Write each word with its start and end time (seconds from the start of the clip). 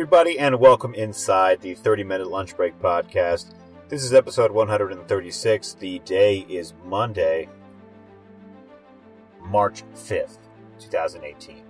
everybody, 0.00 0.38
and 0.38 0.58
welcome 0.58 0.94
inside 0.94 1.60
the 1.60 1.74
30 1.74 2.04
Minute 2.04 2.30
Lunch 2.30 2.56
Break 2.56 2.78
podcast. 2.80 3.52
This 3.90 4.02
is 4.02 4.14
episode 4.14 4.50
136. 4.50 5.74
The 5.74 5.98
day 5.98 6.38
is 6.48 6.72
Monday, 6.86 7.50
March 9.42 9.82
5th, 9.94 10.38
2018. 10.78 11.62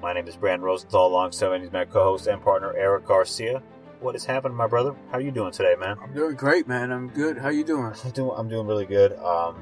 My 0.00 0.12
name 0.12 0.28
is 0.28 0.36
Brandon 0.36 0.64
Rosenthal, 0.64 1.08
alongside 1.08 1.58
me 1.58 1.66
is 1.66 1.72
my 1.72 1.84
co 1.84 2.04
host 2.04 2.28
and 2.28 2.40
partner, 2.40 2.72
Eric 2.76 3.06
Garcia. 3.06 3.60
What 3.98 4.14
is 4.14 4.24
happening, 4.24 4.56
my 4.56 4.68
brother? 4.68 4.94
How 5.10 5.18
are 5.18 5.20
you 5.20 5.32
doing 5.32 5.50
today, 5.50 5.74
man? 5.76 5.96
I'm 6.00 6.14
doing 6.14 6.36
great, 6.36 6.68
man. 6.68 6.92
I'm 6.92 7.08
good. 7.08 7.36
How 7.36 7.48
you 7.48 7.64
doing? 7.64 7.92
I'm 8.04 8.10
doing, 8.12 8.34
I'm 8.36 8.48
doing 8.48 8.68
really 8.68 8.86
good. 8.86 9.18
Um, 9.18 9.56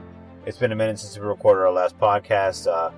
it's 0.45 0.59
been 0.59 0.73
a 0.73 0.77
minute 0.77 0.99
since 0.99 1.17
we 1.17 1.25
recorded 1.25 1.63
our 1.63 1.73
last 1.73 1.99
podcast. 1.99 2.67
Uh, 2.67 2.91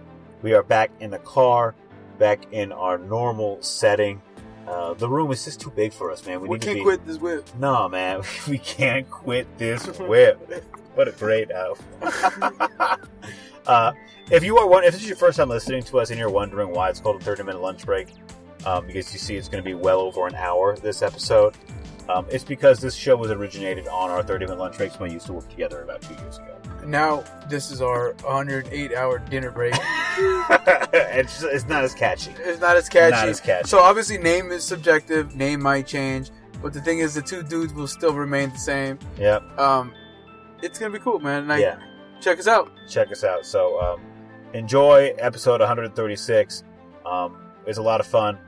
we 0.42 0.54
are 0.54 0.64
back 0.64 0.90
in 0.98 1.10
the 1.10 1.20
car, 1.20 1.76
back 2.18 2.52
in 2.52 2.72
our 2.72 2.98
normal 2.98 3.62
setting. 3.62 4.20
Uh, 4.66 4.94
the 4.94 5.08
room 5.08 5.30
is 5.30 5.44
just 5.44 5.60
too 5.60 5.70
big 5.70 5.92
for 5.92 6.10
us, 6.10 6.24
man. 6.26 6.40
We, 6.40 6.48
need 6.48 6.62
can't 6.62 6.76
be... 6.76 6.82
quit 6.82 7.06
this 7.06 7.18
whip. 7.18 7.48
No, 7.58 7.88
man, 7.88 8.22
we 8.48 8.58
can't 8.58 9.08
quit 9.10 9.46
this 9.58 9.86
whip. 9.98 10.64
what 10.94 11.08
a 11.08 11.12
great 11.12 11.50
outfit. 11.50 11.86
uh, 13.66 13.92
if 14.30 14.42
you 14.42 14.56
are 14.58 14.66
one, 14.66 14.84
if 14.84 14.92
this 14.92 15.02
is 15.02 15.08
your 15.08 15.16
first 15.16 15.36
time 15.36 15.48
listening 15.48 15.82
to 15.82 15.98
us 15.98 16.10
and 16.10 16.18
you're 16.18 16.30
wondering 16.30 16.70
why 16.70 16.88
it's 16.88 17.00
called 17.00 17.20
a 17.20 17.24
30 17.24 17.42
minute 17.42 17.60
lunch 17.60 17.84
break, 17.84 18.08
um, 18.64 18.86
because 18.86 19.12
you 19.12 19.18
see 19.18 19.36
it's 19.36 19.48
going 19.48 19.62
to 19.62 19.68
be 19.68 19.74
well 19.74 20.00
over 20.00 20.26
an 20.26 20.34
hour 20.34 20.76
this 20.76 21.02
episode, 21.02 21.54
um, 22.08 22.26
it's 22.30 22.44
because 22.44 22.80
this 22.80 22.94
show 22.94 23.16
was 23.16 23.30
originated 23.30 23.88
on 23.88 24.10
our 24.10 24.22
30 24.22 24.46
minute 24.46 24.58
lunch 24.58 24.76
breaks 24.76 24.98
when 24.98 25.08
we 25.08 25.14
used 25.14 25.26
to 25.26 25.32
work 25.32 25.48
together 25.48 25.82
about 25.82 26.02
two 26.02 26.14
years 26.14 26.38
ago. 26.38 26.56
Now 26.86 27.24
this 27.48 27.70
is 27.70 27.80
our 27.80 28.12
108 28.24 28.94
hour 28.94 29.18
dinner 29.18 29.50
break. 29.50 29.74
it's, 30.18 31.42
it's 31.42 31.66
not 31.66 31.84
as 31.84 31.94
catchy. 31.94 32.32
It's 32.38 32.60
not 32.60 32.76
as 32.76 32.88
catchy. 32.88 33.16
Not 33.16 33.28
as 33.28 33.40
catchy. 33.40 33.68
So 33.68 33.80
obviously, 33.80 34.18
name 34.18 34.52
is 34.52 34.64
subjective. 34.64 35.34
Name 35.34 35.62
might 35.62 35.86
change, 35.86 36.30
but 36.62 36.72
the 36.72 36.80
thing 36.80 36.98
is, 36.98 37.14
the 37.14 37.22
two 37.22 37.42
dudes 37.42 37.72
will 37.72 37.88
still 37.88 38.12
remain 38.12 38.50
the 38.50 38.58
same. 38.58 38.98
Yep. 39.18 39.58
Um, 39.58 39.92
it's 40.62 40.78
gonna 40.78 40.92
be 40.92 40.98
cool, 40.98 41.20
man. 41.20 41.48
Like, 41.48 41.60
yeah. 41.60 41.78
check 42.20 42.38
us 42.38 42.46
out. 42.46 42.70
check 42.88 43.10
us 43.10 43.24
out. 43.24 43.46
So 43.46 43.80
um, 43.80 44.00
enjoy 44.52 45.14
episode 45.18 45.60
136. 45.60 46.64
Um, 47.06 47.36
it's 47.66 47.78
a 47.78 47.82
lot 47.82 48.00
of 48.00 48.06
fun, 48.06 48.38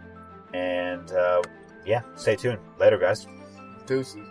and 0.52 1.10
uh, 1.12 1.42
yeah, 1.84 2.02
stay 2.16 2.36
tuned. 2.36 2.58
Later, 2.78 2.98
guys. 2.98 3.26
Deuces. 3.86 4.26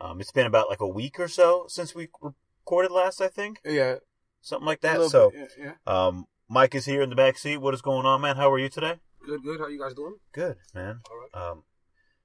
Um, 0.00 0.20
it's 0.20 0.32
been 0.32 0.46
about 0.46 0.68
like 0.68 0.80
a 0.80 0.88
week 0.88 1.18
or 1.18 1.28
so 1.28 1.66
since 1.68 1.94
we 1.94 2.08
recorded 2.20 2.90
last, 2.92 3.20
I 3.20 3.28
think, 3.28 3.60
Yeah. 3.64 3.96
something 4.42 4.66
like 4.66 4.80
that. 4.82 5.08
So 5.08 5.30
bit, 5.30 5.52
yeah, 5.58 5.72
um, 5.86 6.26
Mike 6.48 6.74
is 6.74 6.84
here 6.84 7.00
in 7.02 7.08
the 7.10 7.16
back 7.16 7.38
seat. 7.38 7.58
What 7.58 7.74
is 7.74 7.80
going 7.82 8.04
on, 8.06 8.20
man? 8.20 8.36
How 8.36 8.50
are 8.52 8.58
you 8.58 8.68
today? 8.68 9.00
Good, 9.24 9.42
good. 9.42 9.58
How 9.60 9.66
are 9.66 9.70
you 9.70 9.78
guys 9.80 9.94
doing? 9.94 10.16
Good, 10.32 10.56
man. 10.74 11.00
All 11.10 11.16
right. 11.16 11.50
Um, 11.50 11.62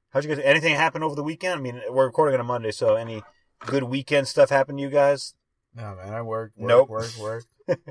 how'd 0.09 0.25
you 0.25 0.29
guys? 0.35 0.43
Anything 0.43 0.75
happen 0.75 1.03
over 1.03 1.15
the 1.15 1.23
weekend? 1.23 1.59
I 1.59 1.61
mean, 1.61 1.81
we're 1.89 2.05
recording 2.05 2.33
on 2.35 2.41
a 2.41 2.43
Monday, 2.43 2.71
so 2.71 2.95
any 2.95 3.23
good 3.65 3.83
weekend 3.83 4.27
stuff 4.27 4.49
happen 4.49 4.75
to 4.75 4.81
you 4.81 4.89
guys? 4.89 5.35
No, 5.73 5.95
man. 5.95 6.13
I 6.13 6.21
work. 6.21 6.51
work 6.57 6.67
Nope. 6.67 6.89
Work. 6.89 7.17
Work. 7.19 7.45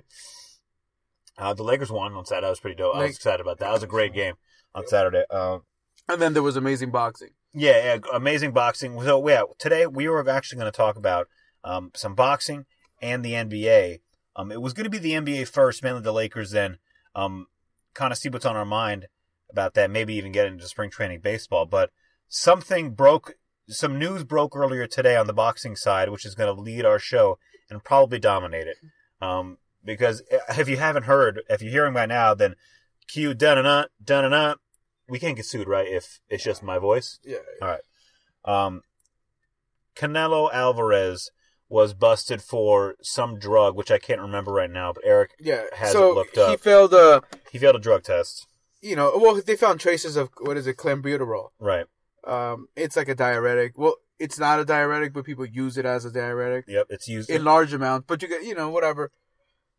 Uh, 1.41 1.55
the 1.55 1.63
Lakers 1.63 1.89
won 1.93 2.13
on 2.15 2.27
Saturday. 2.27 2.49
I 2.49 2.51
was 2.51 2.59
pretty 2.59 2.75
dope. 2.75 2.97
I 2.97 3.05
was 3.05 3.15
excited 3.15 3.41
about 3.41 3.61
that. 3.61 3.67
That 3.67 3.73
was 3.73 3.85
a 3.85 3.87
great 3.87 4.13
game 4.13 4.35
on 4.75 4.89
Saturday. 4.89 5.23
Um, 5.31 5.63
and 6.09 6.21
then 6.21 6.33
there 6.33 6.43
was 6.43 6.57
amazing 6.57 6.91
boxing. 6.91 7.31
Yeah, 7.53 7.95
yeah, 7.95 7.99
amazing 8.13 8.53
boxing. 8.53 9.01
So 9.01 9.27
yeah, 9.29 9.43
today 9.59 9.87
we 9.87 10.09
were 10.09 10.29
actually 10.29 10.59
going 10.59 10.71
to 10.71 10.77
talk 10.77 10.97
about 10.97 11.29
um, 11.65 11.91
some 11.95 12.15
boxing 12.15 12.67
and 13.01 13.25
the 13.25 13.33
NBA. 13.33 14.01
Um, 14.37 14.53
it 14.53 14.63
was 14.63 14.73
going 14.73 14.85
to 14.85 14.91
be 14.91 14.99
the 14.99 15.13
NBA 15.13 15.49
first, 15.49 15.83
mainly 15.83 16.01
the 16.01 16.13
Lakers. 16.13 16.51
Then 16.51 16.79
um, 17.15 17.47
kind 17.95 18.13
of 18.13 18.19
see 18.19 18.29
what's 18.29 18.47
on 18.47 18.57
our 18.57 18.65
mind 18.65 19.07
about 19.51 19.75
that. 19.75 19.91
Maybe 19.91 20.15
even 20.15 20.33
get 20.33 20.47
into 20.47 20.67
spring 20.69 20.91
training 20.91 21.21
baseball. 21.21 21.67
But 21.67 21.91
something 22.29 22.91
broke. 22.91 23.35
Some 23.69 23.99
news 23.99 24.25
broke 24.25 24.57
earlier 24.57 24.87
today 24.87 25.17
on 25.17 25.27
the 25.27 25.35
boxing 25.35 25.77
side, 25.77 26.09
which 26.09 26.25
is 26.25 26.35
going 26.35 26.55
to 26.55 26.61
lead 26.61 26.87
our 26.87 26.99
show 26.99 27.39
and 27.69 27.85
probably 27.85 28.19
dominate 28.19 28.67
it. 28.67 28.77
Um, 29.21 29.59
because 29.85 30.23
if 30.57 30.69
you 30.69 30.77
haven't 30.79 31.05
heard, 31.05 31.43
if 31.49 31.61
you're 31.61 31.73
hearing 31.73 31.95
by 31.95 32.07
now, 32.07 32.35
then 32.35 32.55
cue 33.07 33.35
dun 33.35 33.63
dun 33.63 33.87
dun 34.03 34.31
dun. 34.31 34.57
We 35.09 35.19
can't 35.19 35.37
get 35.37 35.47
sued, 35.47 35.69
right? 35.69 35.87
If 35.89 36.21
it's 36.29 36.45
just 36.45 36.63
my 36.63 36.79
voice. 36.79 37.19
Yeah. 37.25 37.39
All 37.63 37.69
right. 37.69 37.81
Um, 38.45 38.83
Canelo 39.97 40.53
Alvarez 40.53 41.31
was 41.69 41.93
busted 41.93 42.41
for 42.43 42.95
some 43.03 43.39
drug, 43.39 43.77
which 43.77 43.91
I 43.91 43.99
can't 43.99 44.21
remember 44.21 44.53
right 44.53 44.71
now. 44.71 44.93
But 44.93 45.05
Eric, 45.07 45.33
Yeah. 45.39 45.65
Has 45.75 45.93
so 45.93 46.11
it 46.11 46.15
looked 46.15 46.37
he 46.51 46.57
failed. 46.57 46.95
Uh, 46.95 47.21
he 47.53 47.59
failed 47.59 47.77
a 47.77 47.81
drug 47.81 48.03
test. 48.05 48.47
you 48.81 48.97
know, 48.97 49.13
well, 49.17 49.41
they 49.45 49.57
found 49.57 49.81
traces 49.81 50.17
of 50.17 50.31
what 50.41 50.57
is 50.57 50.67
it, 50.67 50.77
clenbuterol. 50.77 51.49
Right. 51.59 51.87
Um, 52.25 52.69
it's 52.77 52.97
like 52.97 53.09
a 53.09 53.15
diuretic. 53.15 53.77
Well, 53.77 53.97
it's 54.19 54.39
not 54.39 54.61
a 54.61 54.65
diuretic, 54.65 55.13
but 55.13 55.25
people 55.25 55.47
use 55.47 55.77
it 55.79 55.85
as 55.87 56.05
a 56.05 56.11
diuretic 56.11 56.65
Yep. 56.69 56.87
It's 56.91 57.09
used. 57.09 57.31
in 57.31 57.45
large 57.45 57.73
amounts. 57.73 58.07
But 58.07 58.23
you 58.23 58.29
get, 58.29 58.45
you 58.45 58.55
know, 58.55 58.71
whatever. 58.71 59.11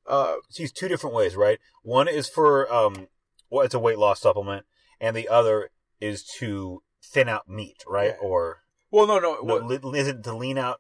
Uh, 0.07 0.35
it's 0.47 0.59
used 0.59 0.75
two 0.77 0.87
different 0.87 1.15
ways, 1.15 1.35
right? 1.35 1.59
One 1.83 2.07
is 2.07 2.27
for 2.29 2.71
um, 2.73 3.07
well, 3.49 3.63
it's 3.65 3.73
a 3.75 3.79
weight 3.79 3.97
loss 3.99 4.21
supplement, 4.21 4.65
and 4.99 5.15
the 5.15 5.27
other 5.27 5.69
is 5.99 6.23
to 6.39 6.81
thin 7.03 7.29
out 7.29 7.47
meat, 7.47 7.83
right? 7.87 8.15
Yeah. 8.19 8.27
Or 8.27 8.59
well, 8.91 9.07
no, 9.07 9.19
no, 9.19 9.35
no, 9.35 9.43
what, 9.43 9.65
li- 9.65 9.99
is 9.99 10.07
it 10.07 10.23
to 10.23 10.35
lean 10.35 10.57
out 10.57 10.79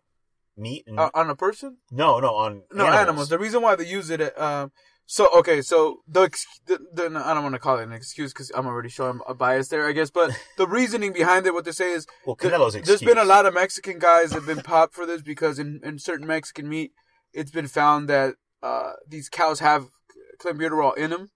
meat? 0.57 0.83
And, 0.87 0.99
uh, 0.99 1.09
on 1.13 1.29
a 1.29 1.35
person? 1.35 1.77
no, 1.91 2.19
no, 2.19 2.35
on 2.35 2.63
No, 2.73 2.87
animals. 2.87 3.29
The 3.29 3.39
reason 3.39 3.61
why 3.61 3.75
they 3.75 3.85
use 3.85 4.09
it, 4.09 4.39
um, 4.39 4.71
so 5.05 5.29
okay, 5.39 5.61
so 5.61 6.01
the, 6.07 6.21
ex- 6.21 6.45
the, 6.67 6.79
the 6.93 7.05
I 7.25 7.33
don't 7.33 7.43
want 7.43 7.55
to 7.55 7.59
call 7.59 7.79
it 7.79 7.83
an 7.83 7.93
excuse 7.93 8.31
because 8.31 8.51
I'm 8.53 8.67
already 8.67 8.89
showing 8.89 9.19
a 9.27 9.33
bias 9.33 9.69
there, 9.69 9.87
I 9.87 9.91
guess. 9.91 10.11
But 10.11 10.31
the 10.57 10.67
reasoning 10.67 11.13
behind 11.13 11.45
it, 11.47 11.53
what 11.53 11.65
they 11.65 11.71
say 11.71 11.93
is, 11.93 12.05
well, 12.25 12.35
Canelo's 12.35 12.73
there's 12.73 12.89
excuse. 12.89 13.01
been 13.01 13.17
a 13.17 13.25
lot 13.25 13.45
of 13.45 13.53
Mexican 13.53 13.99
guys 13.99 14.29
that 14.29 14.35
have 14.35 14.45
been 14.45 14.61
popped 14.61 14.93
for 14.93 15.05
this 15.05 15.21
because 15.21 15.57
in, 15.59 15.79
in 15.83 15.97
certain 15.99 16.27
Mexican 16.27 16.69
meat, 16.69 16.91
it's 17.33 17.51
been 17.51 17.67
found 17.67 18.07
that 18.09 18.35
uh, 18.61 18.93
these 19.07 19.29
cows 19.29 19.59
have 19.61 19.87
clenbuterol 20.39 20.95
in 20.97 21.09
them, 21.09 21.29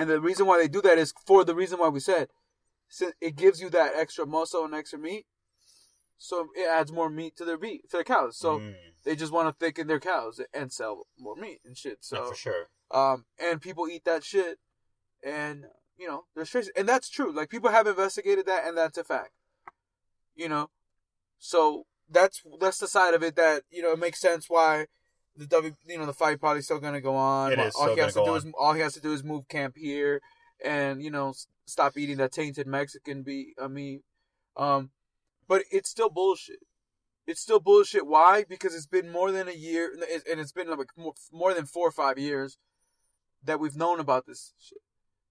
and 0.00 0.10
the 0.10 0.20
reason 0.20 0.46
why 0.46 0.58
they 0.58 0.68
do 0.68 0.82
that 0.82 0.98
is 0.98 1.12
for 1.26 1.44
the 1.44 1.54
reason 1.54 1.78
why 1.78 1.88
we 1.88 2.00
said, 2.00 2.28
since 2.88 3.12
it 3.20 3.36
gives 3.36 3.60
you 3.60 3.70
that 3.70 3.92
extra 3.94 4.26
muscle 4.26 4.64
and 4.64 4.74
extra 4.74 4.98
meat, 4.98 5.26
so 6.18 6.48
it 6.56 6.68
adds 6.68 6.92
more 6.92 7.08
meat 7.10 7.36
to 7.36 7.44
their 7.44 7.58
meat 7.58 7.88
to 7.90 7.98
the 7.98 8.04
cows. 8.04 8.36
So 8.36 8.58
Mm, 8.58 8.74
they 9.04 9.16
just 9.16 9.32
want 9.32 9.48
to 9.48 9.64
thicken 9.64 9.86
their 9.86 10.00
cows 10.00 10.40
and 10.52 10.72
sell 10.72 11.06
more 11.18 11.36
meat 11.36 11.60
and 11.64 11.76
shit. 11.76 11.98
So 12.00 12.24
for 12.26 12.34
sure. 12.34 12.66
um, 12.90 13.24
and 13.38 13.60
people 13.60 13.88
eat 13.88 14.04
that 14.04 14.24
shit, 14.24 14.58
and 15.24 15.64
you 15.96 16.08
know 16.08 16.24
there's 16.34 16.50
traces, 16.50 16.72
and 16.76 16.88
that's 16.88 17.08
true. 17.08 17.32
Like 17.32 17.48
people 17.48 17.70
have 17.70 17.86
investigated 17.86 18.46
that, 18.46 18.66
and 18.66 18.76
that's 18.76 18.98
a 18.98 19.04
fact. 19.04 19.30
You 20.34 20.48
know, 20.48 20.70
so 21.38 21.86
that's 22.10 22.42
that's 22.60 22.78
the 22.78 22.88
side 22.88 23.14
of 23.14 23.22
it 23.22 23.36
that 23.36 23.62
you 23.70 23.82
know 23.82 23.92
it 23.92 23.98
makes 23.98 24.20
sense 24.20 24.46
why 24.48 24.86
the 25.40 25.46
W, 25.46 25.74
you 25.86 25.98
know, 25.98 26.04
the 26.04 26.12
fight 26.12 26.38
probably 26.38 26.60
still 26.60 26.78
gonna 26.78 27.00
go 27.00 27.16
on. 27.16 27.52
It 27.52 27.58
is 27.58 27.74
all 27.74 27.94
he 27.94 28.00
has 28.00 28.12
to 28.12 28.20
do 28.20 28.26
go 28.26 28.34
is 28.34 28.46
all 28.58 28.74
he 28.74 28.82
has 28.82 28.92
to 28.94 29.00
do 29.00 29.12
is 29.12 29.24
move 29.24 29.48
camp 29.48 29.74
here, 29.76 30.20
and 30.62 31.02
you 31.02 31.10
know 31.10 31.32
stop 31.64 31.96
eating 31.96 32.18
that 32.18 32.32
tainted 32.32 32.66
Mexican 32.66 33.22
be 33.22 33.54
I 33.60 33.66
mean, 33.66 34.02
um, 34.56 34.90
but 35.48 35.62
it's 35.72 35.88
still 35.88 36.10
bullshit. 36.10 36.60
It's 37.26 37.40
still 37.40 37.60
bullshit. 37.60 38.06
Why? 38.06 38.44
Because 38.46 38.74
it's 38.74 38.86
been 38.86 39.10
more 39.10 39.32
than 39.32 39.48
a 39.48 39.52
year, 39.52 39.90
and 40.30 40.40
it's 40.40 40.52
been 40.52 40.68
like 40.68 40.90
more, 40.96 41.14
more 41.32 41.54
than 41.54 41.64
four 41.64 41.88
or 41.88 41.92
five 41.92 42.18
years 42.18 42.58
that 43.42 43.58
we've 43.58 43.76
known 43.76 43.98
about 43.98 44.26
this 44.26 44.52
shit. 44.58 44.82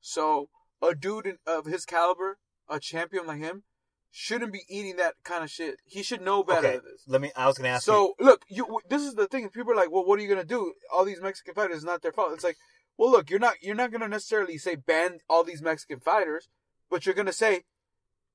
So 0.01 0.49
a 0.81 0.95
dude 0.95 1.37
of 1.45 1.65
his 1.65 1.85
caliber, 1.85 2.39
a 2.67 2.79
champion 2.79 3.27
like 3.27 3.39
him, 3.39 3.63
shouldn't 4.11 4.51
be 4.51 4.63
eating 4.67 4.95
that 4.97 5.15
kind 5.23 5.43
of 5.43 5.49
shit. 5.51 5.79
He 5.85 6.01
should 6.03 6.21
know 6.21 6.43
better 6.43 6.67
Okay, 6.67 6.75
than 6.77 6.85
this. 6.85 7.03
let 7.07 7.21
me. 7.21 7.31
I 7.35 7.47
was 7.47 7.57
going 7.57 7.65
to 7.65 7.75
ask 7.75 7.87
you. 7.87 7.93
So 7.93 8.13
look, 8.19 8.43
you. 8.49 8.79
This 8.89 9.01
is 9.03 9.13
the 9.15 9.27
thing. 9.27 9.49
People 9.49 9.73
are 9.73 9.75
like, 9.75 9.91
"Well, 9.91 10.05
what 10.05 10.19
are 10.19 10.21
you 10.21 10.29
gonna 10.29 10.43
do? 10.43 10.73
All 10.91 11.05
these 11.05 11.21
Mexican 11.21 11.53
fighters 11.53 11.77
it's 11.77 11.85
not 11.85 12.01
their 12.01 12.11
fault." 12.11 12.33
It's 12.33 12.43
like, 12.43 12.57
well, 12.97 13.11
look, 13.11 13.29
you're 13.29 13.39
not 13.39 13.55
you're 13.61 13.75
not 13.75 13.91
gonna 13.91 14.07
necessarily 14.07 14.57
say 14.57 14.75
ban 14.75 15.19
all 15.29 15.43
these 15.43 15.61
Mexican 15.61 15.99
fighters, 15.99 16.49
but 16.89 17.05
you're 17.05 17.15
gonna 17.15 17.31
say 17.33 17.63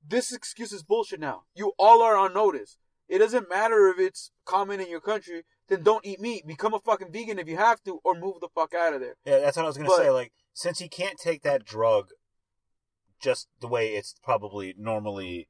this 0.07 0.33
excuse 0.33 0.73
is 0.73 0.83
bullshit. 0.83 1.21
Now 1.21 1.43
you 1.55 1.73
all 1.79 2.03
are 2.03 2.17
on 2.17 2.35
notice. 2.35 2.77
It 3.09 3.19
doesn't 3.19 3.51
matter 3.51 3.89
if 3.89 3.99
it's 3.99 4.31
common 4.45 4.81
in 4.81 4.89
your 4.89 5.01
country. 5.01 5.43
Then 5.69 5.83
don't 5.83 6.05
eat 6.07 6.21
meat. 6.21 6.47
Become 6.47 6.75
a 6.75 6.79
fucking 6.79 7.11
vegan 7.13 7.39
if 7.39 7.49
you 7.49 7.57
have 7.57 7.83
to, 7.85 8.01
or 8.05 8.15
move 8.15 8.41
the 8.41 8.49
fuck 8.55 8.75
out 8.75 8.93
of 8.95 9.01
there. 9.01 9.17
Yeah, 9.25 9.39
that's 9.41 9.57
what 9.57 9.65
I 9.65 9.69
was 9.69 9.77
going 9.79 9.89
to 9.89 9.97
But- 9.97 10.03
say. 10.03 10.11
Like, 10.11 10.33
since 10.53 10.79
he 10.79 10.89
can't 10.89 11.19
take 11.19 11.43
that 11.43 11.65
drug 11.65 12.11
just 13.21 13.49
the 13.61 13.67
way 13.69 13.95
it's 13.95 14.15
probably 14.23 14.75
normally 14.77 15.49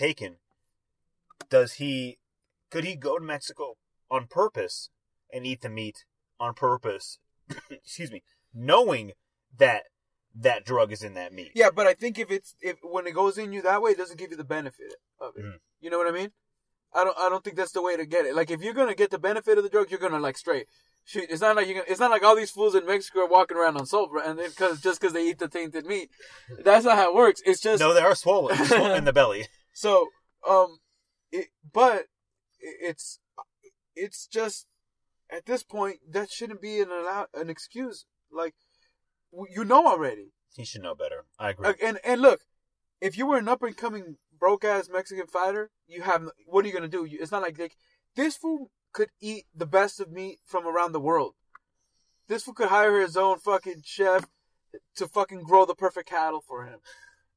taken, 0.00 0.36
does 1.48 1.74
he? 1.74 2.18
Could 2.70 2.84
he 2.84 2.96
go 2.96 3.18
to 3.18 3.24
Mexico 3.24 3.74
on 4.10 4.26
purpose 4.28 4.90
and 5.32 5.46
eat 5.46 5.60
the 5.60 5.68
meat 5.68 6.04
on 6.38 6.54
purpose? 6.54 7.18
excuse 7.70 8.10
me, 8.10 8.22
knowing 8.54 9.12
that 9.58 9.84
that 10.34 10.64
drug 10.64 10.92
is 10.92 11.02
in 11.02 11.14
that 11.14 11.32
meat. 11.32 11.52
Yeah, 11.54 11.70
but 11.74 11.86
I 11.86 11.94
think 11.94 12.18
if 12.18 12.30
it's 12.30 12.54
if 12.60 12.76
when 12.82 13.06
it 13.06 13.14
goes 13.14 13.36
in 13.38 13.52
you 13.52 13.62
that 13.62 13.82
way, 13.82 13.92
it 13.92 13.98
doesn't 13.98 14.18
give 14.18 14.30
you 14.30 14.36
the 14.36 14.44
benefit 14.44 14.94
of 15.20 15.36
it. 15.36 15.44
Mhm. 15.44 15.58
You 15.80 15.90
know 15.90 15.98
what 15.98 16.06
I 16.06 16.12
mean? 16.12 16.30
I 16.94 17.04
don't 17.04 17.18
I 17.18 17.28
don't 17.28 17.44
think 17.44 17.56
that's 17.56 17.72
the 17.72 17.82
way 17.82 17.96
to 17.96 18.06
get 18.06 18.26
it. 18.26 18.34
Like 18.34 18.50
if 18.50 18.62
you're 18.62 18.74
gonna 18.74 18.94
get 18.94 19.10
the 19.10 19.18
benefit 19.18 19.58
of 19.58 19.64
the 19.64 19.70
drug, 19.70 19.90
you're 19.90 20.00
gonna 20.00 20.18
like 20.20 20.38
straight 20.38 20.66
shoot, 21.04 21.26
it's 21.28 21.40
not 21.40 21.56
like 21.56 21.66
you. 21.68 21.82
It's 21.88 22.00
not 22.00 22.10
like 22.10 22.22
all 22.22 22.36
these 22.36 22.50
fools 22.50 22.74
in 22.74 22.86
Mexico 22.86 23.20
are 23.20 23.28
walking 23.28 23.56
around 23.56 23.76
on 23.76 23.86
salt, 23.86 24.10
and 24.24 24.38
then 24.38 24.50
cause 24.52 24.80
just 24.80 25.00
because 25.00 25.12
they 25.12 25.28
eat 25.28 25.38
the 25.38 25.48
tainted 25.48 25.86
meat. 25.86 26.10
That's 26.64 26.84
not 26.84 26.96
how 26.96 27.10
it 27.10 27.14
works. 27.14 27.42
It's 27.44 27.60
just 27.60 27.80
no, 27.80 27.94
they 27.94 28.00
are 28.00 28.14
swollen, 28.14 28.56
swollen 28.66 28.96
in 28.96 29.04
the 29.04 29.12
belly. 29.12 29.46
So. 29.72 30.08
Um, 30.48 30.78
it, 31.32 31.48
but 31.72 32.06
it's 32.60 33.20
it's 33.94 34.26
just 34.26 34.66
at 35.30 35.46
this 35.46 35.62
point 35.62 35.98
that 36.10 36.30
shouldn't 36.30 36.60
be 36.60 36.80
an 36.80 36.88
allow, 36.90 37.26
an 37.34 37.50
excuse. 37.50 38.06
Like 38.32 38.54
you 39.48 39.64
know 39.64 39.86
already. 39.86 40.32
He 40.56 40.64
should 40.64 40.82
know 40.82 40.94
better. 40.94 41.24
I 41.38 41.50
agree. 41.50 41.74
And 41.82 41.98
and 42.04 42.20
look, 42.20 42.40
if 43.00 43.16
you 43.16 43.26
were 43.26 43.38
an 43.38 43.48
up 43.48 43.62
and 43.62 43.76
coming 43.76 44.16
broke 44.38 44.64
ass 44.64 44.88
Mexican 44.92 45.26
fighter, 45.26 45.70
you 45.86 46.02
have 46.02 46.28
what 46.46 46.64
are 46.64 46.68
you 46.68 46.74
gonna 46.74 46.88
do? 46.88 47.06
It's 47.10 47.32
not 47.32 47.42
like 47.42 47.56
they, 47.56 47.70
this 48.16 48.36
fool 48.36 48.70
could 48.92 49.10
eat 49.20 49.44
the 49.54 49.66
best 49.66 50.00
of 50.00 50.10
meat 50.10 50.38
from 50.44 50.66
around 50.66 50.92
the 50.92 51.00
world. 51.00 51.34
This 52.28 52.44
fool 52.44 52.54
could 52.54 52.68
hire 52.68 53.00
his 53.00 53.16
own 53.16 53.38
fucking 53.38 53.82
chef 53.84 54.26
to 54.96 55.08
fucking 55.08 55.42
grow 55.42 55.64
the 55.64 55.74
perfect 55.74 56.08
cattle 56.08 56.42
for 56.46 56.64
him. 56.64 56.80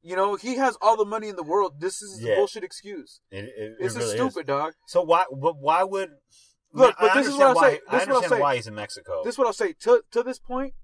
You 0.06 0.16
know, 0.16 0.36
he 0.36 0.56
has 0.56 0.76
all 0.82 0.98
the 0.98 1.06
money 1.06 1.28
in 1.28 1.36
the 1.36 1.42
world. 1.42 1.80
This 1.80 2.02
is 2.02 2.20
Yeah. 2.22 2.34
a 2.34 2.36
bullshit 2.36 2.62
excuse. 2.62 3.20
It, 3.30 3.44
it, 3.56 3.78
This 3.80 3.96
it 3.96 4.00
is 4.02 4.12
really 4.12 4.16
stupid, 4.30 4.46
dog. 4.46 4.74
So 4.86 5.00
why? 5.00 5.24
But 5.32 5.56
why 5.56 5.82
would? 5.82 6.10
Look, 6.72 6.94
I 6.98 7.06
but 7.08 7.14
this 7.14 7.26
is 7.28 7.32
what 7.34 7.46
I'll 7.46 7.54
why, 7.54 7.70
say. 7.70 7.80
I 7.88 7.92
This 7.92 8.02
is 8.02 8.08
what 8.08 8.08
I'll 8.08 8.16
understand 8.16 8.38
say. 8.38 8.40
why 8.42 8.56
he's 8.56 8.66
in 8.66 8.74
Mexico. 8.74 9.22
This 9.24 9.34
is 9.34 9.38
what 9.38 9.46
I'll 9.46 9.52
say. 9.54 9.72
To 9.72 10.02
to 10.10 10.22
this 10.22 10.38
point, 10.38 10.74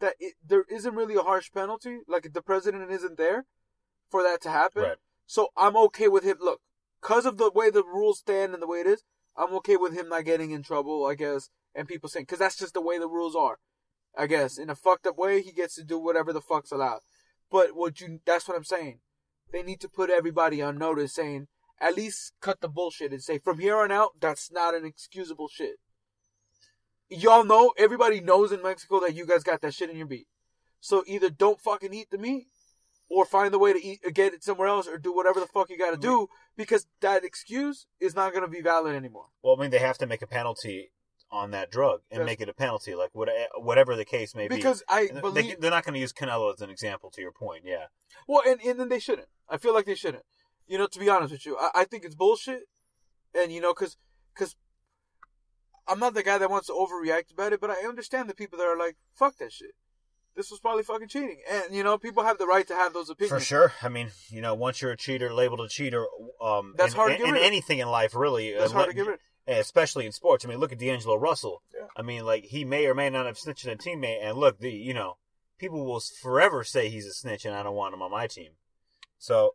that 0.00 0.14
it, 0.18 0.34
there 0.42 0.64
isn't 0.70 0.94
really 0.94 1.14
a 1.14 1.20
harsh 1.22 1.52
penalty. 1.52 1.98
Like 2.08 2.32
the 2.32 2.40
president 2.40 2.90
isn't 2.90 3.18
there 3.18 3.44
for 4.10 4.22
that 4.22 4.40
to 4.42 4.50
happen. 4.50 4.82
Right. 4.82 4.96
So 5.26 5.48
I'm 5.54 5.76
okay 5.76 6.08
with 6.08 6.24
him. 6.24 6.38
Look, 6.40 6.60
because 7.02 7.26
of 7.26 7.36
the 7.36 7.50
way 7.50 7.68
the 7.68 7.84
rules 7.84 8.20
stand 8.20 8.54
and 8.54 8.62
the 8.62 8.66
way 8.66 8.78
it 8.80 8.86
is, 8.86 9.04
I'm 9.36 9.52
okay 9.56 9.76
with 9.76 9.92
him 9.92 10.08
not 10.08 10.24
getting 10.24 10.52
in 10.52 10.62
trouble. 10.62 11.04
I 11.04 11.16
guess, 11.16 11.50
and 11.74 11.86
people 11.86 12.08
saying 12.08 12.24
because 12.24 12.38
that's 12.38 12.56
just 12.56 12.72
the 12.72 12.80
way 12.80 12.98
the 12.98 13.08
rules 13.08 13.36
are. 13.36 13.58
I 14.16 14.26
guess 14.26 14.56
in 14.56 14.70
a 14.70 14.74
fucked 14.74 15.06
up 15.06 15.18
way, 15.18 15.42
he 15.42 15.52
gets 15.52 15.74
to 15.74 15.84
do 15.84 15.98
whatever 15.98 16.32
the 16.32 16.40
fuck's 16.40 16.72
allowed. 16.72 17.00
But 17.50 17.74
what 17.74 18.00
you—that's 18.00 18.46
what 18.46 18.56
I'm 18.56 18.64
saying. 18.64 19.00
They 19.52 19.62
need 19.62 19.80
to 19.80 19.88
put 19.88 20.10
everybody 20.10 20.60
on 20.60 20.78
notice, 20.78 21.14
saying 21.14 21.48
at 21.80 21.96
least 21.96 22.32
cut 22.40 22.60
the 22.60 22.68
bullshit 22.68 23.12
and 23.12 23.22
say 23.22 23.38
from 23.38 23.58
here 23.58 23.76
on 23.76 23.92
out, 23.92 24.20
that's 24.20 24.50
not 24.50 24.74
an 24.74 24.84
excusable 24.84 25.48
shit. 25.48 25.76
Y'all 27.08 27.44
know, 27.44 27.72
everybody 27.78 28.20
knows 28.20 28.52
in 28.52 28.62
Mexico 28.62 29.00
that 29.00 29.14
you 29.14 29.24
guys 29.24 29.42
got 29.42 29.60
that 29.62 29.74
shit 29.74 29.88
in 29.88 29.96
your 29.96 30.06
beat. 30.06 30.26
So 30.80 31.02
either 31.06 31.30
don't 31.30 31.60
fucking 31.60 31.94
eat 31.94 32.10
the 32.10 32.18
meat, 32.18 32.48
or 33.08 33.24
find 33.24 33.52
the 33.52 33.58
way 33.58 33.72
to 33.72 33.82
eat, 33.82 34.00
get 34.12 34.34
it 34.34 34.44
somewhere 34.44 34.68
else, 34.68 34.86
or 34.86 34.98
do 34.98 35.14
whatever 35.14 35.40
the 35.40 35.46
fuck 35.46 35.70
you 35.70 35.78
got 35.78 35.90
to 35.92 35.96
mm. 35.96 36.02
do, 36.02 36.28
because 36.56 36.86
that 37.00 37.24
excuse 37.24 37.86
is 38.00 38.14
not 38.14 38.34
gonna 38.34 38.48
be 38.48 38.60
valid 38.60 38.94
anymore. 38.94 39.26
well, 39.42 39.56
I 39.56 39.62
mean, 39.62 39.70
they 39.70 39.78
have 39.78 39.98
to 39.98 40.06
make 40.06 40.22
a 40.22 40.26
penalty 40.26 40.90
on 41.30 41.50
that 41.50 41.70
drug 41.70 42.00
and 42.10 42.24
make 42.24 42.40
it 42.40 42.48
a 42.48 42.54
penalty, 42.54 42.94
like 42.94 43.10
what, 43.12 43.28
whatever 43.56 43.94
the 43.94 44.04
case 44.04 44.34
may 44.34 44.48
Because 44.48 44.82
be. 44.88 44.96
Because 45.04 45.16
I 45.16 45.20
believe, 45.20 45.34
they, 45.34 45.54
they're 45.54 45.70
not 45.70 45.84
going 45.84 45.94
to 45.94 46.00
use 46.00 46.12
Canelo 46.12 46.52
as 46.52 46.60
an 46.60 46.70
example. 46.70 47.10
To 47.10 47.20
your 47.20 47.32
point, 47.32 47.62
yeah. 47.64 47.86
well, 48.26 48.42
and, 48.46 48.60
and 48.62 48.80
then 48.80 48.88
they 48.88 48.98
shouldn't. 48.98 49.28
I 49.48 49.56
feel 49.56 49.74
like 49.74 49.86
they 49.86 49.94
shouldn't. 49.94 50.24
You 50.66 50.78
know, 50.78 50.86
to 50.86 50.98
be 50.98 51.08
honest 51.08 51.32
with 51.32 51.46
you, 51.46 51.56
I, 51.58 51.70
I 51.74 51.84
think 51.84 52.04
it's 52.04 52.14
bullshit, 52.14 52.62
and 53.34 53.52
you 53.52 53.60
know, 53.60 53.72
cause, 53.74 53.96
cause 54.34 54.56
I'm 55.86 55.98
not 55.98 56.14
the 56.14 56.22
guy 56.22 56.38
that 56.38 56.50
wants 56.50 56.66
to 56.66 56.72
overreact 56.74 57.32
about 57.32 57.52
it, 57.52 57.60
but 57.60 57.70
I 57.70 57.86
understand 57.86 58.28
the 58.28 58.34
people 58.34 58.58
that 58.58 58.66
are 58.66 58.76
like, 58.76 58.96
fuck 59.14 59.38
that 59.38 59.52
shit. 59.52 59.74
This 60.36 60.50
was 60.50 60.60
probably 60.60 60.84
fucking 60.84 61.08
cheating, 61.08 61.40
and 61.50 61.74
you 61.74 61.82
know, 61.82 61.98
people 61.98 62.22
have 62.22 62.38
the 62.38 62.46
right 62.46 62.66
to 62.68 62.74
have 62.74 62.92
those 62.92 63.10
opinions. 63.10 63.42
For 63.42 63.44
sure. 63.44 63.72
I 63.82 63.88
mean, 63.88 64.10
you 64.30 64.40
know, 64.40 64.54
once 64.54 64.80
you're 64.80 64.92
a 64.92 64.96
cheater, 64.96 65.34
labeled 65.34 65.60
a 65.60 65.68
cheater, 65.68 66.06
um, 66.40 66.74
That's 66.78 66.92
in, 66.92 66.96
hard 66.96 67.12
to 67.12 67.18
get 67.18 67.26
in 67.26 67.32
rid 67.34 67.40
of. 67.40 67.46
anything 67.46 67.80
in 67.80 67.88
life, 67.88 68.14
really. 68.14 68.52
That's 68.52 68.70
uh, 68.70 68.74
hard 68.74 68.88
to 68.90 68.94
get 68.94 69.06
rid. 69.06 69.18
Especially 69.56 70.06
in 70.06 70.12
sports. 70.12 70.44
I 70.44 70.48
mean, 70.48 70.58
look 70.58 70.72
at 70.72 70.78
D'Angelo 70.78 71.16
Russell. 71.16 71.62
Yeah. 71.74 71.86
I 71.96 72.02
mean, 72.02 72.24
like 72.24 72.44
he 72.44 72.64
may 72.64 72.86
or 72.86 72.94
may 72.94 73.10
not 73.10 73.26
have 73.26 73.38
snitched 73.38 73.66
on 73.66 73.72
a 73.72 73.76
teammate, 73.76 74.22
and 74.22 74.36
look, 74.38 74.58
the 74.58 74.70
you 74.70 74.94
know, 74.94 75.16
people 75.58 75.84
will 75.84 76.00
forever 76.00 76.62
say 76.64 76.88
he's 76.88 77.06
a 77.06 77.12
snitch, 77.12 77.44
and 77.44 77.54
I 77.54 77.62
don't 77.62 77.74
want 77.74 77.94
him 77.94 78.02
on 78.02 78.10
my 78.10 78.26
team. 78.26 78.52
So, 79.18 79.54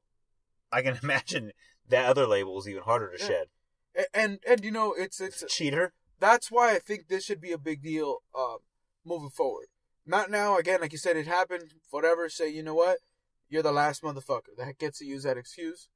I 0.71 0.81
can 0.81 0.97
imagine 1.03 1.51
that 1.89 2.05
other 2.05 2.25
label 2.27 2.57
is 2.59 2.67
even 2.67 2.83
harder 2.83 3.11
to 3.15 3.21
Yeah. 3.21 3.27
shed. 3.27 3.47
A- 3.95 4.17
And 4.17 4.39
and 4.47 4.63
you 4.65 4.71
know, 4.71 4.93
it's 4.97 5.21
it's 5.21 5.43
Cheater. 5.47 5.93
that's 6.19 6.49
why 6.51 6.71
I 6.75 6.79
think 6.79 7.07
this 7.07 7.23
should 7.23 7.39
be 7.41 7.51
a 7.51 7.57
big 7.57 7.81
deal 7.83 8.23
um, 8.37 8.57
moving 9.05 9.29
forward. 9.29 9.67
Not 10.05 10.29
now, 10.29 10.57
again, 10.57 10.81
like 10.81 10.91
you 10.91 10.97
said, 10.97 11.15
it 11.15 11.27
happened, 11.27 11.75
whatever. 11.91 12.27
Say, 12.27 12.49
you 12.49 12.61
know 12.63 12.73
what? 12.75 12.97
You're 13.49 13.61
the 13.63 13.71
last 13.71 14.01
motherfucker 14.01 14.55
that 14.57 14.77
gets 14.79 14.99
to 14.99 15.05
use 15.05 15.23
that 15.23 15.37
excuse. 15.37 15.87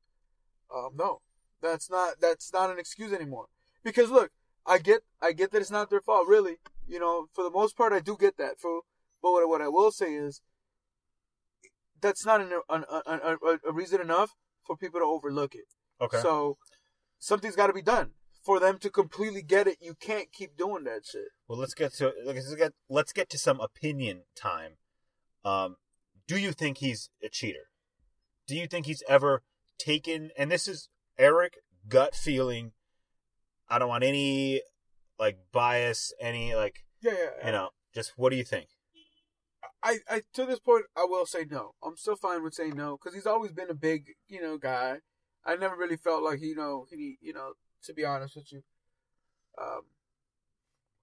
Um, 0.73 0.91
no, 0.95 1.21
that's 1.61 1.89
not 1.89 2.19
that's 2.21 2.53
not 2.53 2.69
an 2.69 2.77
excuse 2.79 3.11
anymore. 3.11 3.47
Because 3.87 4.11
look, 4.11 4.31
I 4.65 4.79
get 4.79 5.03
I 5.21 5.31
get 5.31 5.51
that 5.51 5.61
it's 5.61 5.71
not 5.71 5.89
their 5.89 6.01
fault, 6.01 6.27
really. 6.27 6.57
You 6.85 6.99
know, 6.99 7.27
for 7.33 7.41
the 7.41 7.49
most 7.49 7.77
part, 7.77 7.93
I 7.93 8.01
do 8.01 8.17
get 8.19 8.35
that. 8.35 8.59
For 8.59 8.81
but 9.21 9.31
what, 9.31 9.47
what 9.47 9.61
I 9.61 9.69
will 9.69 9.91
say 9.91 10.13
is, 10.13 10.41
that's 12.01 12.25
not 12.25 12.41
an, 12.41 12.51
an, 12.67 12.83
an, 12.89 13.19
a, 13.23 13.69
a 13.69 13.71
reason 13.71 14.01
enough 14.01 14.35
for 14.65 14.75
people 14.75 14.99
to 14.99 15.05
overlook 15.05 15.55
it. 15.55 15.67
Okay. 16.01 16.19
So 16.19 16.57
something's 17.17 17.55
got 17.55 17.67
to 17.67 17.73
be 17.73 17.81
done 17.81 18.11
for 18.43 18.59
them 18.59 18.77
to 18.79 18.89
completely 18.89 19.41
get 19.41 19.67
it. 19.67 19.77
You 19.79 19.95
can't 19.97 20.33
keep 20.33 20.57
doing 20.57 20.83
that 20.83 21.05
shit. 21.09 21.29
well, 21.47 21.57
let's 21.57 21.73
get 21.73 21.93
to 21.93 22.11
let's 22.25 22.53
get 22.55 22.73
let's 22.89 23.13
get 23.13 23.29
to 23.29 23.37
some 23.37 23.61
opinion 23.61 24.23
time. 24.35 24.73
Um, 25.45 25.77
do 26.27 26.37
you 26.37 26.51
think 26.51 26.79
he's 26.79 27.09
a 27.23 27.29
cheater? 27.29 27.69
Do 28.47 28.57
you 28.57 28.67
think 28.67 28.85
he's 28.85 29.03
ever 29.07 29.43
taken? 29.79 30.31
And 30.37 30.51
this 30.51 30.67
is 30.67 30.89
Eric 31.17 31.59
gut 31.87 32.15
feeling. 32.15 32.73
I 33.69 33.79
don't 33.79 33.89
want 33.89 34.03
any 34.03 34.61
like 35.19 35.37
bias, 35.51 36.13
any 36.19 36.55
like 36.55 36.85
Yeah, 37.01 37.13
yeah. 37.13 37.45
you 37.47 37.51
know. 37.51 37.69
Just 37.93 38.13
what 38.15 38.29
do 38.29 38.35
you 38.35 38.43
think? 38.43 38.67
I, 39.83 39.99
I 40.09 40.21
to 40.33 40.45
this 40.45 40.59
point, 40.59 40.85
I 40.95 41.05
will 41.05 41.25
say 41.25 41.45
no. 41.49 41.73
I'm 41.83 41.97
still 41.97 42.15
fine 42.15 42.43
with 42.43 42.53
saying 42.53 42.75
no 42.75 42.97
because 42.97 43.15
he's 43.15 43.25
always 43.25 43.51
been 43.51 43.69
a 43.69 43.75
big, 43.75 44.13
you 44.27 44.41
know, 44.41 44.57
guy. 44.57 44.97
I 45.45 45.55
never 45.55 45.75
really 45.75 45.97
felt 45.97 46.23
like 46.23 46.41
you 46.41 46.55
know 46.55 46.87
he, 46.91 47.17
you 47.21 47.33
know, 47.33 47.53
to 47.83 47.93
be 47.93 48.03
honest 48.03 48.35
with 48.35 48.51
you, 48.51 48.63
um, 49.59 49.81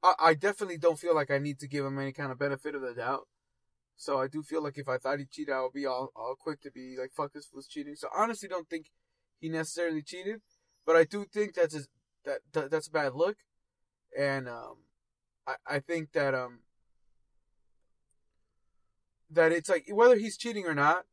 I, 0.03 0.15
I 0.21 0.35
definitely 0.35 0.79
don't 0.79 0.99
feel 0.99 1.15
like 1.15 1.31
I 1.31 1.39
need 1.39 1.59
to 1.61 1.69
give 1.69 1.85
him 1.85 1.99
any 1.99 2.13
kind 2.13 2.31
of 2.31 2.39
benefit 2.39 2.75
of 2.75 2.83
the 2.83 2.95
doubt. 2.95 3.27
So 3.97 4.21
I 4.21 4.27
do 4.27 4.43
feel 4.43 4.63
like 4.63 4.77
if 4.77 4.89
I 4.89 4.99
thought 4.99 5.21
he 5.21 5.25
cheated, 5.25 5.55
I 5.55 5.63
would 5.63 5.73
be 5.73 5.87
all, 5.87 6.11
all 6.17 6.35
quick 6.39 6.61
to 6.63 6.71
be 6.71 6.97
like, 6.99 7.13
"Fuck, 7.13 7.33
this 7.33 7.51
was 7.55 7.67
cheating." 7.67 7.95
So 7.95 8.09
I 8.15 8.23
honestly, 8.23 8.49
don't 8.49 8.69
think 8.69 8.91
he 9.41 9.49
necessarily 9.49 10.03
cheated, 10.03 10.41
but 10.85 10.97
I 10.97 11.05
do 11.05 11.25
think 11.25 11.55
that's 11.55 11.75
his, 11.75 11.89
that, 12.25 12.39
that 12.53 12.71
that's 12.71 12.89
a 12.89 12.91
bad 12.93 13.15
look, 13.15 13.37
and 14.19 14.49
um, 14.49 14.77
I 15.47 15.55
I 15.67 15.79
think 15.81 16.13
that 16.13 16.35
um 16.35 16.61
that 19.31 19.53
it's 19.53 19.69
like 19.69 19.87
whether 19.93 20.17
he's 20.17 20.37
cheating 20.37 20.67
or 20.67 20.75
not, 20.75 21.05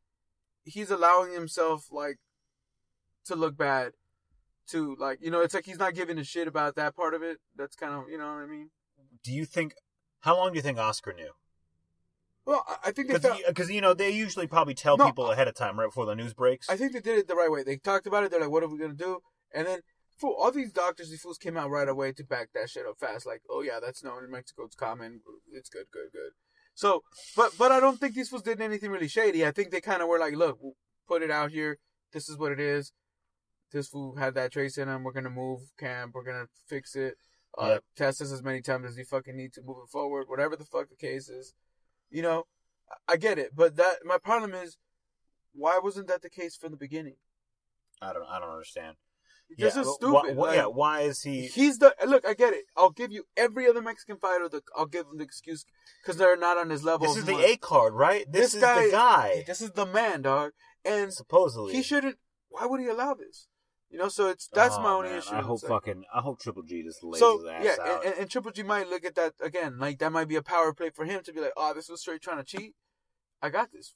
he's 0.64 0.90
allowing 0.90 1.32
himself 1.32 1.86
like 1.90 2.18
to 3.26 3.36
look 3.36 3.56
bad. 3.56 3.92
To 4.68 4.96
like 4.98 5.18
you 5.20 5.30
know, 5.30 5.40
it's 5.40 5.54
like 5.54 5.66
he's 5.66 5.78
not 5.78 5.94
giving 5.94 6.18
a 6.18 6.24
shit 6.24 6.46
about 6.46 6.76
that 6.76 6.94
part 6.94 7.14
of 7.14 7.22
it. 7.22 7.38
That's 7.56 7.74
kind 7.76 7.94
of 7.94 8.08
you 8.08 8.16
know 8.16 8.26
what 8.26 8.42
I 8.42 8.46
mean. 8.46 8.70
Do 9.24 9.32
you 9.32 9.44
think? 9.44 9.74
How 10.20 10.36
long 10.36 10.52
do 10.52 10.56
you 10.56 10.62
think 10.62 10.78
Oscar 10.78 11.12
knew? 11.12 11.32
Well, 12.44 12.64
I- 12.84 12.90
think 12.90 13.08
they 13.08 13.18
felt, 13.18 13.40
Because 13.46 13.70
you 13.70 13.80
know 13.80 13.94
they 13.94 14.10
usually 14.10 14.46
probably 14.46 14.74
tell 14.74 14.96
No, 14.96 15.06
people 15.06 15.30
ahead 15.30 15.48
of 15.48 15.54
time 15.54 15.78
right 15.78 15.86
before 15.86 16.06
the 16.06 16.14
news 16.14 16.34
breaks. 16.34 16.68
I 16.68 16.76
think 16.76 16.92
they 16.92 17.00
did 17.00 17.18
it 17.18 17.28
the 17.28 17.34
right 17.34 17.50
way. 17.50 17.62
They 17.62 17.76
talked 17.76 18.06
about 18.06 18.24
it. 18.24 18.30
They're 18.30 18.40
like, 18.40 18.50
"What 18.50 18.62
are 18.62 18.68
we 18.68 18.78
gonna 18.78 18.94
do?" 18.94 19.20
And 19.54 19.66
then, 19.66 19.80
fool, 20.22 20.34
all 20.38 20.50
these 20.50 20.72
doctors, 20.72 21.10
these 21.10 21.20
fools 21.20 21.36
came 21.38 21.56
out 21.58 21.68
right 21.70 21.88
away 21.88 22.12
to 22.12 22.24
back 22.24 22.48
that 22.54 22.70
shit 22.70 22.86
up 22.86 22.98
fast. 22.98 23.26
Like, 23.26 23.42
"Oh 23.50 23.60
yeah, 23.60 23.78
that's 23.80 24.02
known 24.02 24.24
in 24.24 24.30
Mexico. 24.30 24.64
It's 24.64 24.74
common. 24.76 25.20
It's 25.52 25.68
good, 25.68 25.86
good, 25.92 26.10
good." 26.12 26.32
So, 26.74 27.02
but 27.36 27.52
but 27.58 27.70
I 27.72 27.80
don't 27.80 27.98
think 28.00 28.14
these 28.14 28.30
fools 28.30 28.42
did 28.42 28.60
anything 28.62 28.90
really 28.90 29.08
shady. 29.08 29.44
I 29.44 29.50
think 29.50 29.70
they 29.70 29.80
kind 29.82 30.00
of 30.00 30.08
were 30.08 30.18
like, 30.18 30.34
"Look, 30.34 30.58
we'll 30.62 30.76
put 31.06 31.22
it 31.22 31.30
out 31.30 31.50
here. 31.50 31.78
This 32.12 32.28
is 32.30 32.38
what 32.38 32.52
it 32.52 32.60
is. 32.60 32.92
This 33.72 33.88
fool 33.88 34.16
had 34.16 34.34
that 34.34 34.52
trace 34.52 34.78
in 34.78 34.88
him. 34.88 35.02
We're 35.04 35.12
gonna 35.12 35.30
move 35.30 35.60
camp. 35.78 36.14
We're 36.14 36.24
gonna 36.24 36.48
fix 36.66 36.94
it. 36.96 37.16
Uh, 37.58 37.66
Yep. 37.72 37.84
Test 37.96 38.18
this 38.20 38.32
as 38.32 38.42
many 38.42 38.62
times 38.62 38.86
as 38.86 38.96
you 38.96 39.04
fucking 39.04 39.36
need 39.36 39.52
to 39.54 39.62
move 39.62 39.78
it 39.84 39.90
forward. 39.90 40.28
Whatever 40.28 40.56
the 40.56 40.64
fuck 40.64 40.88
the 40.88 40.96
case 40.96 41.28
is, 41.28 41.52
you 42.10 42.22
know." 42.22 42.46
I- 42.90 43.12
I 43.14 43.16
get 43.16 43.38
it, 43.38 43.54
but 43.54 43.76
that 43.76 44.04
my 44.04 44.18
problem 44.18 44.54
is, 44.54 44.76
why 45.52 45.78
wasn't 45.78 46.06
that 46.08 46.22
the 46.22 46.30
case 46.30 46.56
from 46.56 46.70
the 46.70 46.76
beginning? 46.76 47.16
I 48.00 48.12
don't. 48.12 48.26
I 48.26 48.38
don't 48.40 48.50
understand. 48.50 48.96
This 49.58 49.74
Yeah, 49.74 49.82
is 49.82 49.94
stupid. 49.94 50.34
wh- 50.34 50.38
like, 50.38 50.56
yeah. 50.56 50.66
Why 50.66 51.00
is 51.00 51.22
he? 51.22 51.46
He's 51.46 51.78
the 51.78 51.94
look. 52.06 52.26
I 52.26 52.34
get 52.34 52.52
it. 52.52 52.64
I'll 52.76 52.90
give 52.90 53.12
you 53.12 53.24
every 53.36 53.66
other 53.68 53.82
Mexican 53.82 54.16
fighter. 54.16 54.48
The 54.48 54.62
I'll 54.76 54.86
give 54.86 55.06
them 55.06 55.18
the 55.18 55.24
excuse 55.24 55.64
because 56.02 56.16
they're 56.16 56.36
not 56.36 56.56
on 56.58 56.70
his 56.70 56.84
level. 56.84 57.06
This 57.06 57.16
is 57.18 57.24
the. 57.24 57.36
A 57.44 57.56
card, 57.56 57.94
right? 57.94 58.24
This, 58.30 58.52
This 58.52 58.54
is 58.56 58.60
guy- 58.60 58.84
the 58.86 58.90
guy. 58.90 59.44
This 59.46 59.60
is 59.60 59.70
the 59.72 59.86
man, 59.86 60.22
dog. 60.22 60.52
And 60.84 61.12
Supposedly, 61.12 61.72
he 61.74 61.82
shouldn't. 61.82 62.18
Why 62.48 62.66
would 62.66 62.80
he 62.80 62.86
allow 62.88 63.14
this? 63.14 63.46
You 63.90 63.98
know. 63.98 64.08
So 64.08 64.28
it's 64.28 64.48
that's 64.52 64.76
Oh, 64.76 64.82
my 64.82 64.90
only 64.92 65.10
man, 65.10 65.18
issue. 65.18 65.34
I 65.34 65.40
hope 65.42 65.62
like- 65.62 65.70
fucking. 65.70 66.04
I 66.14 66.20
hope 66.20 66.40
Triple 66.40 66.62
G 66.62 66.82
just 66.82 67.02
lays 67.04 67.20
So 67.20 67.38
his 67.38 67.48
ass 67.48 67.64
yeah, 67.78 67.84
out. 67.92 68.04
and, 68.06 68.14
and 68.16 68.30
Triple 68.30 68.50
G 68.52 68.62
might 68.62 68.88
look 68.88 69.04
at 69.04 69.14
that 69.16 69.34
again. 69.42 69.78
Like 69.78 69.98
that 69.98 70.10
might 70.12 70.28
be 70.28 70.36
a 70.36 70.42
power 70.42 70.72
play 70.72 70.90
for 70.90 71.04
him 71.04 71.22
to 71.24 71.32
be 71.32 71.40
like, 71.40 71.52
oh, 71.56 71.72
this 71.74 71.88
was 71.88 72.00
straight 72.00 72.20
trying 72.22 72.38
to 72.38 72.44
cheat. 72.44 72.74
I 73.40 73.48
got 73.50 73.72
this. 73.72 73.94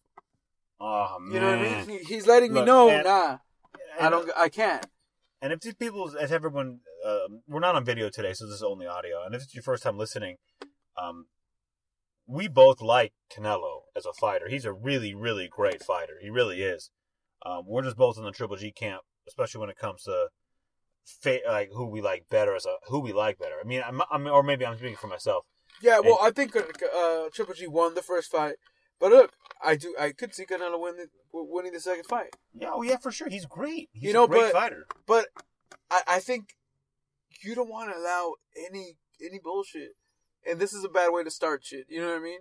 oh 0.81 1.17
man. 1.21 1.35
You 1.35 1.41
know 1.41 1.51
what 1.51 1.59
I 1.59 1.85
mean? 1.87 1.99
He- 2.01 2.05
He's 2.15 2.27
letting 2.27 2.53
me 2.53 2.63
know, 2.65 2.89
and- 2.91 3.05
nah, 3.05 3.39
I 4.01 4.11
don't, 4.11 4.31
I 4.37 4.49
can't. 4.49 4.85
And 5.41 5.53
if 5.53 5.61
these 5.61 5.75
people, 5.75 6.13
as 6.19 6.33
everyone 6.33 6.81
uh, 7.07 7.29
we're 7.47 7.61
not 7.61 7.75
on 7.75 7.85
video 7.85 8.09
today, 8.09 8.33
so 8.33 8.47
this 8.47 8.57
is 8.57 8.63
only 8.63 8.87
audio. 8.87 9.25
And 9.25 9.35
if 9.35 9.43
it's 9.43 9.55
your 9.55 9.63
first 9.63 9.83
time 9.83 9.99
listening, 9.99 10.37
um, 11.01 11.27
we 12.27 12.49
both 12.49 12.81
like 12.81 13.13
Canelo 13.31 13.83
as 13.97 14.07
a 14.07 14.13
fighter. 14.13 14.49
He's 14.49 14.65
a 14.65 14.73
really, 14.73 15.15
really 15.15 15.49
great 15.49 15.83
fighter. 15.83 16.15
He 16.21 16.31
really 16.31 16.63
is. 16.63 16.91
Um, 17.45 17.65
we're 17.67 17.83
just 17.83 17.97
both 17.97 18.19
in 18.19 18.25
the 18.25 18.33
Triple 18.33 18.57
G 18.57 18.73
camp, 18.73 19.03
especially 19.29 19.61
when 19.61 19.71
it 19.71 19.79
comes 19.79 20.03
to 20.05 20.29
fa- 21.05 21.41
like 21.47 21.71
who 21.73 21.87
we 21.87 22.01
like 22.01 22.25
better 22.31 22.57
as 22.57 22.67
a 22.67 22.77
who 22.89 22.99
we 23.01 23.13
like 23.13 23.39
better. 23.39 23.57
I 23.63 23.67
mean, 23.67 23.83
I'm, 23.87 24.01
I'm 24.11 24.27
or 24.27 24.43
maybe 24.43 24.67
I'm 24.67 24.77
speaking 24.77 24.97
for 24.97 25.07
myself. 25.07 25.45
Yeah, 25.83 26.01
well, 26.01 26.19
I 26.23 26.31
think 26.31 26.57
uh, 26.57 27.29
Triple 27.33 27.55
G 27.55 27.67
won 27.67 27.95
the 27.95 28.03
first 28.03 28.31
fight, 28.31 28.55
but 29.01 29.11
look, 29.11 29.33
I 29.63 29.77
do 29.77 29.95
I 29.99 30.13
could 30.13 30.35
see 30.35 30.45
Canelo 30.47 30.81
win 30.81 30.97
the, 30.97 31.07
winning 31.33 31.73
the 31.73 31.81
second 31.81 32.05
fight. 32.05 32.37
Yeah, 32.55 32.71
oh 32.73 32.83
yeah, 32.83 32.97
for 32.97 33.11
sure. 33.13 33.29
He's 33.29 33.47
great. 33.47 33.89
He's 33.93 34.05
You 34.05 34.13
know, 34.13 34.25
a 34.25 34.29
great 34.29 34.53
but- 34.53 34.53
fighter. 34.53 34.87
But 35.07 35.27
I, 35.91 36.03
I 36.09 36.19
think 36.21 36.57
you 37.43 37.55
don't 37.55 37.69
want 37.71 37.91
to 37.93 37.99
allow 37.99 38.35
any 38.69 38.97
any 39.25 39.39
bullshit, 39.39 39.91
and 40.49 40.59
this 40.59 40.73
is 40.73 40.85
a 40.85 40.89
bad 40.89 41.11
way 41.11 41.25
to 41.25 41.31
start 41.31 41.65
shit. 41.65 41.87
You 41.89 42.01
know 42.01 42.09
what 42.09 42.17
I 42.21 42.23
mean? 42.25 42.41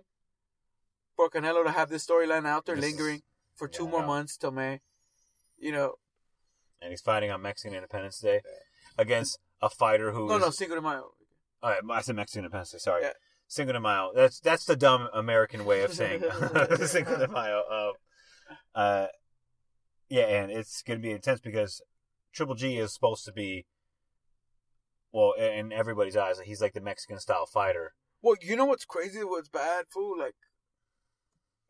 For 1.16 1.30
Canelo 1.30 1.64
to 1.64 1.70
have 1.70 1.88
this 1.88 2.06
storyline 2.06 2.46
out 2.46 2.66
there 2.66 2.76
This 2.76 2.86
is- 2.86 2.90
lingering 2.92 3.22
for 3.54 3.68
two 3.68 3.84
yeah, 3.84 3.90
more 3.90 4.06
months 4.06 4.36
till 4.36 4.50
May, 4.50 4.80
you 5.58 5.72
know, 5.72 5.94
And 6.82 6.90
he's 6.90 7.00
fighting 7.00 7.30
on 7.30 7.40
Mexican 7.40 7.74
Independence 7.74 8.18
Day 8.18 8.42
against 8.98 9.38
a 9.62 9.70
fighter 9.70 10.12
who 10.12 10.28
no, 10.28 10.36
is- 10.36 10.42
no, 10.42 10.50
Cinco 10.50 10.74
de 10.74 10.82
Mayo. 10.82 11.12
All 11.62 11.70
right, 11.70 11.80
I 11.90 12.02
said 12.02 12.16
Mexican 12.16 12.40
Independence 12.40 12.72
Day. 12.72 12.78
Sorry, 12.78 13.02
Yeah. 13.04 13.12
Cinco 13.48 13.72
de 13.72 13.80
Mayo. 13.80 14.12
That's 14.14 14.40
that's 14.40 14.64
the 14.64 14.76
dumb 14.76 15.08
American 15.14 15.64
way 15.64 15.82
of 15.82 15.92
saying 15.92 16.22
Cinco 16.84 17.18
de 17.18 17.28
Mayo. 17.28 17.62
Um, 17.70 17.92
uh, 18.74 19.06
yeah, 20.08 20.24
and 20.24 20.50
it's 20.50 20.82
gonna 20.82 21.00
be 21.00 21.10
intense 21.10 21.40
because 21.40 21.80
Triple 22.32 22.54
G 22.54 22.76
is 22.76 22.92
supposed 22.92 23.24
to 23.24 23.32
be, 23.32 23.66
well, 25.12 25.32
in 25.32 25.72
everybody's 25.72 26.16
eyes, 26.16 26.38
he's 26.40 26.60
like 26.60 26.74
the 26.74 26.80
Mexican 26.80 27.18
style 27.18 27.46
fighter. 27.46 27.94
Well, 28.22 28.36
you 28.40 28.56
know 28.56 28.66
what's 28.66 28.84
crazy? 28.84 29.22
What's 29.22 29.48
bad, 29.48 29.86
fool? 29.88 30.18
Like, 30.18 30.34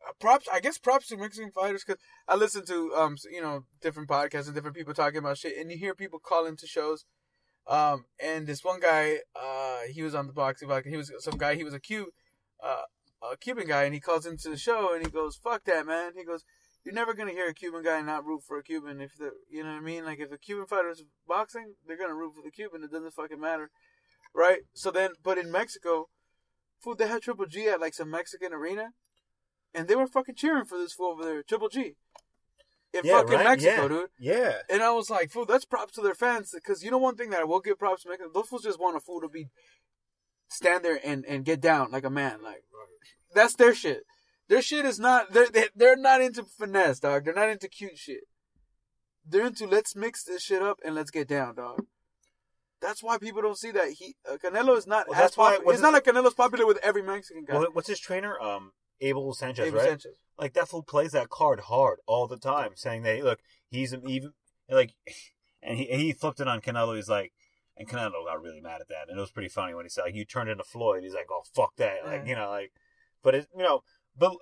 uh, 0.07 0.13
props. 0.19 0.47
I 0.51 0.59
guess 0.59 0.77
props 0.77 1.07
to 1.07 1.17
Mexican 1.17 1.51
fighters 1.51 1.83
because 1.85 2.01
I 2.27 2.35
listen 2.35 2.65
to 2.65 2.93
um, 2.95 3.17
you 3.31 3.41
know, 3.41 3.65
different 3.81 4.09
podcasts 4.09 4.47
and 4.47 4.55
different 4.55 4.75
people 4.75 4.93
talking 4.93 5.19
about 5.19 5.37
shit, 5.37 5.57
and 5.57 5.71
you 5.71 5.77
hear 5.77 5.93
people 5.93 6.19
call 6.19 6.45
into 6.45 6.67
shows. 6.67 7.05
Um, 7.67 8.05
and 8.23 8.47
this 8.47 8.63
one 8.63 8.79
guy, 8.79 9.17
uh, 9.35 9.79
he 9.91 10.01
was 10.01 10.15
on 10.15 10.27
the 10.27 10.33
boxing 10.33 10.69
podcast. 10.69 10.89
He 10.89 10.97
was 10.97 11.11
some 11.19 11.37
guy. 11.37 11.55
He 11.55 11.63
was 11.63 11.73
a 11.73 11.79
Cu, 11.79 12.07
uh, 12.63 12.83
a 13.21 13.37
Cuban 13.37 13.67
guy, 13.67 13.83
and 13.83 13.93
he 13.93 13.99
calls 13.99 14.25
into 14.25 14.49
the 14.49 14.57
show, 14.57 14.93
and 14.93 15.05
he 15.05 15.11
goes, 15.11 15.35
"Fuck 15.35 15.65
that, 15.65 15.85
man." 15.85 16.13
He 16.15 16.23
goes, 16.23 16.45
"You're 16.83 16.95
never 16.95 17.13
gonna 17.13 17.31
hear 17.31 17.49
a 17.49 17.53
Cuban 17.53 17.83
guy 17.83 18.01
not 18.01 18.25
root 18.25 18.43
for 18.47 18.57
a 18.57 18.63
Cuban 18.63 19.01
if 19.01 19.17
the, 19.17 19.31
you 19.49 19.63
know 19.63 19.71
what 19.71 19.79
I 19.79 19.81
mean? 19.81 20.05
Like 20.05 20.19
if 20.19 20.31
a 20.31 20.37
Cuban 20.37 20.65
fighter's 20.65 21.03
boxing, 21.27 21.75
they're 21.85 21.97
gonna 21.97 22.15
root 22.15 22.35
for 22.35 22.41
the 22.41 22.51
Cuban. 22.51 22.83
It 22.83 22.91
doesn't 22.91 23.13
fucking 23.13 23.39
matter." 23.39 23.69
Right? 24.33 24.59
So 24.73 24.91
then, 24.91 25.11
but 25.21 25.37
in 25.37 25.51
Mexico, 25.51 26.09
food 26.79 26.99
they 26.99 27.07
had 27.07 27.21
Triple 27.21 27.47
G 27.47 27.67
at 27.67 27.81
like 27.81 27.93
some 27.93 28.09
Mexican 28.09 28.53
arena, 28.53 28.91
and 29.73 29.87
they 29.87 29.95
were 29.95 30.07
fucking 30.07 30.35
cheering 30.35 30.65
for 30.65 30.77
this 30.77 30.93
fool 30.93 31.11
over 31.11 31.25
there, 31.25 31.43
Triple 31.43 31.69
G, 31.69 31.95
in 32.93 33.03
fucking 33.03 33.37
Mexico, 33.39 33.81
yeah. 33.83 33.87
dude. 33.87 34.09
Yeah. 34.19 34.53
And 34.69 34.81
I 34.81 34.91
was 34.91 35.09
like, 35.09 35.31
fool, 35.31 35.45
that's 35.45 35.65
props 35.65 35.93
to 35.93 36.01
their 36.01 36.15
fans, 36.15 36.51
because 36.53 36.83
you 36.83 36.91
know 36.91 36.97
one 36.97 37.15
thing 37.15 37.29
that 37.31 37.41
I 37.41 37.45
will 37.45 37.59
give 37.59 37.77
props 37.79 38.03
to 38.03 38.09
Mexico, 38.09 38.29
those 38.33 38.47
fools 38.47 38.63
just 38.63 38.79
want 38.79 38.97
a 38.97 38.99
fool 38.99 39.21
to 39.21 39.27
be 39.29 39.47
stand 40.49 40.83
there 40.85 40.99
and 41.03 41.25
and 41.25 41.43
get 41.45 41.59
down 41.59 41.91
like 41.91 42.05
a 42.05 42.09
man, 42.09 42.41
like 42.41 42.63
that's 43.33 43.55
their 43.55 43.73
shit. 43.75 44.03
Their 44.47 44.61
shit 44.61 44.85
is 44.85 44.99
not 44.99 45.33
they're 45.33 45.49
they- 45.49 45.69
they're 45.75 45.97
not 45.97 46.21
into 46.21 46.43
finesse, 46.45 46.99
dog. 46.99 47.25
They're 47.25 47.33
not 47.33 47.49
into 47.49 47.67
cute 47.67 47.97
shit. 47.97 48.21
They're 49.29 49.47
into 49.47 49.67
let's 49.67 49.95
mix 49.95 50.23
this 50.23 50.41
shit 50.41 50.61
up 50.61 50.79
and 50.85 50.95
let's 50.95 51.11
get 51.11 51.27
down, 51.27 51.55
dog. 51.55 51.83
That's 52.81 53.03
why 53.03 53.17
people 53.17 53.41
don't 53.41 53.57
see 53.57 53.71
that 53.71 53.89
he 53.89 54.15
uh, 54.31 54.37
Canelo 54.37 54.77
is 54.77 54.87
not 54.87 55.09
Well, 55.09 55.19
that's 55.19 55.35
why- 55.35 55.51
popular. 55.55 55.73
It's 55.73 55.81
it- 55.81 55.83
not 55.83 55.93
like 55.93 56.05
Canelo's 56.05 56.33
popular 56.35 56.65
with 56.65 56.77
every 56.81 57.03
Mexican 57.03 57.43
guy. 57.43 57.55
Well, 57.57 57.67
what's 57.73 57.89
his 57.89 57.99
trainer? 57.99 58.39
Um, 58.39 58.71
Abel 59.01 59.33
Sanchez, 59.33 59.67
Abel 59.67 59.79
right? 59.79 59.89
Sanchez. 59.89 60.15
Like 60.39 60.53
that 60.53 60.67
fool 60.67 60.83
plays 60.83 61.11
that 61.11 61.29
card 61.29 61.61
hard 61.61 61.99
all 62.05 62.27
the 62.27 62.37
time, 62.37 62.71
saying 62.75 63.03
that 63.03 63.23
look, 63.23 63.39
he's 63.69 63.93
even 63.93 64.33
like, 64.69 64.93
and 65.63 65.77
he 65.77 65.85
he 65.85 66.13
flipped 66.13 66.39
it 66.39 66.47
on 66.47 66.61
Canelo. 66.61 66.95
He's 66.95 67.09
like, 67.09 67.33
and 67.75 67.87
Canelo 67.87 68.25
got 68.25 68.41
really 68.41 68.61
mad 68.61 68.81
at 68.81 68.87
that, 68.89 69.09
and 69.09 69.17
it 69.17 69.21
was 69.21 69.31
pretty 69.31 69.49
funny 69.49 69.73
when 69.73 69.85
he 69.85 69.89
said 69.89 70.03
like, 70.03 70.15
you 70.15 70.25
turned 70.25 70.49
into 70.49 70.63
Floyd. 70.63 71.03
He's 71.03 71.13
like, 71.13 71.27
oh 71.31 71.43
fuck 71.55 71.75
that, 71.77 72.05
like 72.05 72.27
you 72.27 72.35
know, 72.35 72.49
like, 72.49 72.71
but 73.23 73.35
it 73.35 73.47
you 73.55 73.63
know, 73.63 73.81
but 74.17 74.33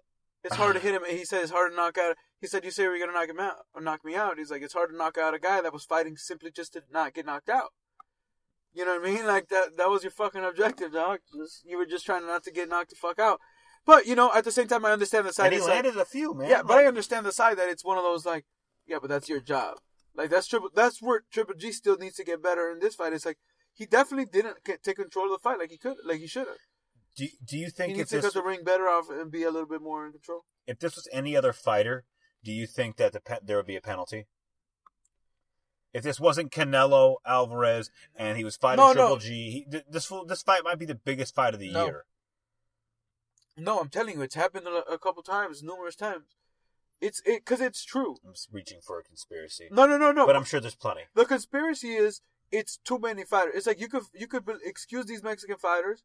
It's 0.44 0.56
hard 0.56 0.76
to 0.76 0.80
hit 0.82 0.96
him. 0.96 1.04
He 1.08 1.26
said 1.26 1.42
it's 1.42 1.52
hard 1.52 1.72
to 1.72 1.76
knock 1.76 1.98
out. 1.98 2.18
He 2.42 2.48
said, 2.48 2.66
"You 2.66 2.72
say 2.72 2.88
we're 2.88 3.00
gonna 3.00 3.18
knock 3.18 3.30
him 3.30 3.40
out 3.40 3.56
or 3.74 3.82
knock 3.82 4.04
me 4.04 4.16
out." 4.16 4.38
He's 4.38 4.52
like, 4.52 4.62
"It's 4.62 4.74
hard 4.74 4.90
to 4.90 4.98
knock 4.98 5.18
out 5.18 5.34
a 5.34 5.40
guy 5.40 5.62
that 5.62 5.74
was 5.74 5.86
fighting 5.86 6.18
simply 6.18 6.52
just 6.52 6.74
to 6.74 6.84
not 6.92 7.14
get 7.14 7.26
knocked 7.26 7.50
out." 7.50 7.72
You 8.74 8.84
know 8.84 9.00
what 9.00 9.08
I 9.10 9.14
mean? 9.14 9.26
Like 9.26 9.48
that. 9.50 9.78
That 9.78 9.90
was 9.90 10.04
your 10.04 10.12
fucking 10.12 10.44
objective, 10.44 10.92
dog. 10.92 11.20
Just, 11.34 11.64
you 11.66 11.78
were 11.78 11.86
just 11.86 12.06
trying 12.06 12.28
not 12.28 12.44
to 12.44 12.52
get 12.52 12.68
knocked 12.68 12.90
the 12.90 12.98
fuck 12.98 13.20
out. 13.20 13.40
But 13.86 14.06
you 14.08 14.16
know, 14.16 14.32
at 14.34 14.44
the 14.44 14.52
same 14.52 14.68
time, 14.68 14.84
I 14.86 14.92
understand 14.92 15.28
the 15.28 15.34
side. 15.34 15.46
and 15.46 15.54
he 15.54 15.58
it's 15.60 15.68
like- 15.68 15.84
landed 15.84 15.98
a 16.02 16.06
few, 16.06 16.34
man. 16.34 16.50
yeah, 16.50 16.64
but 16.64 16.78
I 16.78 16.86
understand 16.86 17.26
the 17.26 17.32
side 17.32 17.58
that 17.58 17.70
it's 17.70 17.86
one 17.86 17.98
of 17.98 18.04
those 18.04 18.26
like, 18.26 18.46
yeah, 18.88 18.98
but 19.00 19.10
that's 19.10 19.30
your 19.30 19.40
job. 19.40 19.78
Like 20.16 20.30
that's 20.30 20.48
triple. 20.48 20.70
That's 20.74 21.02
where 21.02 21.24
Triple 21.32 21.56
G 21.56 21.72
still 21.72 21.98
needs 21.98 22.16
to 22.16 22.24
get 22.24 22.42
better 22.42 22.72
in 22.72 22.80
this 22.80 22.96
fight. 22.96 23.14
It's 23.14 23.26
like 23.26 23.38
he 23.74 23.86
definitely 23.86 24.26
didn't 24.32 24.64
get, 24.64 24.82
take 24.82 24.96
control 24.96 25.26
of 25.26 25.32
the 25.34 25.44
fight 25.44 25.60
like 25.60 25.70
he 25.72 25.78
could, 25.78 25.98
like 26.06 26.20
he 26.20 26.28
should 26.28 26.48
have. 26.48 26.58
do 27.18 27.28
do 27.44 27.58
you 27.58 27.66
He 27.66 27.72
think 27.72 27.92
if 27.92 27.98
needs 27.98 28.10
to 28.12 28.16
this 28.18 28.26
cut 28.26 28.34
the 28.34 28.42
ring 28.42 28.64
better 28.64 28.86
off 28.88 29.10
and 29.10 29.30
be 29.32 29.44
a 29.44 29.52
little 29.52 29.68
bit 29.68 29.82
more 29.82 30.06
in 30.06 30.14
control. 30.14 30.46
if 30.66 30.80
this 30.80 30.96
was 30.96 31.08
any 31.12 31.36
other 31.36 31.52
fighter, 31.52 32.06
do 32.44 32.52
you 32.54 32.66
think 32.66 32.96
that 32.96 33.12
the 33.12 33.20
pe- 33.20 33.40
there 33.44 33.58
would 33.58 33.66
be 33.68 33.76
a 33.76 33.82
penalty? 33.82 34.28
If 35.94 36.04
this 36.04 36.20
wasn't 36.20 36.52
Canelo 36.52 37.18
Alvarez 37.26 37.90
and 38.16 38.38
he 38.38 38.44
was 38.44 38.56
fighting 38.58 38.84
No, 38.86 38.94
Triple 38.94 39.10
no. 39.16 39.20
G, 39.20 39.52
he, 39.70 39.82
this 39.90 40.12
this 40.28 40.42
fight 40.44 40.64
might 40.64 40.80
be 40.80 40.86
the 40.86 40.96
biggest 40.96 41.36
fight 41.36 41.54
of 41.54 41.60
the 41.60 41.72
No. 41.72 41.86
year. 41.86 42.06
No, 43.58 43.80
I'm 43.80 43.90
telling 43.90 44.16
you, 44.16 44.22
it's 44.22 44.36
happened 44.36 44.68
a, 44.68 44.84
a 44.92 44.98
couple 44.98 45.24
times, 45.24 45.64
numerous 45.64 45.96
times. 45.96 46.26
It's 47.02 47.22
it 47.26 47.44
because 47.46 47.62
it's 47.62 47.84
true. 47.84 48.18
I'm 48.26 48.34
reaching 48.52 48.80
for 48.82 49.00
a 49.00 49.04
conspiracy, 49.04 49.68
No, 49.72 49.86
no, 49.86 49.98
no, 49.98 50.12
no. 50.12 50.26
but 50.26 50.36
I'm 50.36 50.44
sure 50.46 50.60
there's 50.60 50.76
plenty. 50.76 51.02
the 51.14 51.26
conspiracy 51.26 51.94
is 51.94 52.22
it's 52.52 52.78
too 52.78 53.00
many 53.00 53.24
fighters. 53.26 53.54
It's 53.56 53.68
like 53.68 53.80
you 53.80 53.88
could 53.90 54.04
you 54.14 54.28
could 54.28 54.44
excuse 54.64 55.06
these 55.06 55.24
Mexican 55.24 55.58
fighters 55.58 56.04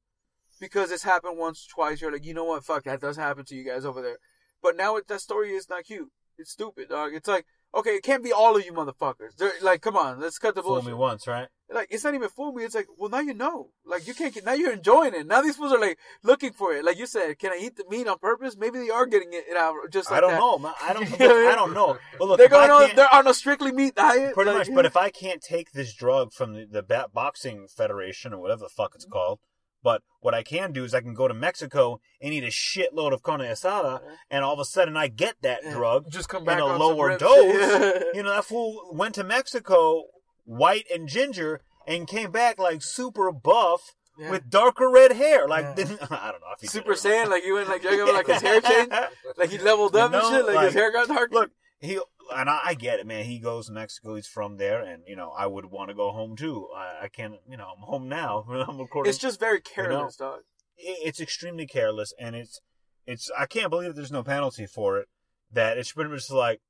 because 0.61 0.91
it's 0.91 1.05
happened 1.05 1.39
once, 1.39 1.67
twice. 1.67 2.01
You're 2.01 2.13
like, 2.13 2.25
you 2.25 2.35
know 2.35 2.45
what? 2.45 2.65
Fuck, 2.65 2.85
that 2.85 3.01
does 3.01 3.17
happen 3.17 3.45
to 3.47 3.55
you 3.55 3.65
guys 3.65 3.85
over 3.85 4.03
there. 4.03 4.19
But 4.63 4.77
now 4.77 4.97
it, 4.97 5.07
that 5.09 5.21
story 5.21 5.51
is 5.53 5.69
not 5.69 5.85
cute. 5.85 6.11
It's 6.37 6.51
stupid, 6.53 6.89
dog. 6.89 7.15
It's 7.15 7.29
like, 7.29 7.47
okay, 7.75 7.91
it 7.91 8.03
can't 8.03 8.25
be 8.25 8.33
all 8.33 8.57
of 8.57 8.65
you 8.65 8.73
motherfuckers. 8.73 9.37
They're 9.37 9.53
like, 9.63 9.81
come 9.83 9.97
on, 9.97 10.21
let's 10.21 10.39
cut 10.39 10.55
the 10.55 10.63
bullshit. 10.63 10.85
Fool 10.85 10.93
bullshit. 10.93 10.99
me 10.99 10.99
once, 10.99 11.27
right? 11.27 11.49
Like, 11.73 11.89
it's 11.91 12.03
not 12.03 12.15
even 12.15 12.29
fool 12.29 12.53
me. 12.53 12.65
It's 12.65 12.75
like, 12.75 12.89
well, 12.99 13.11
now 13.11 13.21
you 13.21 13.33
know. 13.33 13.69
Like, 13.85 14.09
you 14.09 14.15
can't 14.15 14.35
get. 14.35 14.45
Now 14.45 14.55
you're 14.55 14.73
enjoying 14.73 15.15
it. 15.15 15.27
Now 15.27 15.41
these 15.41 15.57
fools 15.57 15.73
are 15.73 15.79
like 15.79 15.99
looking 16.25 16.53
for 16.53 16.73
it. 16.73 16.85
Like 16.85 16.99
you 16.99 17.07
said, 17.07 17.39
can 17.39 17.53
I 17.53 17.59
eat 17.61 17.77
the 17.77 17.85
meat 17.89 18.09
on 18.09 18.19
purpose? 18.19 18.57
Maybe 18.57 18.81
they 18.81 18.91
are 18.91 19.07
getting 19.07 19.29
it 19.33 19.57
out 19.57 19.75
just 19.91 20.11
like 20.11 20.19
I 20.19 20.21
don't 20.21 20.33
that. 20.33 20.41
know, 20.41 20.59
man. 20.59 20.75
I 20.83 20.93
don't. 20.93 21.11
Know 21.21 21.49
I 21.49 21.55
don't 21.55 21.75
know. 21.75 21.99
But 22.19 22.29
look, 22.29 22.39
they're 22.39 22.49
going 22.49 22.71
on. 22.71 22.91
They're 22.97 23.13
on 23.13 23.27
a 23.27 23.35
strictly 23.35 23.73
meat 23.73 23.95
diet. 23.95 24.35
pretty 24.35 24.51
like- 24.51 24.69
much. 24.69 24.75
But 24.75 24.87
if 24.87 24.97
I 24.97 25.11
can't 25.11 25.41
take 25.41 25.73
this 25.73 25.95
drug 25.95 26.33
from 26.33 26.55
the, 26.55 26.67
the 26.67 27.09
boxing 27.13 27.69
federation 27.69 28.33
or 28.33 28.41
whatever 28.41 28.61
the 28.61 28.69
fuck 28.69 28.93
it's 28.95 29.05
mm-hmm. 29.05 29.13
called, 29.13 29.39
but 29.83 30.03
what 30.21 30.35
I 30.35 30.43
can 30.43 30.73
do 30.73 30.85
is 30.85 30.95
I 30.95 31.01
can 31.01 31.15
go 31.15 31.27
to 31.29 31.35
Mexico 31.35 32.01
and 32.21 32.33
eat 32.35 32.45
a 32.45 32.49
shitload 32.49 33.13
of 33.13 33.23
carne 33.23 33.41
asada, 33.41 34.01
and 34.31 34.45
all 34.45 34.53
of 34.55 34.59
a 34.61 34.65
sudden 34.65 34.97
I 34.97 35.09
get 35.09 35.37
that 35.43 35.63
drug 35.71 36.11
just 36.11 36.29
come 36.29 36.45
back 36.45 36.59
in 36.59 36.65
back 36.65 36.69
a 36.69 36.73
on 36.75 36.79
some 36.81 36.97
lower 36.97 37.17
dose. 37.19 38.03
you 38.15 38.23
know, 38.23 38.31
that 38.31 38.45
fool 38.45 38.91
went 38.93 39.15
to 39.17 39.25
Mexico 39.25 40.05
white 40.45 40.87
and 40.93 41.09
ginger 41.09 41.61
and 41.87 42.07
came 42.07 42.31
back 42.31 42.59
like 42.59 42.83
super 42.83 43.31
buff 43.33 43.95
Yeah. 44.19 44.31
with 44.33 44.51
darker 44.51 44.91
red 44.91 45.13
hair. 45.13 45.49
Like 45.49 45.65
Yeah. 45.65 45.75
didn't, 45.75 46.03
I 46.13 46.31
don't 46.33 46.41
know 46.43 46.53
if 46.55 46.61
he 46.61 46.67
Super 46.67 46.93
it. 46.93 46.99
Saiyan, 46.99 47.29
like 47.29 47.43
he 47.45 47.53
went 47.53 47.69
like 47.69 47.81
Dragon, 47.83 48.07
like 48.13 48.27
his 48.27 48.43
hair 48.49 48.61
changed, 48.61 48.93
like 49.39 49.51
he 49.51 49.59
leveled 49.59 49.97
up 49.97 50.13
You 50.13 50.19
and 50.19 50.27
shit, 50.29 50.45
like, 50.47 50.57
like, 50.57 50.65
his 50.67 50.75
hair 50.75 50.93
got 50.93 51.09
darker. 51.09 51.35
Look, 51.35 51.51
he 51.81 51.99
and 52.35 52.49
I, 52.49 52.61
I 52.67 52.75
get 52.75 53.01
it, 53.01 53.07
man. 53.07 53.25
He 53.25 53.39
goes 53.39 53.67
to 53.67 53.73
Mexico. 53.73 54.15
He's 54.15 54.27
from 54.27 54.57
there, 54.59 54.81
and 54.83 55.03
you 55.07 55.17
know, 55.17 55.31
I 55.37 55.47
would 55.47 55.67
want 55.67 55.89
to 55.89 55.95
go 55.95 56.13
home 56.13 56.37
too. 56.37 56.69
I, 56.77 57.05
I 57.05 57.09
can't, 57.09 57.35
you 57.49 57.57
know, 57.57 57.69
I'm 57.77 57.83
home 57.83 58.09
now. 58.09 58.45
I'm 58.69 58.79
recording. 58.79 59.09
it's 59.11 59.19
just 59.19 59.41
very 59.41 59.61
careless, 59.61 60.17
dog. 60.17 60.41
it- 60.77 60.99
it's 61.09 61.21
extremely 61.21 61.67
careless, 61.67 62.13
and 62.19 62.37
it's 62.37 62.61
it's. 63.07 63.31
I 63.37 63.47
can't 63.47 63.71
believe 63.71 63.95
there's 63.95 64.13
no 64.13 64.23
penalty 64.23 64.67
for 64.67 64.99
it. 64.99 65.09
That 65.53 65.79
it's 65.79 65.93
pretty 65.93 66.11
much 66.11 66.31
like, 66.31 66.61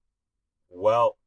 well, 0.71 1.19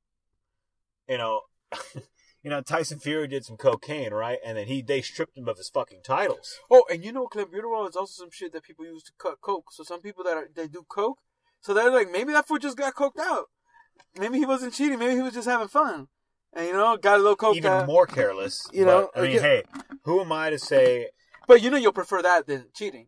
you 1.08 1.18
know, 1.18 1.42
you 2.42 2.50
know, 2.50 2.62
Tyson 2.62 3.00
Fury 3.00 3.28
did 3.28 3.46
some 3.46 3.58
cocaine, 3.58 4.14
right? 4.14 4.40
And 4.46 4.58
then 4.58 4.68
he 4.68 4.82
they 4.82 5.02
stripped 5.02 5.38
him 5.38 5.48
of 5.48 5.58
his 5.58 5.70
fucking 5.70 6.02
titles. 6.04 6.58
Oh, 6.72 6.84
and 6.90 7.04
you 7.04 7.12
know, 7.12 7.28
clenbuterol 7.28 7.88
is 7.88 7.96
also 7.96 8.24
some 8.24 8.32
shit 8.32 8.54
that 8.54 8.64
people 8.64 8.86
use 8.86 9.04
to 9.04 9.12
cut 9.20 9.42
coke. 9.42 9.66
So 9.72 9.84
some 9.84 10.02
people 10.02 10.24
that 10.24 10.36
are, 10.38 10.50
they 10.56 10.68
do 10.68 10.84
coke, 10.90 11.20
so 11.62 11.74
they're 11.74 11.92
like, 11.92 12.10
maybe 12.12 12.34
that 12.34 12.48
fool 12.48 12.58
just 12.58 12.78
got 12.78 12.96
coked 12.96 13.20
out. 13.20 13.50
Maybe 14.18 14.38
he 14.38 14.46
wasn't 14.46 14.74
cheating. 14.74 15.00
Maybe 15.00 15.16
he 15.16 15.22
was 15.22 15.34
just 15.34 15.48
having 15.48 15.68
fun, 15.68 16.08
and 16.54 16.68
you 16.68 16.74
know, 16.74 16.98
got 16.98 17.16
a 17.16 17.22
little 17.22 17.36
coke 17.36 17.56
Even 17.56 17.86
more 17.86 18.06
careless, 18.06 18.68
You 18.72 18.86
know, 18.86 19.10
but, 19.14 19.20
I 19.20 19.24
mean, 19.24 19.38
again- 19.38 19.44
hey, 19.44 19.64
who 20.04 20.22
am 20.22 20.32
I 20.32 20.50
to 20.50 20.60
say? 20.60 21.10
But 21.48 21.62
you 21.62 21.70
know, 21.70 21.78
you'll 21.78 21.94
prefer 21.94 22.22
that 22.22 22.48
than 22.48 22.68
cheating. 22.74 23.08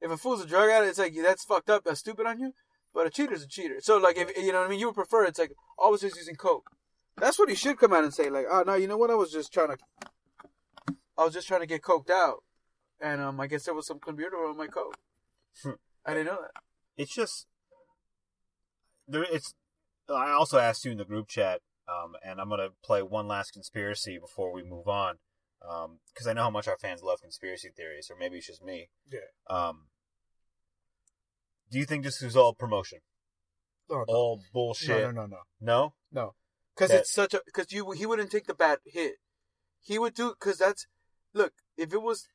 If 0.00 0.10
a 0.10 0.16
fool's 0.16 0.42
a 0.42 0.46
drug 0.46 0.70
addict, 0.70 0.90
it's 0.90 0.98
like 0.98 1.14
that's 1.22 1.44
fucked 1.44 1.70
up. 1.70 1.84
That's 1.84 2.00
stupid 2.00 2.26
on 2.26 2.40
you. 2.40 2.52
But 2.92 3.06
a 3.06 3.10
cheater's 3.10 3.42
a 3.42 3.48
cheater. 3.48 3.76
So 3.80 3.98
like, 3.98 4.18
if 4.18 4.36
you 4.36 4.52
know 4.52 4.58
what 4.60 4.66
I 4.66 4.70
mean, 4.70 4.80
you 4.80 4.86
would 4.86 4.94
prefer 4.94 5.24
it's 5.24 5.38
like 5.38 5.52
always 5.78 6.00
just 6.00 6.16
using 6.16 6.36
coke. 6.36 6.70
That's 7.16 7.38
what 7.38 7.48
he 7.48 7.54
should 7.54 7.78
come 7.78 7.92
out 7.92 8.04
and 8.04 8.12
say. 8.12 8.30
Like, 8.30 8.46
oh 8.50 8.64
no, 8.66 8.74
you 8.74 8.86
know 8.88 8.96
what? 8.96 9.10
I 9.10 9.14
was 9.14 9.30
just 9.30 9.52
trying 9.52 9.68
to 9.68 9.76
I 11.20 11.24
was 11.24 11.34
just 11.34 11.46
trying 11.46 11.60
to 11.60 11.66
get 11.66 11.82
coked 11.82 12.08
out, 12.10 12.42
and 12.98 13.20
um, 13.20 13.38
I 13.40 13.46
guess 13.46 13.64
there 13.64 13.74
was 13.74 13.86
some 13.86 13.98
computer 13.98 14.36
on 14.38 14.56
my 14.56 14.66
coke. 14.66 14.96
Hmm. 15.62 15.72
I 16.06 16.14
didn't 16.14 16.26
know 16.26 16.38
that. 16.40 16.62
It's 16.96 17.14
just 17.14 17.46
there. 19.06 19.26
It's. 19.30 19.54
I 20.14 20.30
also 20.32 20.58
asked 20.58 20.84
you 20.84 20.90
in 20.92 20.98
the 20.98 21.04
group 21.04 21.28
chat, 21.28 21.60
um, 21.88 22.14
and 22.24 22.40
I'm 22.40 22.48
gonna 22.48 22.70
play 22.82 23.02
one 23.02 23.28
last 23.28 23.52
conspiracy 23.52 24.18
before 24.18 24.52
we 24.52 24.62
move 24.62 24.88
on, 24.88 25.18
because 25.60 26.26
I 26.26 26.32
know 26.32 26.42
how 26.42 26.50
much 26.50 26.68
our 26.68 26.78
fans 26.78 27.02
love 27.02 27.20
conspiracy 27.20 27.70
theories, 27.74 28.10
or 28.10 28.16
maybe 28.16 28.38
it's 28.38 28.46
just 28.46 28.62
me. 28.62 28.90
Yeah. 29.10 29.20
Um, 29.48 29.88
do 31.70 31.78
you 31.78 31.84
think 31.84 32.04
this 32.04 32.22
is 32.22 32.36
all 32.36 32.54
promotion? 32.54 33.00
No, 33.88 34.04
All 34.06 34.42
bullshit? 34.52 35.02
no, 35.02 35.10
no, 35.10 35.26
no, 35.26 35.38
No? 35.60 35.94
no. 36.12 36.34
Because 36.74 36.90
That- 36.90 37.00
it's 37.00 37.10
such 37.12 37.34
a 37.34 37.42
because 37.44 37.72
you 37.72 37.90
he 37.92 38.06
wouldn't 38.06 38.30
take 38.30 38.46
the 38.46 38.54
bad 38.54 38.78
hit. 38.84 39.16
He 39.80 39.98
would 39.98 40.14
do 40.14 40.30
because 40.30 40.58
that's 40.58 40.86
look 41.32 41.52
if 41.76 41.92
it 41.92 42.00
was 42.02 42.28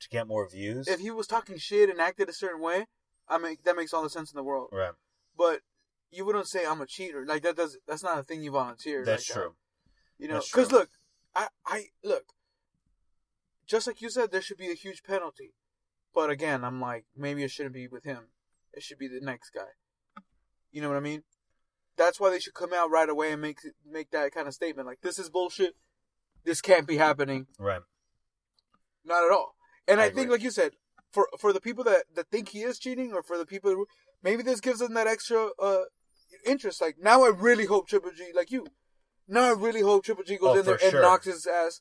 To 0.00 0.08
get 0.08 0.26
more 0.26 0.48
views? 0.48 0.86
if 0.86 1.00
he 1.00 1.10
was 1.10 1.26
talking 1.26 1.56
shit 1.58 1.88
and 1.90 2.00
acted 2.00 2.28
a 2.28 2.32
certain 2.32 2.60
way, 2.60 2.86
I 3.28 3.38
mean 3.38 3.56
that 3.64 3.74
makes 3.76 3.92
all 3.94 4.02
the 4.02 4.10
sense 4.10 4.30
in 4.30 4.36
the 4.36 4.42
world. 4.42 4.68
right. 4.72 4.92
But 5.36 5.62
you 6.10 6.24
wouldn't 6.24 6.48
say 6.48 6.64
I'm 6.66 6.80
a 6.80 6.86
cheater. 6.86 7.24
Like 7.26 7.42
that 7.42 7.56
does 7.56 7.78
that's 7.86 8.02
not 8.02 8.18
a 8.18 8.22
thing 8.22 8.42
you 8.42 8.52
volunteer. 8.52 9.04
That's 9.04 9.28
like 9.28 9.34
that. 9.34 9.42
true. 9.42 9.54
You 10.18 10.28
know, 10.28 10.40
because 10.40 10.72
look, 10.72 10.90
I, 11.34 11.48
I 11.66 11.84
look. 12.02 12.24
Just 13.66 13.86
like 13.86 14.00
you 14.00 14.10
said, 14.10 14.30
there 14.30 14.40
should 14.40 14.56
be 14.56 14.70
a 14.70 14.74
huge 14.74 15.02
penalty, 15.02 15.52
but 16.14 16.30
again, 16.30 16.64
I'm 16.64 16.80
like, 16.80 17.04
maybe 17.16 17.42
it 17.42 17.50
shouldn't 17.50 17.74
be 17.74 17.88
with 17.88 18.04
him. 18.04 18.28
It 18.72 18.82
should 18.82 18.98
be 18.98 19.08
the 19.08 19.20
next 19.20 19.50
guy. 19.50 20.22
You 20.70 20.82
know 20.82 20.88
what 20.88 20.96
I 20.96 21.00
mean? 21.00 21.24
That's 21.96 22.20
why 22.20 22.30
they 22.30 22.38
should 22.38 22.54
come 22.54 22.72
out 22.72 22.90
right 22.90 23.08
away 23.08 23.32
and 23.32 23.42
make 23.42 23.58
make 23.84 24.10
that 24.10 24.32
kind 24.32 24.46
of 24.46 24.54
statement. 24.54 24.86
Like, 24.86 25.00
this 25.00 25.18
is 25.18 25.30
bullshit. 25.30 25.74
This 26.44 26.60
can't 26.60 26.86
be 26.86 26.96
happening. 26.96 27.46
Right. 27.58 27.80
Not 29.04 29.24
at 29.24 29.32
all. 29.32 29.56
And 29.88 30.00
I 30.00 30.04
I, 30.04 30.10
think, 30.10 30.30
like 30.30 30.42
you 30.42 30.50
said, 30.50 30.72
for 31.10 31.28
for 31.38 31.52
the 31.52 31.60
people 31.60 31.84
that, 31.84 32.04
that 32.14 32.30
think 32.30 32.50
he 32.50 32.62
is 32.62 32.78
cheating, 32.78 33.12
or 33.12 33.22
for 33.22 33.38
the 33.38 33.46
people, 33.46 33.70
who, 33.70 33.86
maybe 34.22 34.42
this 34.42 34.60
gives 34.60 34.78
them 34.78 34.94
that 34.94 35.06
extra 35.06 35.48
uh, 35.58 35.84
interest. 36.46 36.80
Like 36.80 36.96
now, 37.00 37.24
I 37.24 37.28
really 37.28 37.66
hope 37.66 37.88
Triple 37.88 38.10
G, 38.16 38.30
like 38.34 38.50
you, 38.50 38.66
now 39.28 39.42
I 39.44 39.52
really 39.52 39.80
hope 39.82 40.04
Triple 40.04 40.24
G 40.24 40.36
goes 40.36 40.56
Oh, 40.56 40.60
in 40.60 40.66
there 40.66 40.78
for 40.78 40.84
and 40.96 41.02
knocks 41.02 41.26
his 41.26 41.46
ass 41.46 41.80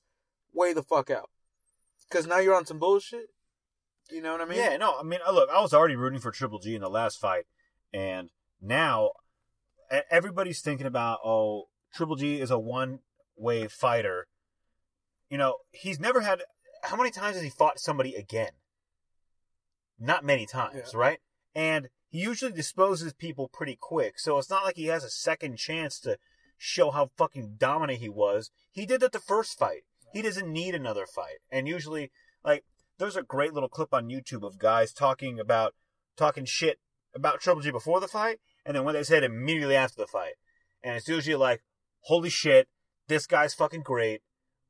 way 0.53 0.73
the 0.73 0.83
fuck 0.83 1.09
out. 1.09 1.29
Because 2.09 2.27
now 2.27 2.39
you're 2.39 2.55
on 2.55 2.65
some 2.65 2.79
bullshit. 2.79 3.27
You 4.11 4.21
know 4.21 4.33
what 4.33 4.41
I 4.41 4.45
mean? 4.45 4.57
yeah, 4.59 4.77
no, 4.77 4.99
I 4.99 5.03
mean, 5.03 5.19
uh, 5.27 5.31
look, 5.31 5.49
I 5.49 5.59
was 5.61 5.73
already 5.73 5.95
rooting 5.95 6.19
for 6.19 6.31
Triple 6.31 6.59
G 6.59 6.75
in 6.75 6.81
the 6.81 6.89
last 6.89 7.19
fight, 7.19 7.45
and 7.91 8.29
now 8.61 9.11
everybody's 10.11 10.61
thinking 10.61 10.85
about, 10.85 11.19
oh, 11.25 11.69
Triple 11.93 12.15
G 12.15 12.39
is 12.39 12.51
a 12.51 12.59
one 12.59 12.99
way 13.35 13.67
fighter. 13.67 14.27
You 15.29 15.37
know, 15.39 15.55
he's 15.71 15.99
never 15.99 16.21
had. 16.21 16.41
How 16.83 16.95
many 16.95 17.09
times 17.09 17.35
has 17.35 17.43
he 17.43 17.49
fought 17.49 17.79
somebody 17.79 18.13
again? 18.13 18.51
Not 19.99 20.23
many 20.23 20.45
times, 20.45 20.75
Yeah. 20.93 20.99
right? 20.99 21.19
And 21.55 21.89
he 22.15 22.21
usually 22.21 22.53
disposes 22.53 23.11
people 23.11 23.49
pretty 23.49 23.77
quick, 23.79 24.19
so 24.19 24.37
it's 24.37 24.49
not 24.49 24.63
like 24.63 24.77
he 24.77 24.85
has 24.85 25.03
a 25.03 25.09
second 25.09 25.57
chance 25.57 25.99
to 25.99 26.17
show 26.57 26.91
how 26.91 27.09
fucking 27.17 27.55
dominant 27.57 27.99
he 27.99 28.07
was. 28.07 28.51
He 28.71 28.85
did 28.85 29.01
that 29.01 29.11
the 29.11 29.19
first 29.19 29.59
fight. 29.59 29.81
He 30.13 30.21
doesn't 30.21 30.47
need 30.47 30.75
another 30.75 31.05
fight. 31.05 31.39
And 31.51 31.67
usually, 31.67 32.11
like, 32.41 32.63
there's 32.99 33.17
a 33.17 33.21
great 33.21 33.53
little 33.53 33.67
clip 33.67 33.93
on 33.93 34.07
YouTube 34.07 34.43
of 34.47 34.57
guys 34.57 34.93
talking 34.93 35.41
about 35.41 35.73
talking 36.15 36.45
shit 36.45 36.79
about 37.13 37.41
Triple 37.41 37.61
G 37.61 37.69
before 37.69 37.99
the 37.99 38.07
fight, 38.07 38.39
and 38.65 38.77
then 38.77 38.85
what 38.85 38.93
they 38.93 39.03
said 39.03 39.25
immediately 39.25 39.75
after 39.75 39.97
the 39.97 40.07
fight. 40.07 40.35
And 40.81 40.95
it's 40.95 41.09
usually 41.09 41.35
like, 41.35 41.63
holy 42.03 42.29
shit, 42.29 42.69
this 43.09 43.27
guy's 43.27 43.53
fucking 43.53 43.81
great. 43.81 44.21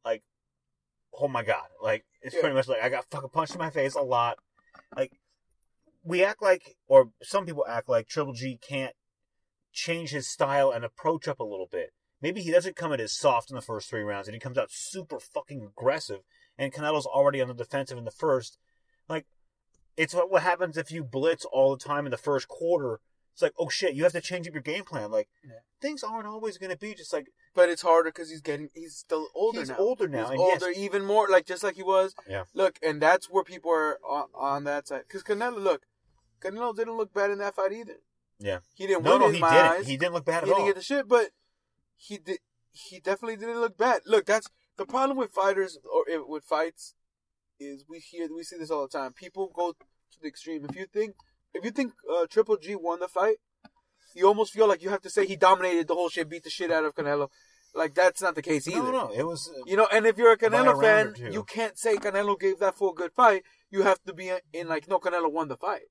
Like, 0.03 0.23
oh 1.13 1.27
my 1.27 1.43
god. 1.43 1.67
Like, 1.79 2.05
it's 2.23 2.33
Yeah. 2.33 2.41
pretty 2.41 2.55
much 2.55 2.67
like, 2.67 2.81
I 2.81 2.89
got 2.89 3.05
fucking 3.11 3.29
punched 3.29 3.53
in 3.53 3.59
my 3.59 3.69
face 3.69 3.93
a 3.93 4.01
lot. 4.01 4.39
Like, 4.95 5.11
we 6.05 6.23
act 6.23 6.41
like, 6.41 6.75
or 6.87 7.09
some 7.21 7.45
people 7.45 7.65
act 7.67 7.89
like 7.89 8.07
Triple 8.07 8.33
G 8.33 8.57
can't 8.61 8.93
change 9.73 10.11
his 10.11 10.27
style 10.27 10.71
and 10.71 10.85
approach 10.85 11.27
up 11.27 11.39
a 11.39 11.43
little 11.43 11.67
bit. 11.69 11.91
Maybe 12.21 12.41
he 12.41 12.51
doesn't 12.51 12.75
come 12.77 12.93
in 12.93 13.01
as 13.01 13.11
soft 13.11 13.49
in 13.49 13.55
the 13.55 13.61
first 13.61 13.89
three 13.89 14.01
rounds, 14.01 14.27
and 14.27 14.33
he 14.35 14.39
comes 14.39 14.57
out 14.57 14.71
super 14.71 15.19
fucking 15.19 15.61
aggressive, 15.63 16.21
and 16.57 16.71
Canelo's 16.71 17.05
already 17.05 17.41
on 17.41 17.47
the 17.49 17.53
defensive 17.53 17.97
in 17.97 18.05
the 18.05 18.11
first. 18.11 18.57
Like, 19.09 19.25
it's 19.97 20.13
what, 20.13 20.31
what 20.31 20.43
happens 20.43 20.77
if 20.77 20.91
you 20.91 21.03
blitz 21.03 21.43
all 21.45 21.75
the 21.75 21.83
time 21.83 22.05
in 22.05 22.11
the 22.11 22.17
first 22.17 22.47
quarter. 22.47 22.99
It's 23.33 23.41
like, 23.41 23.53
oh 23.59 23.67
shit, 23.67 23.95
you 23.95 24.03
have 24.03 24.13
to 24.13 24.21
change 24.21 24.47
up 24.47 24.53
your 24.53 24.63
game 24.63 24.85
plan. 24.85 25.11
Like, 25.11 25.27
Yeah. 25.43 25.59
things 25.81 26.03
aren't 26.03 26.25
always 26.25 26.57
going 26.57 26.71
to 26.71 26.77
be 26.77 26.93
just 26.93 27.11
like, 27.11 27.27
But 27.53 27.67
it's 27.67 27.81
harder 27.81 28.09
because 28.09 28.29
he's 28.29 28.39
getting 28.39 28.69
he's 28.73 28.95
still 28.95 29.27
older 29.35 29.59
he's 29.59 29.69
now. 29.69 29.75
older 29.77 30.07
now. 30.07 30.29
He's 30.29 30.39
yes, 30.39 30.63
older, 30.63 30.73
even 30.73 31.03
more 31.03 31.27
like 31.27 31.45
just 31.45 31.61
like 31.61 31.75
he 31.75 31.83
was. 31.83 32.15
Yeah. 32.29 32.45
Look, 32.53 32.79
and 32.81 33.01
that's 33.01 33.29
where 33.29 33.43
people 33.43 33.71
are 33.71 33.97
on, 34.07 34.27
on 34.33 34.63
that 34.63 34.87
side. 34.87 35.01
Because 35.05 35.21
Canelo, 35.23 35.61
look, 35.61 35.81
Canelo 36.41 36.75
didn't 36.75 36.97
look 36.97 37.13
bad 37.13 37.31
in 37.31 37.39
that 37.39 37.55
fight 37.55 37.71
either. 37.73 37.97
Yeah. 38.39 38.59
He 38.75 38.87
didn't 38.87 39.03
no, 39.03 39.11
win 39.11 39.19
no, 39.21 39.27
in 39.29 39.33
he 39.35 39.39
my 39.39 39.49
didn't. 39.53 39.71
eyes. 39.71 39.87
He 39.87 39.97
didn't 39.97 40.13
look 40.13 40.25
bad 40.25 40.43
at 40.43 40.49
all. 40.49 40.55
he 40.55 40.55
didn't 40.55 40.67
get 40.67 40.75
the 40.75 40.83
shit, 40.83 41.07
but 41.07 41.29
he 41.95 42.17
did. 42.17 42.39
He 42.71 42.99
definitely 42.99 43.37
didn't 43.37 43.59
look 43.61 43.77
bad. 43.77 44.01
Look, 44.05 44.25
that's 44.25 44.49
the 44.77 44.85
problem 44.85 45.17
with 45.17 45.31
fighters 45.31 45.77
or 45.89 46.03
eh, 46.11 46.17
with 46.27 46.43
fights 46.43 46.93
is 47.59 47.85
we 47.87 47.99
hear 47.99 48.27
we 48.35 48.43
see 48.43 48.57
this 48.57 48.69
all 48.69 48.81
the 48.81 48.97
time. 48.97 49.13
People 49.13 49.49
go 49.55 49.71
to 49.71 50.19
the 50.21 50.27
extreme. 50.27 50.65
If 50.69 50.75
you 50.75 50.85
think 50.85 51.15
if 51.53 51.63
you 51.63 51.71
think 51.71 51.93
uh, 52.13 52.25
Triple 52.29 52.57
G 52.57 52.75
won 52.75 52.99
the 52.99 53.07
fight, 53.07 53.37
you 54.13 54.27
almost 54.27 54.51
feel 54.51 54.67
like 54.67 54.83
you 54.83 54.89
have 54.89 55.01
to 55.03 55.09
say 55.09 55.25
he 55.25 55.37
dominated 55.37 55.87
the 55.87 55.95
whole 55.95 56.09
shit, 56.09 56.27
beat 56.29 56.43
the 56.43 56.49
shit 56.49 56.71
out 56.71 56.83
of 56.83 56.93
Canelo. 56.95 57.29
Like 57.73 57.93
that's 57.95 58.21
not 58.21 58.35
the 58.35 58.41
case 58.41 58.67
either. 58.67 58.79
no, 58.83 58.91
no, 58.91 59.11
it 59.13 59.23
was. 59.23 59.49
uh, 59.57 59.63
You 59.65 59.77
know, 59.77 59.87
and 59.91 60.05
if 60.05 60.17
you're 60.17 60.33
a 60.33 60.37
Canelo 60.37 60.81
fan, 60.81 61.13
you 61.31 61.43
can't 61.43 61.77
say 61.77 61.95
Canelo 61.95 62.37
gave 62.37 62.59
that 62.59 62.75
full 62.75 62.91
good 62.93 63.13
fight. 63.13 63.43
You 63.71 63.83
have 63.83 64.01
to 64.03 64.13
be 64.13 64.31
in 64.53 64.67
like, 64.67 64.87
no, 64.89 64.99
Canelo 64.99 65.31
won 65.31 65.47
the 65.47 65.57
fight. 65.57 65.81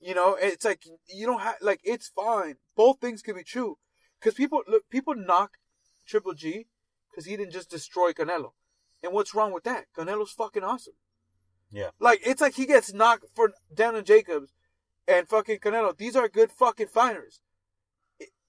You 0.00 0.14
know, 0.14 0.36
it's 0.40 0.64
like 0.64 0.84
you 1.12 1.26
don't 1.26 1.40
have 1.40 1.56
like 1.60 1.80
it's 1.82 2.08
fine. 2.08 2.56
Both 2.76 3.00
things 3.00 3.22
can 3.22 3.34
be 3.34 3.42
true, 3.42 3.78
because 4.20 4.34
people 4.34 4.62
look, 4.68 4.88
people 4.90 5.14
knock 5.16 5.52
Triple 6.06 6.34
G 6.34 6.66
because 7.10 7.26
he 7.26 7.36
didn't 7.36 7.52
just 7.52 7.70
destroy 7.70 8.12
Canelo. 8.12 8.52
And 9.02 9.12
what's 9.12 9.34
wrong 9.34 9.52
with 9.52 9.64
that? 9.64 9.86
Canelo's 9.96 10.32
fucking 10.32 10.62
awesome. 10.62 10.94
Yeah. 11.70 11.90
Like 11.98 12.20
it's 12.24 12.40
like 12.40 12.54
he 12.54 12.66
gets 12.66 12.92
knocked 12.92 13.26
for 13.34 13.52
Daniel 13.74 14.02
Jacobs 14.02 14.52
and 15.06 15.28
fucking 15.28 15.58
Canelo. 15.58 15.96
These 15.96 16.16
are 16.16 16.28
good 16.28 16.52
fucking 16.52 16.88
fighters. 16.88 17.40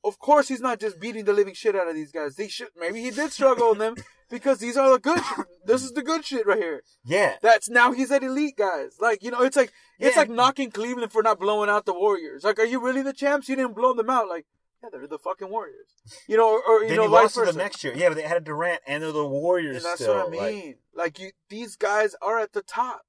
Of 0.04 0.18
course, 0.20 0.48
he's 0.48 0.62
not 0.62 0.80
just 0.80 1.00
beating 1.00 1.26
the 1.26 1.34
living 1.34 1.54
shit 1.54 1.76
out 1.76 1.88
of 1.90 1.96
these 1.96 2.12
guys. 2.12 2.36
They 2.36 2.48
should 2.48 2.70
maybe 2.80 3.02
he 3.02 3.12
did 3.12 3.32
struggle 3.32 3.74
in 3.74 3.80
them 3.80 3.96
because 4.30 4.60
these 4.60 4.78
are 4.78 4.92
the 4.92 5.00
good. 5.00 5.20
Shit. 5.24 5.46
This 5.66 5.84
is 5.84 5.92
the 5.92 6.02
good 6.04 6.24
shit 6.26 6.48
right 6.48 6.58
here. 6.58 6.84
yeah. 7.06 7.36
That's 7.42 7.70
now 7.70 7.92
he's 7.92 8.10
at 8.12 8.24
elite 8.24 8.56
guys. 8.58 8.96
Like 9.02 9.22
you 9.24 9.30
know, 9.32 9.42
it's 9.42 9.58
like 9.58 9.74
it's 10.00 10.16
like 10.16 10.30
knocking 10.30 10.72
Cleveland 10.72 11.12
for 11.12 11.22
not 11.22 11.40
blowing 11.40 11.70
out 11.70 11.86
the 11.86 11.94
Warriors. 11.94 12.44
Like, 12.46 12.60
are 12.60 12.66
you 12.66 12.80
really 12.80 13.02
the 13.02 13.12
champs? 13.14 13.50
You 13.50 13.58
didn't 13.58 13.76
blow 13.76 13.94
them 13.94 14.10
out. 14.10 14.30
Like, 14.30 14.46
yeah, 14.82 14.90
they're 14.90 15.06
the 15.08 15.18
fucking 15.20 15.50
Warriors. 15.50 15.90
You 16.30 16.38
know, 16.38 16.48
or, 16.50 16.64
or 16.64 16.82
you 16.84 16.88
then 16.90 16.98
know, 16.98 17.06
lost 17.08 17.34
to 17.34 17.42
versa. 17.42 17.52
the 17.52 17.58
next 17.58 17.84
year. 17.84 17.94
Yeah, 17.94 18.08
but 18.08 18.16
they 18.16 18.22
had 18.24 18.38
a 18.38 18.40
Durant 18.40 18.80
and 18.88 19.04
they're 19.04 19.12
the 19.12 19.28
Warriors 19.28 19.76
And 19.78 19.86
that's 19.86 20.02
still. 20.02 20.16
what 20.16 20.34
I 20.34 20.38
like- 20.46 20.56
mean. 20.56 20.76
Like, 20.96 21.20
you, 21.20 21.32
these 21.50 21.76
guys 21.76 22.16
are 22.22 22.40
at 22.40 22.54
the 22.54 22.62
top, 22.62 23.02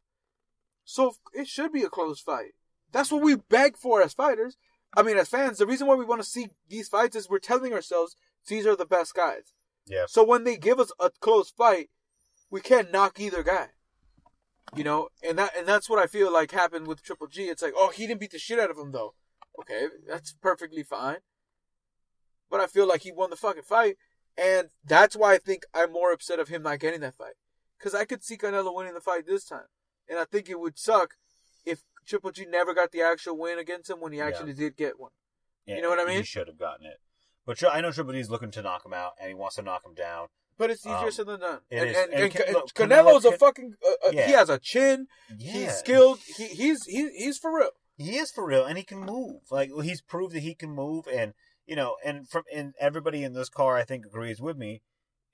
so 0.84 1.14
it 1.32 1.46
should 1.48 1.72
be 1.72 1.82
a 1.82 1.88
close 1.88 2.20
fight. 2.20 2.52
That's 2.92 3.12
what 3.12 3.22
we 3.22 3.36
beg 3.36 3.76
for 3.76 4.02
as 4.02 4.12
fighters. 4.12 4.56
I 4.96 5.02
mean, 5.02 5.16
as 5.16 5.28
fans, 5.28 5.58
the 5.58 5.66
reason 5.66 5.86
why 5.86 5.94
we 5.94 6.04
want 6.04 6.20
to 6.20 6.28
see 6.28 6.48
these 6.68 6.88
fights 6.88 7.14
is 7.16 7.28
we're 7.30 7.38
telling 7.38 7.72
ourselves 7.72 8.16
these 8.48 8.66
are 8.66 8.76
the 8.76 8.86
best 8.86 9.14
guys. 9.14 9.52
yeah. 9.86 10.06
So 10.08 10.24
when 10.24 10.44
they 10.44 10.56
give 10.56 10.80
us 10.80 10.92
a 10.98 11.10
close 11.20 11.50
fight, 11.50 11.90
we 12.50 12.60
can't 12.60 12.92
knock 12.92 13.20
either 13.20 13.42
guy. 13.42 13.68
You 14.74 14.84
know, 14.84 15.08
and 15.26 15.36
that 15.38 15.50
and 15.56 15.66
that's 15.66 15.90
what 15.90 15.98
I 15.98 16.06
feel 16.06 16.32
like 16.32 16.52
happened 16.52 16.86
with 16.86 17.02
Triple 17.02 17.26
G. 17.26 17.44
It's 17.44 17.62
like, 17.62 17.72
oh, 17.76 17.90
he 17.90 18.06
didn't 18.06 18.20
beat 18.20 18.30
the 18.30 18.38
shit 18.38 18.58
out 18.60 18.70
of 18.70 18.78
him 18.78 18.92
though. 18.92 19.14
Okay, 19.60 19.86
that's 20.08 20.32
perfectly 20.32 20.84
fine. 20.84 21.18
But 22.48 22.60
I 22.60 22.66
feel 22.66 22.86
like 22.86 23.02
he 23.02 23.10
won 23.12 23.30
the 23.30 23.36
fucking 23.36 23.62
fight, 23.64 23.96
and 24.38 24.68
that's 24.84 25.16
why 25.16 25.34
I 25.34 25.38
think 25.38 25.64
I'm 25.74 25.92
more 25.92 26.12
upset 26.12 26.38
of 26.38 26.48
him 26.48 26.62
not 26.62 26.78
getting 26.78 27.00
that 27.00 27.16
fight. 27.16 27.34
Because 27.78 27.94
I 27.94 28.04
could 28.04 28.22
see 28.22 28.36
Canelo 28.36 28.74
winning 28.74 28.94
the 28.94 29.00
fight 29.00 29.26
this 29.26 29.44
time, 29.44 29.66
and 30.08 30.18
I 30.18 30.24
think 30.24 30.48
it 30.48 30.60
would 30.60 30.78
suck 30.78 31.14
Triple 32.10 32.32
G 32.32 32.44
never 32.44 32.74
got 32.74 32.90
the 32.92 33.00
actual 33.02 33.38
win 33.38 33.58
against 33.58 33.88
him 33.88 34.00
when 34.00 34.12
he 34.12 34.18
Yeah. 34.18 34.26
actually 34.26 34.52
did 34.52 34.76
get 34.76 34.98
one. 34.98 35.12
Yeah, 35.64 35.76
You 35.76 35.82
know 35.82 35.88
what 35.90 36.00
I 36.00 36.04
mean? 36.04 36.18
He 36.18 36.24
should 36.24 36.48
have 36.48 36.58
gotten 36.58 36.84
it. 36.86 36.98
But 37.46 37.62
I 37.64 37.80
know 37.80 37.92
Triple 37.92 38.12
D's 38.12 38.28
looking 38.30 38.50
to 38.52 38.62
knock 38.62 38.84
him 38.84 38.92
out, 38.92 39.12
and 39.18 39.28
he 39.28 39.34
wants 39.34 39.56
to 39.56 39.62
knock 39.62 39.84
him 39.86 39.94
down. 39.94 40.28
But 40.58 40.70
it's 40.70 40.84
easier 40.84 40.96
Um, 40.96 41.10
said 41.10 41.26
than 41.26 41.40
done. 41.40 41.60
and, 41.70 41.88
is. 41.88 41.96
and, 41.96 42.12
And 42.12 42.32
Can- 42.32 42.52
look, 42.52 42.74
Canelo's 42.74 43.24
Canelo 43.24 43.34
a 43.34 43.38
fucking. 43.38 43.74
Uh, 43.82 44.08
uh, 44.08 44.10
Yeah. 44.12 44.26
He 44.26 44.32
has 44.32 44.50
a 44.50 44.58
chin. 44.58 45.06
Yeah. 45.38 45.52
He's 45.52 45.76
skilled. 45.78 46.18
He, 46.36 46.48
he's 46.48 46.84
he, 46.84 47.08
he's 47.16 47.38
for 47.38 47.56
real. 47.56 47.70
He 47.96 48.16
is 48.18 48.30
for 48.30 48.44
real, 48.44 48.64
and 48.66 48.76
he 48.76 48.84
can 48.84 48.98
move. 49.00 49.42
Like 49.50 49.70
he's 49.82 50.02
proved 50.02 50.34
that 50.34 50.40
he 50.40 50.54
can 50.54 50.70
move, 50.70 51.06
and 51.06 51.32
you 51.66 51.76
know, 51.76 51.96
and 52.04 52.28
from 52.28 52.42
and 52.52 52.74
everybody 52.78 53.22
in 53.24 53.32
this 53.32 53.48
car, 53.48 53.76
I 53.76 53.84
think, 53.84 54.04
agrees 54.04 54.40
with 54.40 54.56
me, 54.58 54.82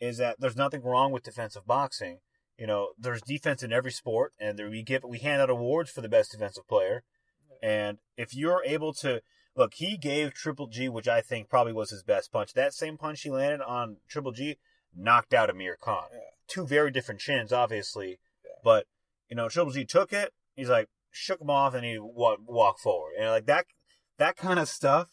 is 0.01 0.19
that 0.19 0.39
there's 0.39 0.57
nothing 0.57 0.83
wrong 0.83 1.11
with 1.11 1.23
defensive 1.25 1.67
boxing. 1.67 2.21
You 2.59 2.67
know, 2.67 2.89
there's 2.99 3.21
defense 3.23 3.63
in 3.63 3.73
every 3.73 3.93
sport, 3.93 4.33
and 4.41 4.59
there, 4.59 4.71
we 4.71 4.83
give 4.83 5.05
we 5.05 5.19
hand 5.19 5.43
out 5.43 5.51
awards 5.51 5.91
for 5.91 6.01
the 6.01 6.09
best 6.09 6.33
defensive 6.33 6.67
player. 6.67 7.03
And 7.63 7.99
if 8.17 8.35
you're 8.35 8.63
able 8.65 8.93
to 8.95 9.21
look, 9.55 9.75
he 9.75 9.97
gave 9.97 10.33
Triple 10.33 10.67
G, 10.67 10.89
which 10.89 11.09
I 11.09 11.21
think 11.21 11.49
probably 11.49 11.73
was 11.73 11.91
his 11.91 12.03
best 12.03 12.33
punch. 12.33 12.55
That 12.55 12.73
same 12.73 12.97
punch 12.97 13.23
he 13.23 13.31
landed 13.31 13.63
on 13.63 13.99
Triple 14.09 14.33
G, 14.33 14.57
knocked 14.95 15.35
out 15.35 15.51
Amir 15.51 15.77
Khan. 15.81 16.07
Yeah. 16.13 16.19
Two 16.49 16.67
very 16.67 16.91
different 16.91 17.21
chins, 17.21 17.53
obviously, 17.53 18.19
Yeah. 18.45 18.53
but 18.65 18.87
you 19.29 19.37
know 19.37 19.49
Triple 19.49 19.73
G 19.73 19.85
took 19.85 20.13
it. 20.13 20.33
He's 20.55 20.71
like 20.71 20.89
shook 21.11 21.41
him 21.41 21.51
off 21.51 21.75
and 21.75 21.85
he 21.85 21.99
walk, 21.99 22.41
walk 22.47 22.79
forward, 22.79 23.15
and 23.19 23.31
like 23.31 23.47
that 23.47 23.67
that 24.19 24.37
kind 24.37 24.59
of 24.59 24.69
stuff. 24.69 25.11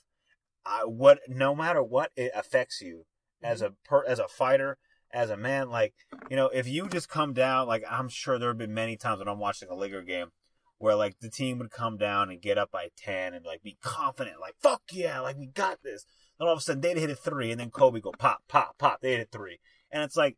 I, 0.66 0.86
what 0.86 1.20
no 1.28 1.54
matter 1.54 1.84
what 1.84 2.12
it 2.16 2.32
affects 2.34 2.80
you 2.80 3.06
as 3.42 3.62
mm-hmm. 3.62 3.74
a 3.74 3.90
per, 3.90 4.06
as 4.06 4.20
a 4.20 4.30
fighter 4.30 4.78
as 5.13 5.30
a 5.30 5.38
man 5.38 5.69
like 5.69 5.93
you 6.30 6.36
know 6.36 6.47
if 6.47 6.67
you 6.67 6.88
just 6.89 7.08
come 7.08 7.34
down 7.34 7.67
like 7.67 7.84
i'm 7.89 8.10
sure 8.10 8.39
there 8.39 8.49
have 8.49 8.58
been 8.58 8.73
many 8.73 8.97
times 8.97 9.19
when 9.19 9.28
i'm 9.28 9.39
watching 9.39 9.69
a 9.69 9.76
Laker 9.76 10.02
game 10.02 10.32
where 10.84 10.95
like 10.95 11.17
the 11.21 11.30
team 11.30 11.60
would 11.60 11.71
come 11.71 11.97
down 11.97 12.30
and 12.30 12.41
get 12.41 12.58
up 12.58 12.69
by 12.69 12.89
10 12.97 13.34
and 13.34 13.45
like 13.45 13.63
be 13.63 13.78
confident 13.82 14.36
like 14.41 14.56
fuck 14.60 14.82
yeah 14.91 15.21
like 15.21 15.38
we 15.38 15.47
got 15.47 15.82
this. 15.82 16.06
And 16.38 16.47
all 16.47 16.54
of 16.54 16.60
a 16.60 16.62
sudden 16.62 16.82
they'd 16.82 16.97
hit 16.97 17.10
a 17.10 17.15
three 17.15 17.52
and 17.52 17.60
then 17.60 17.69
kobe 17.69 18.02
go 18.02 18.12
pop 18.12 18.43
pop 18.49 18.78
pop 18.78 18.99
they 18.99 19.12
hit 19.12 19.30
a 19.34 19.38
three. 19.38 19.60
And 19.89 20.04
it's 20.04 20.17
like 20.17 20.36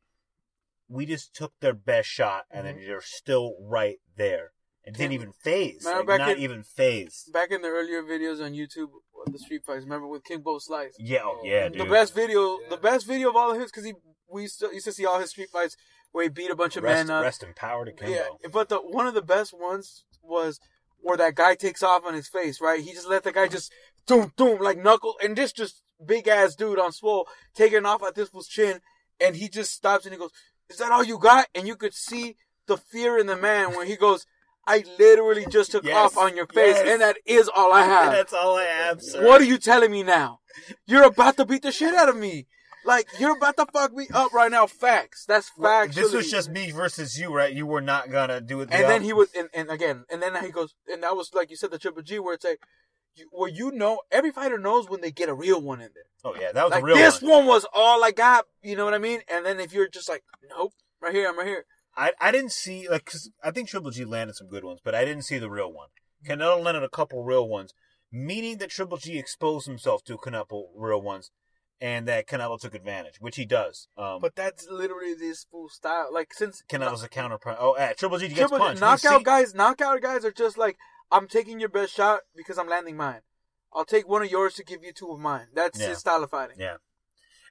we 0.88 1.08
just 1.08 1.34
took 1.34 1.54
their 1.62 1.74
best 1.74 2.08
shot 2.08 2.44
and 2.52 2.68
mm-hmm. 2.68 2.78
then 2.78 2.86
they're 2.86 3.02
still 3.02 3.56
right 3.60 3.98
there 4.18 4.52
it 4.86 4.94
didn't 4.96 5.14
even 5.14 5.32
phase 5.44 5.84
like, 5.86 6.06
back 6.08 6.20
not 6.20 6.32
in- 6.32 6.40
even 6.40 6.64
phased 6.64 7.32
Back 7.34 7.52
in 7.52 7.62
the 7.62 7.68
earlier 7.70 8.04
videos 8.04 8.44
on 8.44 8.54
YouTube, 8.54 8.90
uh, 9.20 9.32
the 9.32 9.40
street 9.40 9.64
fights. 9.66 9.84
Remember 9.84 10.08
with 10.08 10.24
Kimbo 10.24 10.60
Slice? 10.60 10.96
yeah 11.00 11.20
oh, 11.24 11.42
yeah 11.44 11.70
dude 11.70 11.82
the 11.82 11.86
best 11.86 12.14
video, 12.14 12.60
Yeah. 12.62 12.70
the 12.70 12.78
best 12.78 13.06
video 13.08 13.30
of 13.30 13.36
all 13.36 13.52
of 13.52 13.60
his, 13.60 13.72
because 13.72 13.86
he 13.86 13.94
we 14.30 14.44
used 14.44 14.60
to, 14.60 14.68
used 14.74 14.86
to 14.86 14.92
see 14.92 15.06
all 15.06 15.20
his 15.20 15.30
street 15.32 15.50
fights 15.52 15.76
where 16.12 16.24
he 16.24 16.30
beat 16.30 16.50
a 16.50 16.56
bunch 16.56 16.76
of 16.78 16.84
rest, 16.84 17.08
men 17.08 17.16
up. 17.18 17.24
rest 17.24 17.44
in 17.44 17.54
power 17.54 17.86
to 17.86 17.92
Kimbo. 17.92 18.14
Yeah, 18.14 18.50
but 18.52 18.70
the 18.70 18.78
one 18.78 19.08
of 19.08 19.14
the 19.14 19.22
best 19.22 19.54
ones 19.58 20.04
was 20.22 20.60
where 21.00 21.18
that 21.18 21.36
guy 21.36 21.56
takes 21.56 21.84
off 21.84 22.04
on 22.06 22.14
his 22.14 22.28
face. 22.28 22.60
Right, 22.62 22.82
he 22.82 22.92
just 22.94 23.08
let 23.08 23.24
the 23.24 23.32
guy 23.32 23.48
just 23.48 23.72
doom 24.08 24.32
doom 24.38 24.60
like 24.62 24.78
knuckle, 24.78 25.16
and 25.24 25.36
this 25.36 25.52
just 25.52 25.82
big 26.06 26.28
ass 26.28 26.56
dude 26.56 26.80
on 26.80 26.92
swole 26.92 27.28
taking 27.56 27.86
off 27.86 28.04
at 28.04 28.16
this 28.16 28.30
fool's 28.30 28.48
chin, 28.48 28.82
and 29.20 29.36
he 29.36 29.48
just 29.50 29.72
stops 29.74 30.06
and 30.06 30.14
he 30.14 30.20
goes, 30.20 30.32
"Is 30.70 30.78
that 30.78 30.92
all 30.92 31.04
you 31.04 31.18
got?" 31.18 31.48
And 31.56 31.68
you 31.68 31.76
could 31.76 31.94
see 31.94 32.36
the 32.68 32.78
fear 32.78 33.18
in 33.18 33.28
the 33.28 33.36
man 33.38 33.76
when 33.76 33.88
he 33.88 33.96
goes. 33.96 34.26
I 34.68 34.84
literally 34.98 35.46
just 35.50 35.72
took 35.72 35.84
Yes, 35.84 35.96
off 35.96 36.18
on 36.18 36.36
your 36.36 36.48
face, 36.48 36.76
yes. 36.76 36.88
and 36.88 37.02
that 37.02 37.18
is 37.26 37.50
all 37.56 37.72
I 37.72 37.84
have. 37.84 38.12
That's 38.12 38.34
all 38.34 38.58
I 38.58 38.64
have, 38.64 39.02
sir. 39.02 39.24
What 39.26 39.40
are 39.42 39.46
you 39.46 39.58
telling 39.58 39.92
me 39.92 40.02
now? 40.04 40.40
You're 40.88 41.04
about 41.06 41.38
to 41.38 41.46
beat 41.46 41.62
the 41.62 41.72
shit 41.72 41.94
out 41.94 42.10
of 42.10 42.18
me. 42.18 42.48
Like 42.84 43.08
you're 43.20 43.36
about 43.36 43.58
to 43.58 43.66
fuck 43.74 43.94
me 43.94 44.08
up 44.14 44.32
right 44.34 44.52
now. 44.52 44.68
Facts. 44.68 45.26
That's 45.28 45.50
facts. 45.50 45.96
This 45.96 46.14
was 46.14 46.30
just 46.30 46.50
me 46.52 46.72
versus 46.72 47.18
you, 47.20 47.34
right? 47.34 47.52
You 47.54 47.66
were 47.66 47.82
not 47.82 48.12
gonna 48.12 48.40
do 48.42 48.62
it. 48.62 48.70
the 48.70 48.76
And 48.76 48.84
then 48.86 49.02
he 49.02 49.12
was, 49.12 49.30
and, 49.36 49.50
and 49.56 49.70
again, 49.72 50.06
and 50.12 50.22
then 50.22 50.36
he 50.44 50.52
goes, 50.52 50.76
and 50.88 51.02
that 51.04 51.16
was 51.16 51.32
like 51.34 51.50
you 51.50 51.56
said, 51.56 51.72
the 51.72 51.80
triple 51.80 52.04
G, 52.04 52.20
where 52.20 52.36
it's 52.36 52.46
like, 52.46 52.60
where 53.32 53.50
you 53.50 53.72
know, 53.72 54.02
every 54.12 54.30
fighter 54.32 54.58
knows 54.60 54.88
when 54.90 55.02
they 55.02 55.12
get 55.12 55.30
a 55.30 55.34
real 55.34 55.60
one 55.62 55.82
in 55.82 55.90
there. 55.96 56.04
Oh 56.24 56.36
yeah, 56.40 56.52
that 56.52 56.64
was 56.64 56.72
Like 56.72 56.84
a 56.84 56.86
real 56.86 56.96
this 56.96 57.22
one. 57.24 57.32
one. 57.32 57.46
was 57.48 57.66
all 57.74 58.04
I 58.04 58.12
got. 58.12 58.46
You 58.62 58.76
know 58.76 58.86
what 58.86 58.94
I 58.94 59.00
mean? 59.00 59.22
And 59.32 59.46
then 59.46 59.60
if 59.60 59.74
you're 59.74 59.88
just 59.90 60.08
like, 60.10 60.24
nope, 60.56 60.74
right 61.02 61.14
here, 61.14 61.28
I'm 61.28 61.38
right 61.38 61.48
here. 61.48 61.66
I 61.98 62.12
I 62.20 62.32
didn't 62.32 62.52
see 62.52 62.88
like 62.90 63.06
because 63.06 63.32
I 63.44 63.52
think 63.52 63.70
Triple 63.70 63.92
G 63.92 64.06
landed 64.06 64.36
some 64.36 64.48
good 64.50 64.64
ones, 64.64 64.80
but 64.84 64.96
I 64.96 65.06
didn't 65.06 65.24
see 65.24 65.38
the 65.40 65.50
real 65.50 65.72
one. 65.72 65.90
Canelo 66.28 66.62
landed 66.64 66.84
a 66.84 66.90
couple 66.90 67.24
real 67.24 67.48
ones, 67.48 67.74
meaning 68.12 68.58
that 68.58 68.70
Triple 68.72 68.98
G 68.98 69.18
exposed 69.18 69.68
himself 69.68 70.04
to 70.06 70.16
a 70.16 70.18
couple 70.18 70.72
real 70.76 71.02
ones, 71.02 71.32
and 71.80 72.08
that 72.08 72.28
Canelo 72.28 72.60
took 72.60 72.74
advantage, 72.76 73.16
which 73.20 73.36
he 73.36 73.46
does. 73.46 73.88
Um, 73.98 74.20
But 74.22 74.36
that's 74.36 74.68
literally 74.70 75.14
this 75.14 75.46
full 75.50 75.70
style. 75.70 76.10
Like 76.12 76.34
since 76.34 76.64
Canelo's 76.68 77.04
a 77.04 77.10
counter. 77.10 77.38
punch. 77.38 77.58
Oh, 77.60 77.74
uh, 77.74 77.94
Triple 77.94 78.18
G 78.18 78.28
gets 78.28 78.40
Triple 78.40 78.58
punched. 78.60 78.82
Knockout 78.82 79.24
guys, 79.24 79.54
knockout 79.54 80.02
guys 80.02 80.26
are 80.26 80.32
just 80.32 80.58
like 80.58 80.78
I'm 81.12 81.28
taking 81.28 81.60
your 81.60 81.70
best 81.70 81.94
shot 81.94 82.22
because 82.36 82.58
I'm 82.58 82.68
landing 82.68 82.98
mine. 82.98 83.22
I'll 83.74 83.86
take 83.86 84.08
one 84.08 84.22
of 84.22 84.32
yours 84.32 84.56
to 84.56 84.64
give 84.64 84.84
you 84.84 84.92
two 84.94 85.12
of 85.12 85.20
mine. 85.20 85.48
That's 85.54 85.80
Yeah. 85.80 85.90
his 85.90 86.00
style 86.00 86.24
of 86.24 86.30
fighting. 86.32 86.58
Yeah, 86.60 86.78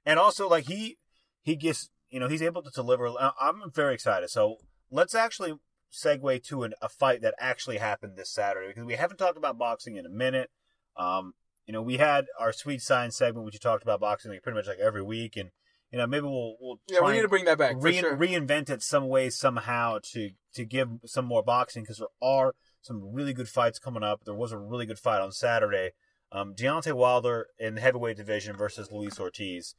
and 0.05 0.19
also 0.19 0.49
like 0.49 0.65
he 0.65 0.99
he 1.43 1.55
gets 1.55 1.91
you 2.15 2.21
know 2.21 2.29
he's 2.29 2.43
able 2.43 2.63
to 2.63 2.71
deliver. 2.71 3.09
I- 3.09 3.33
I'm 3.41 3.71
very 3.73 3.95
excited. 3.95 4.31
So 4.31 4.57
let's 4.91 5.15
actually 5.15 5.55
segue 5.93 6.43
to 6.45 6.63
an, 6.63 6.75
a 6.81 6.89
fight 6.89 7.23
that 7.23 7.35
actually 7.39 7.79
happened 7.79 8.17
this 8.17 8.31
Saturday 8.31 8.69
because 8.69 8.85
we 8.85 8.95
haven't 8.95 9.17
talked 9.17 9.37
about 9.37 9.59
boxing 9.59 9.97
in 9.97 10.07
a 10.07 10.11
minute. 10.11 10.51
Um, 10.97 11.35
you 11.67 11.73
know, 11.73 11.83
we 11.83 11.97
had 11.97 12.27
our 12.39 12.53
sweet 12.53 12.83
science 12.83 13.17
segment, 13.17 13.45
which 13.45 13.55
you 13.55 13.61
talked 13.61 13.83
about 13.83 14.01
boxing 14.01 14.31
like 14.31 14.43
pretty 14.43 14.57
much 14.57 14.67
like 14.69 14.79
every 14.79 15.03
week, 15.03 15.37
and 15.37 15.51
you 15.91 15.99
know 15.99 16.07
maybe 16.07 16.25
we'll 16.27 16.57
we'll 16.61 16.81
Yeah, 16.89 17.01
we 17.05 17.13
need 17.13 17.23
to 17.23 17.29
bring 17.29 17.47
that 17.47 17.59
back 17.59 17.77
rein- 17.79 18.01
sure. 18.03 18.17
reinvent 18.17 18.71
it 18.71 18.83
some 18.83 19.09
way 19.09 19.29
somehow 19.31 19.99
to 20.13 20.31
to 20.55 20.65
give 20.65 20.89
some 21.07 21.25
more 21.25 21.43
boxing 21.43 21.83
because 21.83 21.99
there 21.99 22.09
are 22.23 22.55
some 22.81 23.13
really 23.13 23.33
good 23.33 23.49
fights 23.49 23.79
coming 23.79 24.03
up. 24.05 24.21
There 24.25 24.35
was 24.35 24.53
a 24.53 24.59
really 24.59 24.87
good 24.87 24.99
fight 24.99 25.21
on 25.21 25.33
Saturday. 25.33 25.91
Um, 26.31 26.55
Deontay 26.55 26.93
Wilder 26.93 27.47
in 27.59 27.77
the 27.77 27.81
heavyweight 27.81 28.17
division 28.17 28.57
versus 28.57 28.91
Luis 28.93 29.19
Ortiz. 29.21 29.75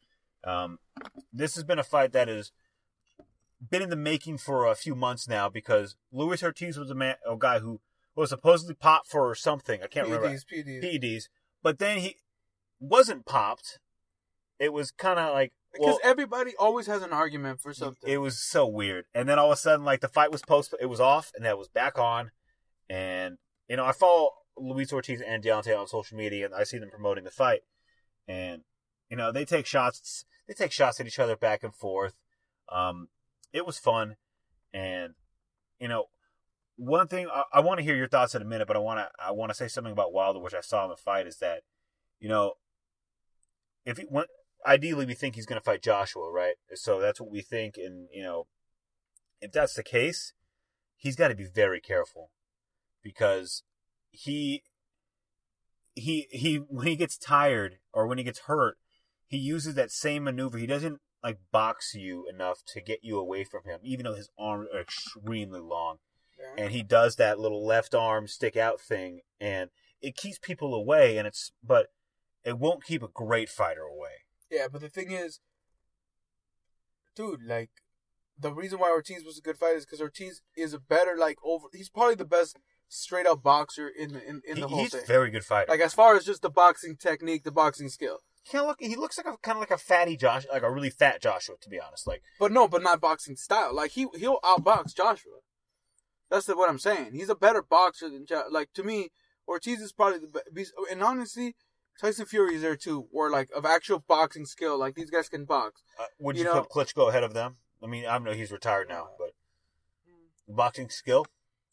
Um, 0.45 0.79
this 1.34 1.55
has 1.55 1.63
been 1.63 1.79
a 1.79 1.84
fight 1.84 2.12
that 2.13 2.27
has 2.27 2.51
been 3.69 3.81
in 3.81 3.89
the 3.89 3.95
making 3.95 4.38
for 4.38 4.65
a 4.65 4.75
few 4.75 4.95
months 4.95 5.27
now 5.27 5.49
because 5.49 5.95
Luis 6.12 6.43
Ortiz 6.43 6.77
was 6.77 6.89
a 6.89 6.95
man, 6.95 7.15
a 7.29 7.36
guy 7.38 7.60
who 7.60 7.81
was 8.15 8.29
supposedly 8.29 8.75
popped 8.75 9.08
for 9.08 9.34
something. 9.36 9.81
I 9.84 9.88
can't 9.88 10.08
remember. 10.08 10.29
PEDs, 10.29 10.45
PEDs. 10.45 10.84
PEDs, 10.84 11.23
but 11.63 11.79
then 11.79 11.99
he 11.99 12.17
wasn't 12.79 13.25
popped. 13.25 13.79
It 14.60 14.71
was 14.71 14.91
kind 14.91 15.19
of 15.19 15.34
like 15.34 15.51
Because 15.73 15.88
well, 15.88 15.99
everybody 16.03 16.53
always 16.58 16.88
has 16.88 17.01
an 17.01 17.12
argument 17.12 17.60
for 17.60 17.73
something. 17.73 18.10
it 18.10 18.17
was 18.17 18.39
so 18.39 18.65
weird. 18.65 19.05
And 19.13 19.27
then 19.27 19.38
all 19.39 19.47
of 19.47 19.53
a 19.53 19.58
sudden, 19.58 19.86
like 19.86 19.99
the 19.99 20.08
fight 20.08 20.31
was 20.31 20.41
post, 20.41 20.73
it 20.79 20.86
was 20.86 21.01
off, 21.01 21.31
and 21.36 21.43
then 21.43 21.51
it 21.51 21.58
was 21.58 21.67
back 21.67 21.97
on. 21.97 22.31
And 22.89 23.38
you 23.67 23.75
know, 23.77 23.86
I 23.86 23.91
follow 23.91 24.31
Luis 24.58 24.93
Ortiz 24.93 25.21
and 25.21 25.43
Deontay 25.43 25.77
on 25.77 25.88
social 25.88 26.17
media, 26.17 26.45
and 26.45 26.55
I 26.55 26.63
see 26.63 26.77
them 26.77 26.89
promoting 26.89 27.23
the 27.25 27.31
fight. 27.31 27.62
And 28.27 28.62
you 29.10 29.18
know, 29.18 29.32
they 29.32 29.46
take 29.46 29.65
shots. 29.65 30.26
They 30.48 30.54
take 30.54 30.72
shots 30.72 31.00
at 31.00 31.08
each 31.08 31.20
other 31.20 31.36
back 31.36 31.63
and 31.63 31.74
forth. 31.74 32.15
Um, 32.70 33.10
it 33.54 33.65
was 33.65 33.78
fun, 33.78 34.15
and 34.74 35.13
you 35.80 35.88
know, 35.88 36.06
one 36.78 37.08
thing 37.08 37.28
I, 37.34 37.44
I 37.54 37.60
want 37.62 37.80
to 37.80 37.84
hear 37.84 37.96
your 37.96 38.08
thoughts 38.08 38.36
in 38.36 38.41
a 38.41 38.46
minute, 38.46 38.68
but 38.68 38.76
I 38.76 38.80
want 38.80 39.00
to 39.00 39.10
I 39.24 39.32
want 39.32 39.50
to 39.52 39.56
say 39.56 39.68
something 39.68 39.94
about 39.94 40.13
Wilder, 40.13 40.39
which 40.39 40.54
I 40.54 40.62
saw 40.62 40.84
in 40.84 40.89
the 40.89 40.98
fight, 40.98 41.28
is 41.28 41.38
that 41.38 41.62
you 42.20 42.30
know, 42.30 42.54
if 43.86 43.98
he 43.98 44.06
went 44.10 44.28
ideally 44.65 45.06
we 45.06 45.13
think 45.13 45.36
he's 45.36 45.46
going 45.46 45.60
to 45.60 45.63
fight 45.63 45.84
Joshua, 45.84 46.32
right? 46.32 46.56
So 46.74 47.00
that's 47.00 47.22
what 47.22 47.30
we 47.32 47.41
think, 47.41 47.76
and 47.78 48.08
you 48.12 48.24
know, 48.24 48.48
if 49.41 49.52
that's 49.52 49.76
the 49.76 49.84
case, 49.84 50.34
he's 50.98 51.15
got 51.15 51.30
to 51.30 51.36
be 51.36 51.46
very 51.46 51.80
careful 51.80 52.32
because 53.04 53.63
he 54.12 54.63
he 55.94 56.28
he 56.32 56.58
when 56.58 56.88
he 56.88 56.96
gets 56.96 57.18
tired 57.18 57.78
or 57.94 58.08
when 58.08 58.18
he 58.18 58.24
gets 58.24 58.39
hurt, 58.39 58.78
he 59.28 59.38
uses 59.38 59.76
that 59.76 59.92
same 59.92 60.24
maneuver. 60.24 60.58
He 60.58 60.68
doesn't 60.68 61.00
like 61.24 61.38
box 61.52 61.94
you 61.96 62.28
enough 62.30 62.60
to 62.68 62.82
get 62.82 63.00
you 63.04 63.18
away 63.18 63.44
from 63.44 63.64
him, 63.66 63.80
even 63.84 64.06
though 64.06 64.14
his 64.16 64.30
arms 64.38 64.68
are 64.74 64.82
extremely 64.82 65.60
long 65.60 65.98
Yeah. 66.40 66.64
and 66.66 66.72
he 66.72 66.84
does 66.84 67.16
that 67.16 67.40
little 67.40 67.66
left 67.66 67.96
arm 67.96 68.28
stick 68.28 68.56
out 68.56 68.80
thing 68.80 69.22
and 69.40 69.70
it 70.02 70.16
keeps 70.16 70.38
people 70.38 70.76
away 70.76 71.18
and 71.18 71.26
it's 71.28 71.52
but 71.64 71.88
it 72.44 72.60
won't 72.60 72.84
keep 72.84 73.02
a 73.02 73.08
great 73.08 73.50
fighter 73.50 73.82
away 73.82 74.26
Yeah, 74.52 74.68
but 74.72 74.82
the 74.82 74.90
thing 74.90 75.10
is, 75.12 75.40
dude, 77.16 77.42
like 77.44 77.70
the 78.40 78.54
reason 78.54 78.80
why 78.80 78.90
Ortiz 78.90 79.24
was 79.24 79.38
a 79.38 79.42
good 79.42 79.58
fighter 79.58 79.78
is 79.78 79.86
because 79.86 80.02
Ortiz 80.02 80.42
is 80.56 80.74
a 80.74 80.80
better 80.80 81.16
like 81.18 81.38
over. 81.44 81.68
He's 81.74 81.90
probably 81.90 82.16
the 82.16 82.26
best 82.26 82.60
straight 82.88 83.26
up 83.26 83.42
boxer 83.42 83.88
in 83.88 84.14
the 84.14 84.22
in, 84.28 84.42
in 84.48 84.56
He- 84.58 84.62
the 84.62 84.68
whole 84.68 84.80
he's 84.80 84.92
thing. 84.92 85.04
a 85.04 85.08
very 85.08 85.32
good 85.32 85.44
fighter 85.46 85.72
Like 85.72 85.80
as 85.82 85.94
far 85.94 86.16
as 86.16 86.26
just 86.26 86.42
the 86.42 86.50
boxing 86.50 86.98
technique, 86.98 87.44
the 87.44 87.52
boxing 87.52 87.90
skill. 87.90 88.20
He 88.45 88.51
kinda 88.51 88.67
look 88.67 88.77
he 88.79 88.95
looks 88.95 89.17
like 89.17 89.25
a 89.25 89.36
kind 89.41 89.58
of 89.58 89.60
like 89.60 89.71
a 89.71 89.77
fatty 89.77 90.15
josh 90.15 90.45
like 90.51 90.62
a 90.63 90.71
really 90.71 90.89
fat 90.91 91.21
joshua 91.21 91.55
to 91.60 91.69
be 91.69 91.79
honest 91.79 92.05
like 92.05 92.21
But 92.39 92.51
no, 92.51 92.67
but 92.67 92.84
not 92.84 93.01
boxing 93.01 93.36
style. 93.36 93.73
Like 93.73 93.91
he 93.91 94.05
he'll 94.15 94.39
outbox 94.43 94.95
Joshua. 94.95 95.39
That's 96.29 96.47
what 96.47 96.69
I'm 96.69 96.79
saying. 96.79 97.10
He's 97.13 97.29
a 97.29 97.36
better 97.36 97.62
boxer 97.63 98.10
than 98.10 98.25
like 98.51 98.69
to 98.73 98.84
me. 98.84 99.10
Ortiz 99.47 99.79
is 99.81 99.91
probably 99.93 100.19
the 100.19 100.27
best. 100.51 100.73
And 100.91 101.01
honestly, 101.03 101.55
Tyson 101.99 102.25
Fury 102.25 102.55
is 102.55 102.62
there 102.62 102.75
too, 102.75 103.08
where 103.12 103.29
like 103.31 103.49
of 103.55 103.65
actual 103.65 103.99
boxing 103.99 104.45
skill. 104.45 104.77
Like 104.77 104.95
these 104.95 105.10
guys 105.10 105.27
can 105.29 105.45
box. 105.45 105.81
uh, 105.99 106.05
would 106.19 106.36
You 106.36 106.43
you, 106.43 106.49
know- 106.49 106.62
put 106.63 106.69
klitschko 106.88 107.10
ahead 107.10 107.23
of 107.23 107.34
them 107.34 107.58
i 107.84 107.88
mean 107.88 108.05
i 108.05 108.13
don't 108.13 108.23
know 108.23 108.31
he's 108.34 108.51
retired 108.51 108.88
now 108.89 109.10
but 109.19 109.31
boxing 110.47 110.89
skill 110.89 111.25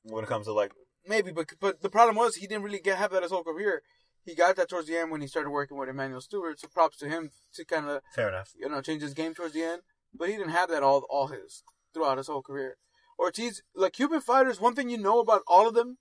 when 0.02 0.24
it 0.24 0.28
comes 0.28 0.46
to 0.46 0.52
like 0.52 0.72
Maybe, 1.04 1.32
but 1.32 1.50
but 1.58 1.82
the 1.82 1.88
problem 1.90 2.14
was 2.16 2.36
he 2.36 2.46
didn't 2.46 2.62
really 2.62 2.78
get 2.78 2.96
have 2.96 3.10
that 3.10 3.24
his 3.24 3.32
whole 3.32 3.42
career. 3.42 3.82
He 4.24 4.34
got 4.34 4.56
that 4.56 4.68
towards 4.68 4.86
the 4.86 4.96
end 4.96 5.10
when 5.10 5.20
he 5.20 5.26
started 5.26 5.50
working 5.50 5.76
with 5.76 5.88
Emanuel 5.88 6.20
Steward. 6.20 6.58
So 6.58 6.68
props 6.68 6.96
to 6.98 7.08
him 7.08 7.30
to 7.54 7.64
kind 7.64 7.88
of 7.88 8.02
fair 8.14 8.28
enough 8.28 8.52
you 8.58 8.68
know 8.68 8.80
change 8.80 9.02
his 9.02 9.14
game 9.14 9.34
towards 9.34 9.54
the 9.54 9.62
end. 9.62 9.82
But 10.14 10.28
he 10.28 10.36
didn't 10.36 10.52
have 10.52 10.68
that 10.70 10.82
all 10.82 11.04
all 11.10 11.28
his 11.28 11.64
throughout 11.92 12.18
his 12.18 12.28
whole 12.28 12.42
career. 12.42 12.76
Ortiz, 13.18 13.62
like 13.74 13.92
Cuban 13.92 14.20
fighters, 14.20 14.60
one 14.60 14.74
thing 14.74 14.88
you 14.88 14.98
know 14.98 15.20
about 15.20 15.42
all 15.46 15.68
of 15.68 15.74
them 15.74 15.98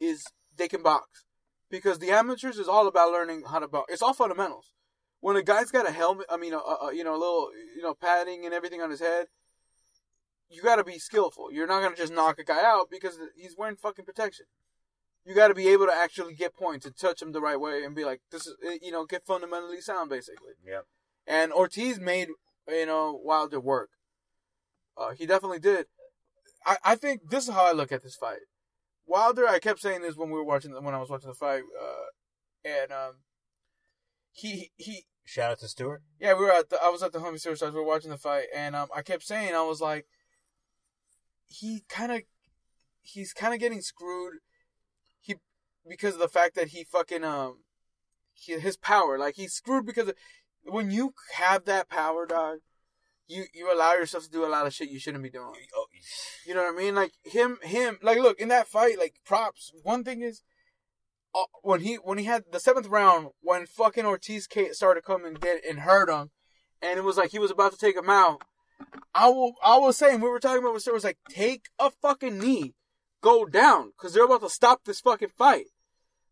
is 0.00 0.24
they 0.56 0.68
can 0.68 0.82
box 0.82 1.24
because 1.70 1.98
the 1.98 2.10
amateurs 2.10 2.58
is 2.58 2.68
all 2.68 2.86
about 2.86 3.12
learning 3.12 3.44
how 3.48 3.58
to 3.58 3.68
box. 3.68 3.92
It's 3.92 4.02
all 4.02 4.14
fundamentals. 4.14 4.72
When 5.20 5.36
a 5.36 5.42
guy's 5.42 5.70
got 5.70 5.88
a 5.88 5.92
helmet, 5.92 6.26
I 6.30 6.36
mean, 6.36 6.52
a, 6.52 6.58
a, 6.58 6.94
you 6.94 7.02
know, 7.02 7.14
a 7.14 7.18
little, 7.18 7.50
you 7.74 7.82
know, 7.82 7.94
padding 7.94 8.44
and 8.44 8.54
everything 8.54 8.80
on 8.80 8.90
his 8.90 9.00
head, 9.00 9.26
you 10.48 10.62
got 10.62 10.76
to 10.76 10.84
be 10.84 10.98
skillful. 10.98 11.52
You're 11.52 11.66
not 11.66 11.82
gonna 11.82 11.96
just 11.96 12.12
knock 12.12 12.38
a 12.38 12.44
guy 12.44 12.62
out 12.62 12.88
because 12.90 13.18
he's 13.36 13.56
wearing 13.56 13.76
fucking 13.76 14.04
protection. 14.04 14.46
You 15.28 15.34
got 15.34 15.48
to 15.48 15.54
be 15.54 15.68
able 15.68 15.86
to 15.86 15.94
actually 15.94 16.34
get 16.34 16.56
points 16.56 16.86
and 16.86 16.96
touch 16.96 17.20
him 17.20 17.32
the 17.32 17.40
right 17.40 17.60
way 17.60 17.84
and 17.84 17.94
be 17.94 18.04
like, 18.04 18.22
this 18.30 18.46
is, 18.46 18.56
you 18.80 18.90
know, 18.90 19.04
get 19.04 19.26
fundamentally 19.26 19.80
sound 19.80 20.08
basically. 20.08 20.54
yeah 20.66 20.80
And 21.26 21.52
Ortiz 21.52 22.00
made 22.00 22.28
you 22.68 22.86
know, 22.86 23.18
Wilder 23.22 23.60
work. 23.60 23.90
Uh, 24.96 25.10
he 25.10 25.26
definitely 25.26 25.60
did. 25.60 25.86
I, 26.66 26.76
I 26.84 26.94
think 26.96 27.30
this 27.30 27.48
is 27.48 27.54
how 27.54 27.66
I 27.66 27.72
look 27.72 27.92
at 27.92 28.02
this 28.02 28.16
fight. 28.16 28.40
Wilder, 29.06 29.48
I 29.48 29.58
kept 29.58 29.80
saying 29.80 30.02
this 30.02 30.16
when 30.16 30.28
we 30.28 30.36
were 30.36 30.44
watching 30.44 30.72
when 30.72 30.94
I 30.94 30.98
was 30.98 31.08
watching 31.08 31.30
the 31.30 31.34
fight, 31.34 31.62
uh, 31.80 32.68
and 32.68 32.92
um, 32.92 33.12
he 34.32 34.70
he 34.76 35.04
Shout 35.24 35.52
out 35.52 35.58
to 35.60 35.68
Stewart. 35.68 36.02
yeah, 36.20 36.34
we 36.34 36.44
were 36.44 36.52
at 36.52 36.68
the 36.68 36.78
I 36.82 36.88
was 36.88 37.02
at 37.02 37.12
the 37.12 37.20
homie 37.20 37.38
Stars. 37.38 37.62
We 37.62 37.70
were 37.70 37.84
watching 37.84 38.10
the 38.10 38.18
fight, 38.18 38.46
and 38.54 38.76
um, 38.76 38.88
I 38.94 39.02
kept 39.02 39.22
saying 39.22 39.54
I 39.54 39.62
was 39.62 39.80
like, 39.80 40.06
he 41.46 41.84
kind 41.88 42.12
of, 42.12 42.22
he's 43.00 43.32
kind 43.32 43.54
of 43.54 43.60
getting 43.60 43.80
screwed. 43.80 44.34
Because 45.88 46.14
of 46.14 46.20
the 46.20 46.28
fact 46.28 46.54
that 46.56 46.68
he 46.68 46.84
fucking 46.84 47.24
um, 47.24 47.58
he, 48.32 48.58
his 48.58 48.76
power 48.76 49.18
like 49.18 49.36
he's 49.36 49.52
screwed 49.52 49.86
because 49.86 50.08
of, 50.08 50.14
when 50.64 50.90
you 50.90 51.14
have 51.34 51.64
that 51.64 51.88
power, 51.88 52.26
dog, 52.26 52.58
you 53.26 53.44
you 53.52 53.72
allow 53.72 53.92
yourself 53.92 54.24
to 54.24 54.30
do 54.30 54.44
a 54.44 54.48
lot 54.48 54.66
of 54.66 54.74
shit 54.74 54.90
you 54.90 54.98
shouldn't 54.98 55.22
be 55.22 55.30
doing. 55.30 55.52
Oh, 55.76 55.86
You 56.46 56.54
know 56.54 56.64
what 56.64 56.74
I 56.74 56.78
mean? 56.78 56.94
Like 56.94 57.12
him, 57.24 57.58
him. 57.62 57.98
Like, 58.02 58.18
look 58.18 58.40
in 58.40 58.48
that 58.48 58.66
fight. 58.66 58.98
Like 58.98 59.16
props. 59.24 59.72
One 59.82 60.04
thing 60.04 60.22
is, 60.22 60.42
uh, 61.34 61.44
when 61.62 61.80
he 61.80 61.96
when 61.96 62.18
he 62.18 62.24
had 62.24 62.44
the 62.50 62.60
seventh 62.60 62.88
round, 62.88 63.28
when 63.40 63.66
fucking 63.66 64.06
Ortiz 64.06 64.46
Kate 64.46 64.74
started 64.74 65.04
coming 65.04 65.28
and 65.28 65.40
get 65.40 65.64
and 65.68 65.80
hurt 65.80 66.08
him, 66.08 66.30
and 66.80 66.98
it 66.98 67.04
was 67.04 67.16
like 67.16 67.30
he 67.30 67.38
was 67.38 67.50
about 67.50 67.72
to 67.72 67.78
take 67.78 67.96
him 67.96 68.10
out. 68.10 68.42
I 69.14 69.28
will. 69.28 69.54
I 69.62 69.78
was 69.78 69.96
saying 69.96 70.20
we 70.20 70.28
were 70.28 70.40
talking 70.40 70.62
about. 70.62 70.86
It 70.86 70.92
was 70.92 71.04
like 71.04 71.18
take 71.28 71.66
a 71.78 71.90
fucking 71.90 72.38
knee, 72.38 72.74
go 73.20 73.44
down, 73.44 73.92
because 73.96 74.14
they're 74.14 74.24
about 74.24 74.42
to 74.42 74.50
stop 74.50 74.84
this 74.84 75.00
fucking 75.00 75.30
fight. 75.36 75.66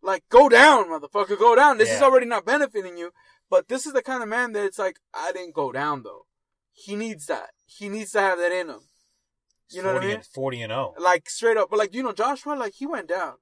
Like 0.03 0.25
go 0.29 0.49
down, 0.49 0.87
motherfucker, 0.89 1.39
go 1.39 1.57
down. 1.57 1.79
This 1.79 1.91
is 1.91 2.03
already 2.03 2.27
not 2.27 2.45
benefiting 2.45 2.97
you. 2.97 3.11
But 3.51 3.69
this 3.69 3.87
is 3.87 3.93
the 3.93 4.03
kind 4.03 4.23
of 4.23 4.29
man 4.29 4.53
that 4.53 4.65
it's 4.65 4.79
like 4.79 4.99
I 5.15 5.33
didn't 5.33 5.55
go 5.55 5.73
down 5.73 6.03
though. 6.03 6.27
He 6.73 6.95
needs 6.97 7.27
that. 7.27 7.51
He 7.65 7.89
needs 7.89 8.13
to 8.13 8.21
have 8.21 8.39
that 8.39 8.53
in 8.53 8.69
him. 8.69 8.81
You 9.71 9.83
know 9.83 9.95
what 9.95 10.03
I 10.03 10.07
mean? 10.07 10.17
and- 10.17 10.27
Forty 10.27 10.63
and 10.63 10.73
oh. 10.73 10.95
zero. 10.97 11.05
like 11.05 11.29
straight 11.29 11.57
up. 11.57 11.71
But 11.71 11.79
like 11.79 11.95
you 11.95 12.03
know, 12.03 12.13
Joshua, 12.13 12.55
like 12.55 12.75
he 12.75 12.87
went 12.87 13.09
down. 13.09 13.35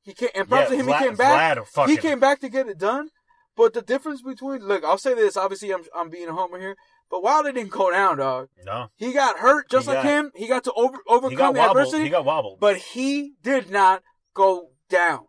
He 0.00 0.14
came 0.14 0.30
and 0.34 0.48
props 0.48 0.70
to 0.70 0.76
him. 0.76 0.86
Vlad, 0.86 0.98
he 0.98 1.04
came 1.06 1.14
back. 1.16 1.56
Vlad 1.58 1.66
fucking, 1.68 1.94
He 1.94 2.00
came 2.00 2.18
back 2.18 2.40
to 2.40 2.48
get 2.48 2.66
it 2.68 2.78
done. 2.78 3.10
But 3.54 3.74
the 3.74 3.82
difference 3.82 4.22
between 4.22 4.60
look, 4.66 4.82
I'll 4.82 4.98
say 4.98 5.14
this. 5.14 5.36
Obviously, 5.36 5.72
I'm 5.72 5.82
I'm 5.94 6.08
being 6.10 6.28
a 6.28 6.32
homer 6.32 6.58
here. 6.58 6.76
But 7.10 7.22
Wilder 7.22 7.52
didn't 7.52 7.70
go 7.70 7.90
down, 7.90 8.16
dog. 8.18 8.48
No, 8.64 8.88
He 8.96 9.12
got 9.12 9.38
hurt 9.38 9.68
just 9.70 9.86
He 9.86 9.92
like 9.94 10.02
got- 10.02 10.10
him. 10.10 10.30
He 10.34 10.48
got 10.48 10.64
to 10.64 10.72
over 10.72 10.96
he 10.96 11.14
overcome 11.14 11.36
got 11.36 11.54
wobbled. 11.54 11.76
adversity. 11.76 12.04
He 12.04 12.08
got 12.08 12.24
wobbled. 12.24 12.58
but 12.58 12.76
he 12.78 13.34
did 13.42 13.70
not 13.70 14.02
go 14.34 14.70
down. 14.88 15.26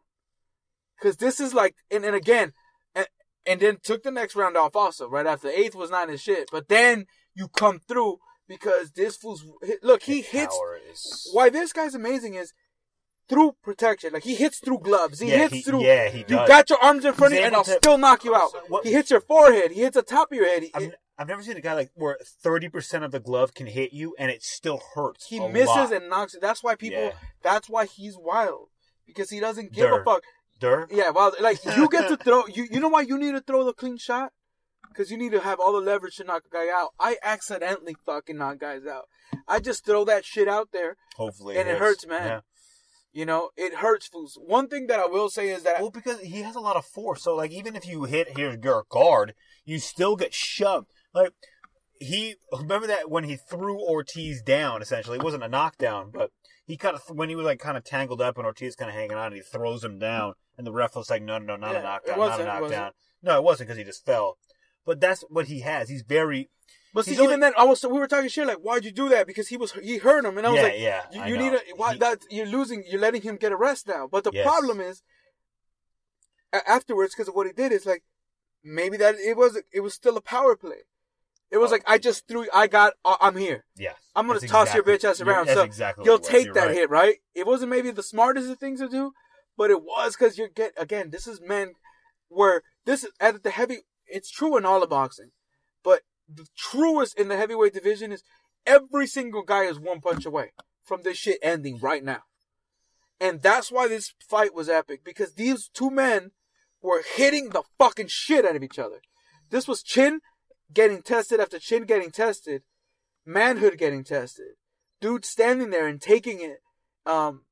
Because 1.04 1.18
this 1.18 1.42
is 1.42 1.54
like, 1.54 1.76
and, 1.92 2.06
and 2.06 2.16
again, 2.16 2.54
and, 2.96 3.08
and 3.46 3.60
then 3.60 3.78
took 3.84 4.04
the 4.04 4.12
next 4.12 4.38
round 4.38 4.56
off 4.56 4.74
also. 4.74 5.10
Right 5.10 5.26
after 5.28 5.50
eighth 5.50 5.76
was 5.76 5.92
not 5.92 6.08
his 6.08 6.22
shit. 6.22 6.48
But 6.50 6.70
then 6.70 7.08
you 7.36 7.50
come 7.50 7.80
through 7.86 8.20
because 8.48 8.92
this 8.92 9.18
fool's 9.18 9.44
look. 9.82 10.04
He 10.04 10.22
hits 10.22 10.56
is- 10.94 11.30
why 11.34 11.50
this 11.50 11.74
guy's 11.74 11.94
amazing 11.94 12.36
is 12.36 12.54
through 13.28 13.58
protection. 13.62 14.14
Like 14.14 14.24
he 14.24 14.36
hits 14.36 14.60
through 14.60 14.80
gloves. 14.80 15.20
He 15.20 15.30
Yeah, 15.30 15.40
hits 15.40 15.54
he- 15.56 15.62
through. 15.62 15.84
yeah, 15.84 16.08
he 16.08 16.20
you 16.20 16.24
does. 16.26 16.48
got 16.48 16.70
your 16.70 16.80
arms 16.80 17.04
in 17.04 17.14
front 17.14 17.34
He's 17.34 17.40
of 17.40 17.42
you, 17.42 17.48
and 17.48 17.56
I'll 17.58 17.64
to- 17.66 17.72
still 17.74 17.98
knock 17.98 18.24
you 18.24 18.34
oh, 18.34 18.38
out. 18.38 18.70
What- 18.70 18.86
He 18.86 18.94
hits 18.94 19.12
your 19.12 19.20
forehead. 19.22 19.72
He 19.72 19.82
hits 19.82 19.96
the 19.96 20.04
top 20.04 20.32
of 20.32 20.38
your 20.38 20.48
head. 20.48 20.64
He, 20.64 20.72
I've, 20.74 20.94
I've 21.18 21.28
never 21.28 21.44
seen 21.44 21.58
a 21.58 21.62
guy 21.62 21.74
like 21.74 21.92
where 21.96 22.18
thirty 22.42 22.70
percent 22.70 23.04
of 23.04 23.12
the 23.12 23.20
glove 23.20 23.54
can 23.54 23.68
hit 23.68 23.92
you 23.92 24.16
and 24.18 24.32
it 24.32 24.42
still 24.42 24.82
hurts. 24.96 25.28
he 25.28 25.46
misses 25.50 25.68
lot. 25.68 25.92
and 25.94 26.10
knocks. 26.10 26.36
That's 26.42 26.64
why 26.64 26.76
people. 26.76 27.02
Yeah. 27.02 27.12
That's 27.42 27.68
why 27.70 27.88
he's 27.88 28.16
wild 28.18 28.70
because 29.06 29.30
he 29.30 29.42
doesn't 29.42 29.74
give 29.74 29.92
a 29.92 30.02
fuck. 30.04 30.24
Yeah, 30.92 31.10
well, 31.10 31.34
like 31.40 31.64
you 31.78 31.90
get 31.90 32.08
to 32.10 32.18
throw. 32.18 32.48
You 32.48 32.68
you 32.70 32.80
know 32.80 32.90
why 32.90 33.02
you 33.02 33.18
need 33.18 33.34
to 33.34 33.42
throw 33.42 33.64
the 33.64 33.74
clean 33.74 33.98
shot? 33.98 34.32
Because 34.90 35.10
you 35.10 35.18
need 35.18 35.32
to 35.32 35.40
have 35.40 35.60
all 35.60 35.74
the 35.74 35.80
leverage 35.80 36.18
to 36.18 36.24
knock 36.24 36.44
a 36.46 36.54
guy 36.54 36.70
out. 36.72 36.90
I 37.00 37.18
accidentally 37.24 37.96
fucking 38.06 38.38
knock 38.38 38.60
guys 38.60 38.86
out. 38.86 39.06
I 39.48 39.60
just 39.60 39.86
throw 39.86 40.06
that 40.06 40.24
shit 40.24 40.48
out 40.48 40.70
there. 40.72 40.98
Hopefully, 41.16 41.58
And 41.58 41.68
it 41.68 41.80
hurts, 41.80 42.06
man. 42.06 42.28
Yeah. 42.28 42.40
You 43.12 43.26
know, 43.26 43.50
it 43.56 43.76
hurts 43.76 44.08
fools. 44.08 44.38
One 44.42 44.68
thing 44.68 44.88
that 44.88 45.00
I 45.00 45.06
will 45.06 45.30
say 45.30 45.50
is 45.50 45.64
that 45.64 45.82
Well, 45.82 45.92
because 45.92 46.20
he 46.20 46.42
has 46.42 46.56
a 46.56 46.60
lot 46.60 46.76
of 46.76 46.86
force, 46.86 47.24
so 47.24 47.36
like 47.36 47.52
even 47.52 47.76
if 47.76 47.88
you 47.88 48.04
hit 48.06 48.38
here 48.38 48.58
your 48.62 48.86
guard, 48.90 49.36
you 49.66 49.80
still 49.80 50.16
get 50.16 50.34
shoved. 50.34 50.88
Like 51.14 51.32
he 52.00 52.36
remember 52.52 52.88
that 52.88 53.10
when 53.10 53.24
he 53.24 53.36
threw 53.36 53.80
Ortiz 53.80 54.42
down, 54.42 54.82
essentially 54.82 55.18
it 55.18 55.24
wasn't 55.24 55.44
a 55.44 55.48
knockdown, 55.48 56.10
but 56.12 56.32
he 56.66 56.76
kind 56.76 56.96
of 56.96 57.04
when 57.16 57.30
he 57.30 57.36
was 57.36 57.46
like 57.46 57.60
kind 57.60 57.78
of 57.78 57.84
tangled 57.84 58.22
up 58.22 58.38
and 58.38 58.46
Ortiz 58.48 58.76
kind 58.76 58.90
of 58.90 58.96
hanging 58.96 59.18
on, 59.18 59.28
and 59.28 59.36
he 59.36 59.42
throws 59.42 59.84
him 59.84 60.00
down, 60.00 60.34
and 60.58 60.66
the 60.68 60.72
ref 60.72 60.96
was 60.96 61.10
like, 61.10 61.22
no, 61.22 61.38
no, 61.40 61.56
no, 61.56 61.68
not 61.68 61.74
Yeah, 61.74 61.80
a 61.80 61.84
knockdown, 61.84 62.18
not 62.20 62.42
a 62.42 62.44
knockdown. 62.46 62.92
No, 63.22 63.38
it 63.38 63.44
wasn't 63.44 63.68
because 63.70 63.78
he 63.78 63.84
just 63.84 64.06
fell. 64.06 64.38
But 64.86 65.00
that's 65.00 65.24
what 65.30 65.48
he 65.48 65.62
has. 65.62 65.90
He's 65.90 66.02
very 66.02 66.50
But 66.94 67.06
see, 67.06 67.12
He's 67.12 67.22
even 67.22 67.40
then, 67.40 67.54
I 67.58 67.64
was 67.64 67.84
we 67.84 67.98
were 68.00 68.08
talking 68.08 68.30
shit 68.30 68.46
like, 68.48 68.58
why'd 68.58 68.84
you 68.86 68.92
do 68.92 69.10
that? 69.10 69.26
Because 69.28 69.48
he 69.48 69.58
was 69.58 69.72
he 69.74 69.98
hurt 69.98 70.26
him, 70.26 70.38
and 70.38 70.46
I 70.46 70.50
was 70.50 70.58
yeah, 70.58 70.64
like, 70.64 70.74
yeah. 70.78 71.02
you, 71.12 71.34
you 71.34 71.38
need 71.38 71.54
a 71.54 71.60
why 71.76 71.94
He- 71.94 72.00
that 72.00 72.20
you're 72.30 72.46
losing, 72.46 72.84
you're 72.88 73.00
letting 73.02 73.22
him 73.22 73.38
get 73.38 73.52
a 73.52 73.56
rest 73.58 73.88
now. 73.88 74.08
But 74.12 74.24
the 74.26 74.32
Yes. 74.34 74.46
problem 74.46 74.82
is, 74.82 75.02
afterwards, 76.68 77.14
because 77.16 77.28
of 77.28 77.36
what 77.36 77.48
he 77.48 77.54
did, 77.54 77.72
is 77.72 77.86
like 77.86 78.04
maybe 78.64 78.98
that 78.98 79.16
it 79.16 79.38
was 79.38 79.60
it 79.72 79.80
was 79.82 79.94
still 79.94 80.18
a 80.18 80.22
power 80.22 80.56
play. 80.56 80.84
It 81.52 81.58
was 81.58 81.70
Oh. 81.72 81.74
like 81.76 81.84
I 81.86 81.98
just 82.00 82.28
threw, 82.28 82.48
I 82.54 82.66
got, 82.68 82.94
I'm 83.06 83.38
here. 83.38 83.64
yeah. 83.78 83.94
I'm 84.16 84.26
gonna 84.28 84.40
toss 84.40 84.74
your 84.74 84.84
bitch 84.84 85.04
ass 85.04 85.22
around. 85.22 85.48
So 85.48 85.62
exactly 85.62 86.04
you'll 86.06 86.16
what 86.16 86.22
it 86.30 86.34
was. 86.34 86.44
take 86.46 86.54
that 86.54 86.68
right. 86.68 86.76
hit, 86.76 86.90
right? 86.90 87.16
It 87.36 87.46
wasn't 87.46 87.70
maybe 87.70 87.92
the 87.92 88.04
smartest 88.04 88.50
of 88.50 88.58
things 88.60 88.80
to 88.80 88.90
do, 88.90 89.14
but 89.58 89.72
it 89.72 89.84
was 89.84 90.16
because 90.16 90.38
you're 90.38 90.48
get 90.48 90.74
again. 90.78 91.10
This 91.10 91.28
is 91.28 91.42
men 91.42 91.74
where 92.30 92.64
this 92.86 93.04
is 93.04 93.12
at 93.20 93.44
the 93.44 93.52
heavy. 93.52 93.80
It's 94.08 94.32
true 94.32 94.58
in 94.58 94.66
all 94.66 94.84
of 94.84 94.90
boxing, 94.90 95.32
but 95.84 96.02
the 96.28 96.48
truest 96.58 97.18
in 97.20 97.28
the 97.28 97.38
heavyweight 97.38 97.74
division 97.74 98.12
is 98.12 98.24
every 98.66 99.08
single 99.08 99.44
guy 99.44 99.64
is 99.64 99.80
one 99.80 100.02
punch 100.02 100.26
away 100.26 100.52
from 100.84 101.04
this 101.04 101.18
shit 101.18 101.40
ending 101.42 101.80
right 101.80 102.04
now, 102.04 102.24
and 103.20 103.42
that's 103.42 103.72
why 103.72 103.88
this 103.88 104.14
fight 104.20 104.54
was 104.54 104.70
epic 104.70 105.04
because 105.04 105.34
these 105.34 105.70
two 105.70 105.90
men 105.90 106.32
were 106.82 107.04
hitting 107.16 107.50
the 107.50 107.64
fucking 107.80 108.08
shit 108.08 108.46
out 108.46 108.56
of 108.56 108.64
each 108.64 108.78
other. 108.78 109.02
This 109.50 109.68
was 109.68 109.82
chin 109.82 110.20
getting 110.74 111.02
tested 111.02 111.40
after 111.40 111.60
chin 111.60 111.84
getting 111.84 112.12
tested, 112.12 112.64
manhood 113.26 113.78
getting 113.78 114.04
tested, 114.04 114.56
dude 115.00 115.26
standing 115.26 115.70
there 115.70 115.88
and 115.88 116.02
taking 116.02 116.42
it. 116.42 116.60
Um, 117.06 117.44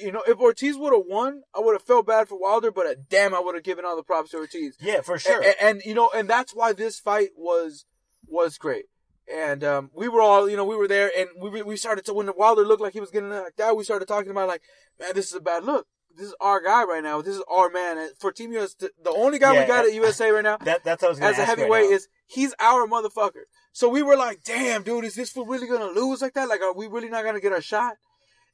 you 0.00 0.12
know, 0.12 0.22
if 0.26 0.38
Ortiz 0.38 0.76
would 0.76 0.92
have 0.92 1.04
won, 1.06 1.42
I 1.54 1.60
would 1.60 1.74
have 1.74 1.82
felt 1.82 2.06
bad 2.06 2.28
for 2.28 2.38
Wilder, 2.38 2.70
but 2.70 2.86
uh, 2.86 2.94
damn, 3.08 3.34
I 3.34 3.40
would 3.40 3.54
have 3.54 3.64
given 3.64 3.84
all 3.84 3.96
the 3.96 4.02
props 4.02 4.30
to 4.30 4.38
Ortiz. 4.38 4.76
Yeah, 4.80 5.00
for 5.00 5.18
sure. 5.18 5.42
And, 5.42 5.54
and, 5.60 5.82
you 5.84 5.94
know, 5.94 6.10
and 6.14 6.28
that's 6.28 6.54
why 6.54 6.72
this 6.72 6.98
fight 6.98 7.30
was 7.36 7.84
was 8.26 8.58
great. 8.58 8.86
And 9.32 9.62
um, 9.62 9.90
we 9.94 10.08
were 10.08 10.20
all, 10.20 10.50
you 10.50 10.56
know, 10.56 10.64
we 10.64 10.76
were 10.76 10.88
there, 10.88 11.10
and 11.16 11.28
we 11.38 11.62
we 11.62 11.76
started 11.76 12.04
to 12.06 12.14
when 12.14 12.30
Wilder 12.36 12.64
looked 12.64 12.82
like 12.82 12.94
he 12.94 13.00
was 13.00 13.10
getting 13.10 13.28
knocked 13.28 13.60
out. 13.60 13.76
We 13.76 13.84
started 13.84 14.08
talking 14.08 14.30
about 14.30 14.48
like, 14.48 14.62
man, 14.98 15.10
this 15.14 15.28
is 15.28 15.34
a 15.34 15.40
bad 15.40 15.64
look. 15.64 15.86
This 16.16 16.26
is 16.26 16.34
our 16.40 16.60
guy 16.60 16.84
right 16.84 17.02
now. 17.02 17.22
This 17.22 17.36
is 17.36 17.42
our 17.48 17.70
man. 17.70 17.96
And 17.96 18.10
for 18.18 18.32
Team 18.32 18.52
US, 18.54 18.74
the 18.74 18.90
only 19.10 19.38
guy 19.38 19.54
Yeah, 19.54 19.60
we 19.60 19.66
got 19.66 19.86
at 19.86 19.94
USA 19.94 20.30
right 20.30 20.42
now 20.42 20.56
that, 20.58 20.82
that's 20.82 21.02
what 21.02 21.08
I 21.08 21.10
was 21.10 21.20
as 21.20 21.36
a 21.36 21.40
right 21.40 21.48
heavyweight 21.48 21.90
now. 21.90 21.96
is 21.96 22.08
he's 22.26 22.54
our 22.60 22.86
motherfucker. 22.88 23.44
So 23.72 23.88
we 23.88 24.02
were 24.02 24.16
like, 24.16 24.42
damn, 24.42 24.82
dude, 24.82 25.04
is 25.04 25.14
this 25.14 25.30
fool 25.30 25.46
really 25.46 25.68
gonna 25.68 25.92
lose 25.92 26.22
like 26.22 26.34
that? 26.34 26.48
Like, 26.48 26.60
are 26.60 26.74
we 26.74 26.88
really 26.88 27.08
not 27.08 27.24
gonna 27.24 27.40
get 27.40 27.52
our 27.52 27.60
shot? 27.60 27.94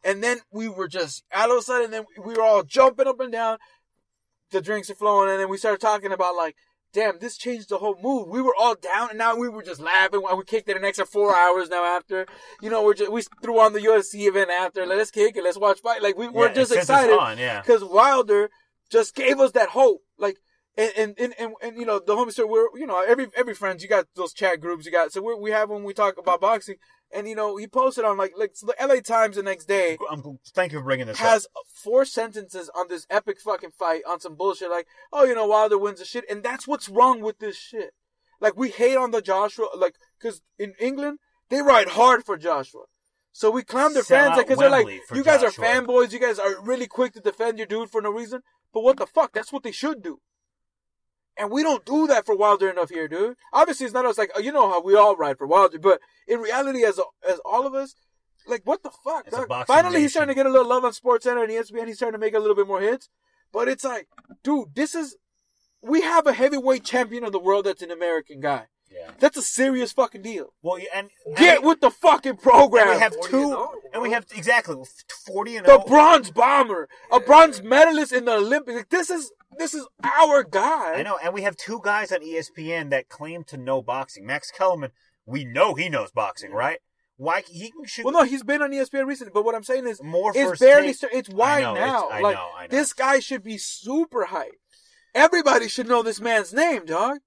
And 0.05 0.23
then 0.23 0.39
we 0.51 0.69
were 0.69 0.89
just 0.89 1.25
all 1.35 1.51
of 1.51 1.59
a 1.59 1.63
sudden, 1.63 1.91
then 1.91 2.05
we 2.23 2.35
were 2.35 2.43
all 2.43 2.63
jumping 2.63 3.07
up 3.09 3.21
and 3.21 3.33
down. 3.33 3.59
The 4.51 4.61
drinks 4.61 4.89
are 4.91 4.95
flowing, 4.95 5.31
and 5.31 5.41
then 5.41 5.49
we 5.49 5.59
started 5.59 5.81
talking 5.81 6.13
about 6.13 6.37
like, 6.37 6.55
damn, 6.93 7.19
this 7.19 7.37
changed 7.37 7.69
the 7.69 7.79
whole 7.79 7.97
mood. 8.01 8.29
We 8.29 8.41
were 8.41 8.55
all 8.57 8.77
down, 8.77 9.11
and 9.11 9.19
now 9.19 9.37
we 9.37 9.49
were 9.49 9.63
just 9.63 9.81
laughing. 9.81 10.23
while 10.23 10.37
We 10.37 10.45
kicked 10.45 10.69
it 10.69 10.77
an 10.77 10.85
extra 10.85 11.05
four 11.05 11.35
hours 11.37 11.69
now 11.69 11.85
after. 11.85 12.27
You 12.63 12.71
know, 12.71 12.85
we're 12.85 12.95
just 12.95 13.11
we 13.11 13.23
threw 13.43 13.59
on 13.59 13.73
the 13.73 13.81
UFC 13.81 14.29
event 14.29 14.51
after. 14.51 14.87
Let's 14.87 15.11
kick 15.11 15.37
it. 15.37 15.43
Let's 15.43 15.59
watch 15.59 15.81
fight. 15.81 16.03
Like 16.03 16.17
we, 16.17 16.29
we're 16.29 16.49
Yeah, 16.49 16.55
just 16.55 16.73
excited 16.73 17.19
on, 17.19 17.39
yeah. 17.39 17.61
because 17.61 17.83
Wilder 17.83 18.51
just 18.91 19.15
gave 19.17 19.41
us 19.41 19.51
that 19.53 19.71
hope. 19.71 20.03
Like, 20.17 20.37
and 20.79 20.93
and, 20.97 21.15
and, 21.19 21.35
and, 21.41 21.55
and, 21.61 21.77
you 21.77 21.85
know, 21.85 21.99
the 21.99 22.15
homie 22.15 22.33
said 22.33 22.45
we're 22.45 22.69
you 22.79 22.87
know 22.87 23.03
every 23.03 23.27
every 23.37 23.55
friends 23.55 23.83
you 23.83 23.89
got 23.89 24.07
those 24.15 24.33
chat 24.33 24.61
groups 24.61 24.87
you 24.87 24.93
got 24.93 25.11
so 25.13 25.21
we 25.21 25.35
we 25.35 25.51
have 25.51 25.69
when 25.71 25.83
we 25.83 25.93
talk 25.93 26.19
about 26.19 26.41
boxing 26.41 26.77
and 27.14 27.29
you 27.29 27.35
know 27.35 27.57
he 27.57 27.66
posted 27.66 28.05
on 28.05 28.16
like 28.16 28.33
like 28.37 28.53
so 28.55 28.66
the 28.66 28.81
L.A. 28.81 29.01
Times 29.01 29.37
the 29.37 29.42
next 29.42 29.66
day 29.66 29.97
I'm, 30.11 30.38
thank 30.55 30.73
you 30.73 30.79
for 30.79 30.85
bringing 30.85 31.07
this 31.07 31.21
up. 31.21 31.27
has 31.27 31.47
four 31.66 32.05
sentences 32.05 32.71
on 32.75 32.88
this 32.88 33.07
epic 33.11 33.40
fucking 33.40 33.71
fight 33.71 34.03
on 34.07 34.21
some 34.21 34.35
bullshit 34.35 34.71
like 34.71 34.87
oh 35.12 35.25
you 35.25 35.35
know 35.35 35.47
Wilder 35.47 35.79
wins 35.79 36.01
the 36.01 36.05
shit 36.05 36.25
and 36.29 36.42
that's 36.42 36.66
what's 36.66 36.88
wrong 36.88 37.21
with 37.21 37.38
this 37.38 37.57
shit 37.57 37.90
like 38.40 38.57
we 38.57 38.71
hate 38.71 38.97
on 38.97 39.11
the 39.11 39.23
Joshua 39.23 39.66
like 39.77 39.95
because 40.19 40.42
in 40.59 40.75
England 40.81 41.19
they 41.49 41.62
ride 41.62 41.88
hard 41.90 42.25
for 42.25 42.37
Joshua. 42.37 42.85
So 43.33 43.51
we 43.51 43.62
clown 43.62 43.92
their 43.92 44.03
Sell 44.03 44.33
fans 44.33 44.42
because 44.42 44.59
they're 44.59 44.71
like, 44.71 44.88
you 45.14 45.23
guys 45.23 45.42
Joshua." 45.42 45.64
are 45.64 45.69
fanboys. 45.69 46.12
You 46.12 46.19
guys 46.19 46.38
are 46.38 46.61
really 46.62 46.87
quick 46.87 47.12
to 47.14 47.21
defend 47.21 47.59
your 47.59 47.66
dude 47.66 47.90
for 47.90 48.01
no 48.01 48.11
reason. 48.11 48.40
But 48.73 48.83
what 48.83 48.97
the 48.97 49.07
fuck? 49.07 49.33
That's 49.33 49.53
what 49.53 49.62
they 49.62 49.73
should 49.73 50.03
do. 50.03 50.21
And 51.38 51.51
we 51.51 51.62
don't 51.62 51.85
do 51.85 52.07
that 52.07 52.25
for 52.25 52.35
Wilder 52.35 52.70
enough 52.70 52.88
here, 52.88 53.09
dude. 53.09 53.37
Obviously, 53.53 53.85
it's 53.85 53.94
not 53.94 54.07
us 54.07 54.16
like, 54.16 54.31
you 54.42 54.53
know 54.53 54.68
how 54.70 54.81
we 54.81 54.96
all 54.96 55.16
ride 55.16 55.37
for 55.37 55.46
Wilder, 55.46 55.79
but 55.79 56.01
in 56.27 56.40
reality, 56.40 56.83
as 56.85 56.99
as 57.29 57.38
all 57.44 57.66
of 57.66 57.75
us, 57.75 57.94
like, 58.46 58.62
what 58.64 58.83
the 58.83 58.90
fuck? 59.05 59.27
As 59.27 59.35
a 59.35 59.37
dog? 59.38 59.49
boxing 59.49 59.75
Finally, 59.75 59.96
he's 59.96 60.05
nation. 60.05 60.11
starting 60.11 60.35
to 60.35 60.38
get 60.38 60.46
a 60.46 60.51
little 60.51 60.68
love 60.68 60.85
on 60.85 60.92
Sports 60.92 61.25
Center 61.25 61.42
and 61.42 61.53
ESPN. 61.53 61.88
He's 61.88 61.96
starting 61.96 62.18
to 62.18 62.25
make 62.25 62.35
a 62.35 62.38
little 62.38 62.57
bit 62.57 62.66
more 62.66 62.81
hits. 62.81 63.09
But 63.53 63.68
it's 63.68 63.85
like, 63.85 64.09
dude, 64.42 64.75
this 64.75 64.94
is, 64.94 65.16
we 65.83 66.03
have 66.03 66.27
a 66.27 66.33
heavyweight 66.33 66.85
champion 66.85 67.25
of 67.25 67.33
the 67.33 67.38
world 67.38 67.66
that's 67.66 67.83
an 67.83 67.90
American 67.90 68.40
guy. 68.40 68.66
Yeah. 68.90 69.11
That's 69.18 69.37
a 69.37 69.42
serious 69.42 69.92
fucking 69.92 70.22
deal. 70.22 70.55
Well, 70.62 70.79
yeah, 70.79 70.87
and 70.94 71.11
Get 71.37 71.59
and, 71.59 71.66
with 71.66 71.81
the 71.81 71.90
fucking 71.90 72.37
program. 72.37 72.88
and 72.88 72.96
we 72.96 73.03
have 73.03 73.14
two, 73.22 73.42
and 73.42 73.53
oh, 73.55 73.75
and 73.92 74.03
we 74.03 74.12
have 74.12 74.27
exactly 74.35 74.77
forty 75.27 75.57
and 75.57 75.66
the 75.66 75.81
oh. 75.81 75.85
bronze 75.87 76.31
bomber, 76.31 76.88
a 77.12 77.20
bronze 77.20 77.62
medalist 77.62 78.12
in 78.12 78.25
the 78.25 78.35
Olympics. 78.35 78.77
Like, 78.77 78.88
this 78.90 79.11
is 79.11 79.33
this 79.59 79.75
is 79.75 79.87
our 80.03 80.44
guy. 80.44 80.94
I 80.94 81.03
know, 81.03 81.18
and 81.22 81.35
we 81.35 81.42
have 81.42 81.57
two 81.57 81.81
guys 81.83 82.12
on 82.12 82.20
ESPN 82.20 82.90
that 82.90 83.09
claim 83.09 83.44
to 83.44 83.57
know 83.57 83.83
boxing. 83.83 84.25
Max 84.25 84.51
Kellerman, 84.51 84.90
we 85.25 85.44
know 85.44 85.75
he 85.75 85.88
knows 85.88 86.11
boxing, 86.12 86.53
right? 86.53 86.79
Why 87.18 87.42
he 87.49 87.70
can 87.70 87.85
shoot 87.87 88.05
Well, 88.05 88.12
no, 88.12 88.25
he's 88.25 88.42
been 88.42 88.61
on 88.61 88.70
ESPN 88.72 89.07
recently, 89.07 89.33
but 89.33 89.44
what 89.44 89.55
I'm 89.55 89.62
saying 89.64 89.87
is, 89.87 90.03
more 90.03 90.33
it's 90.35 90.51
first 90.51 90.61
barely. 90.61 90.88
take. 90.88 90.96
st- 90.96 91.12
It's 91.14 91.31
I 91.31 91.35
wide 91.35 91.62
know, 91.62 91.75
now. 91.75 91.96
it's- 92.05 92.12
I 92.12 92.20
like 92.20 92.37
know, 92.37 92.51
I 92.57 92.62
know. 92.66 92.68
this 92.68 92.92
guy 92.92 93.20
should 93.20 93.42
be 93.42 93.57
super 93.57 94.27
hyped. 94.27 94.51
Everybody 95.14 95.66
should 95.68 95.88
know 95.88 96.03
this 96.03 96.20
man's 96.20 96.53
name, 96.53 96.85
dog. 96.85 97.20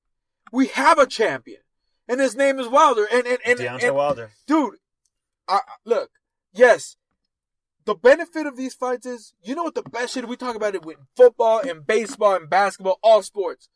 We 0.51 0.67
have 0.67 0.97
a 0.97 1.05
champion, 1.05 1.61
and 2.07 2.19
his 2.19 2.35
name 2.35 2.59
is 2.59 2.67
Wilder. 2.67 3.07
And 3.11 3.25
and 3.27 3.39
and, 3.45 3.59
Deontay 3.59 3.83
and- 3.83 3.95
Wilder. 3.95 4.31
dude, 4.47 4.75
I, 5.47 5.59
look, 5.85 6.11
yes, 6.53 6.95
the 7.85 7.95
benefit 7.95 8.45
of 8.45 8.55
these 8.57 8.73
fights 8.75 9.05
is, 9.05 9.33
you 9.41 9.55
know 9.55 9.63
what 9.63 9.75
the 9.75 9.83
best 9.83 10.13
shit 10.13 10.27
we 10.27 10.35
talk 10.35 10.55
about 10.55 10.75
it 10.75 10.85
with 10.85 10.97
football 11.15 11.59
and 11.59 11.85
baseball 11.87 12.35
and 12.35 12.49
basketball, 12.49 12.99
all 13.01 13.21
sports. 13.23 13.69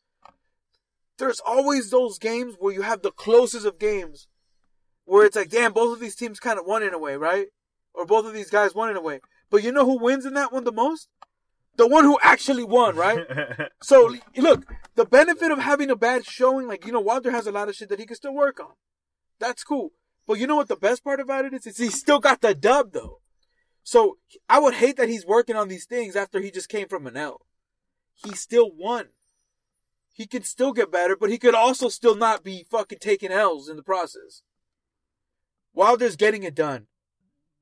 There's 1.18 1.40
always 1.40 1.90
those 1.90 2.18
games 2.18 2.56
where 2.58 2.72
you 2.74 2.82
have 2.82 3.02
the 3.02 3.12
closest 3.12 3.66
of 3.66 3.78
games, 3.78 4.26
where 5.04 5.24
it's 5.26 5.36
like, 5.36 5.50
damn, 5.50 5.72
both 5.72 5.92
of 5.94 6.00
these 6.00 6.16
teams 6.16 6.40
kind 6.40 6.58
of 6.58 6.66
won 6.66 6.82
in 6.82 6.92
a 6.94 6.98
way, 6.98 7.16
right? 7.16 7.46
Or 7.92 8.04
both 8.04 8.26
of 8.26 8.32
these 8.34 8.50
guys 8.50 8.74
won 8.74 8.90
in 8.90 8.96
a 8.96 9.00
way. 9.00 9.20
But 9.50 9.62
you 9.62 9.70
know 9.70 9.84
who 9.84 9.98
wins 9.98 10.26
in 10.26 10.34
that 10.34 10.52
one 10.52 10.64
the 10.64 10.72
most? 10.72 11.08
The 11.76 11.88
one 11.88 12.04
who 12.04 12.18
actually 12.22 12.64
won, 12.64 12.96
right? 12.96 13.26
So 13.82 14.16
look, 14.36 14.64
the 14.94 15.04
benefit 15.04 15.50
of 15.50 15.58
having 15.58 15.90
a 15.90 15.96
bad 15.96 16.24
showing, 16.24 16.66
like 16.66 16.86
you 16.86 16.92
know, 16.92 17.00
Wilder 17.00 17.30
has 17.30 17.46
a 17.46 17.52
lot 17.52 17.68
of 17.68 17.74
shit 17.74 17.90
that 17.90 17.98
he 17.98 18.06
can 18.06 18.16
still 18.16 18.34
work 18.34 18.58
on. 18.58 18.72
That's 19.38 19.62
cool. 19.62 19.92
But 20.26 20.38
you 20.38 20.46
know 20.46 20.56
what 20.56 20.68
the 20.68 20.76
best 20.76 21.04
part 21.04 21.20
about 21.20 21.44
it 21.44 21.52
is? 21.52 21.66
Is 21.66 21.76
he 21.76 21.90
still 21.90 22.18
got 22.18 22.40
the 22.40 22.54
dub 22.54 22.92
though. 22.92 23.20
So 23.82 24.16
I 24.48 24.58
would 24.58 24.74
hate 24.74 24.96
that 24.96 25.10
he's 25.10 25.26
working 25.26 25.56
on 25.56 25.68
these 25.68 25.84
things 25.84 26.16
after 26.16 26.40
he 26.40 26.50
just 26.50 26.70
came 26.70 26.88
from 26.88 27.06
an 27.06 27.18
L. 27.18 27.42
He 28.14 28.34
still 28.34 28.70
won. 28.74 29.08
He 30.14 30.26
could 30.26 30.46
still 30.46 30.72
get 30.72 30.92
better, 30.92 31.16
but 31.16 31.28
he 31.28 31.38
could 31.38 31.54
also 31.54 31.88
still 31.88 32.14
not 32.14 32.42
be 32.42 32.64
fucking 32.70 32.98
taking 33.00 33.32
L's 33.32 33.68
in 33.68 33.76
the 33.76 33.82
process. 33.82 34.42
Wilder's 35.74 36.16
getting 36.16 36.44
it 36.44 36.54
done, 36.54 36.86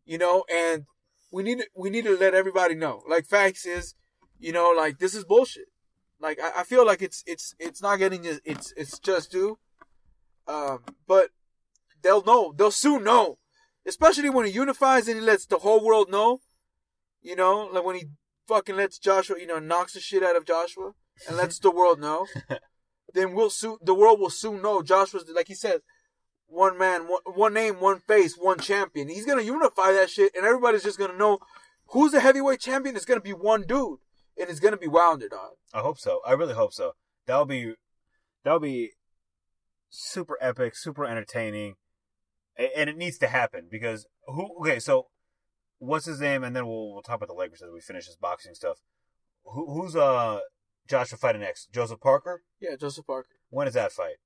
you 0.05 0.19
know, 0.19 0.45
and 0.53 0.85
we 1.33 1.43
need 1.43 1.65
we 1.75 1.91
need 1.91 2.05
to 2.05 2.17
let 2.17 2.35
everybody 2.35 2.75
know. 2.75 3.03
Like 3.09 3.27
facts 3.27 3.65
is, 3.65 3.95
you 4.43 4.53
know, 4.53 4.75
like 4.77 4.99
this 4.99 5.15
is 5.15 5.25
bullshit. 5.25 5.69
Like 6.21 6.39
I, 6.41 6.61
I 6.61 6.65
feel 6.65 6.85
like 6.85 7.01
it's 7.01 7.23
it's 7.27 7.55
it's 7.59 7.81
not 7.81 7.99
getting 7.99 8.25
its 8.25 8.41
it's 8.45 8.75
it's 8.77 8.99
just 8.99 9.31
due. 9.31 9.59
Um, 10.47 10.81
but 11.07 11.31
they'll 12.03 12.25
know. 12.25 12.53
They'll 12.57 12.71
soon 12.73 13.05
know. 13.05 13.39
Especially 13.87 14.31
when 14.31 14.47
he 14.47 14.53
unifies 14.53 15.09
and 15.09 15.19
he 15.19 15.25
lets 15.25 15.47
the 15.47 15.59
whole 15.59 15.85
world 15.85 16.11
know. 16.11 16.41
You 17.21 17.37
know, 17.37 17.69
like 17.73 17.85
when 17.85 17.97
he 17.97 18.07
fucking 18.49 18.77
lets 18.77 18.99
Joshua, 18.99 19.37
you 19.39 19.47
know, 19.47 19.61
knocks 19.61 19.95
the 19.95 20.01
shit 20.01 20.25
out 20.25 20.37
of 20.37 20.45
Joshua 20.45 20.93
and 21.29 21.37
lets 21.37 21.59
the 21.61 21.71
world 21.71 22.01
know. 22.01 22.27
then 23.15 23.35
we'll 23.35 23.51
soon 23.51 23.77
the 23.81 23.95
world 23.95 24.19
will 24.19 24.31
soon 24.31 24.61
know 24.61 24.83
Joshua's 24.83 25.25
like 25.33 25.49
he 25.49 25.55
said, 25.55 25.83
one 26.47 26.77
man, 26.77 27.09
one, 27.09 27.23
one 27.25 27.55
name, 27.55 27.81
one 27.81 28.01
face, 28.01 28.35
one 28.37 28.59
champion. 28.59 29.09
He's 29.09 29.27
gonna 29.27 29.43
unify 29.43 29.93
that 29.93 30.11
shit, 30.11 30.33
and 30.37 30.45
everybody's 30.45 30.83
just 30.83 30.99
gonna 30.99 31.17
know 31.17 31.39
who's 31.89 32.13
the 32.13 32.21
heavyweight 32.21 32.61
champion. 32.61 32.97
It's 32.97 33.05
gonna 33.05 33.21
be 33.21 33.33
one 33.33 33.63
dude, 33.63 33.99
and 34.43 34.51
it's 34.51 34.61
gonna 34.61 34.77
be 34.77 34.89
Wilder, 34.89 35.29
dog. 35.29 35.53
I 35.73 35.81
hope 35.81 35.99
so. 35.99 36.21
I 36.27 36.33
really 36.33 36.55
hope 36.55 36.75
so. 36.75 36.93
That'll 37.27 37.47
be 37.47 37.75
that'll 38.45 38.61
be 38.61 38.91
super 39.89 40.37
epic, 40.41 40.77
super 40.77 41.05
entertaining, 41.05 41.77
and 42.59 42.91
it 42.91 42.97
needs 42.97 43.19
to 43.19 43.29
happen 43.29 43.69
because 43.71 44.07
who? 44.27 44.49
Okay, 44.61 44.81
so 44.81 45.07
what's 45.79 46.07
his 46.07 46.21
name? 46.21 46.43
And 46.43 46.55
then 46.57 46.67
we'll 46.67 46.93
we'll 46.93 47.03
talk 47.03 47.17
about 47.17 47.29
the 47.29 47.35
Lakers 47.35 47.63
as 47.63 47.71
we 47.73 47.81
finish 47.81 48.07
this 48.07 48.17
boxing 48.17 48.55
stuff. 48.55 48.79
Who, 49.45 49.73
who's 49.73 49.95
uh 49.97 50.41
Joshua 50.89 51.19
fighting 51.19 51.41
next? 51.43 51.73
Joseph 51.73 52.01
Parker. 52.01 52.43
Yeah, 52.61 52.77
Joseph 52.79 53.07
Parker 53.07 53.29
When 53.51 53.69
is 53.69 53.75
that 53.75 53.93
fight? 53.93 54.17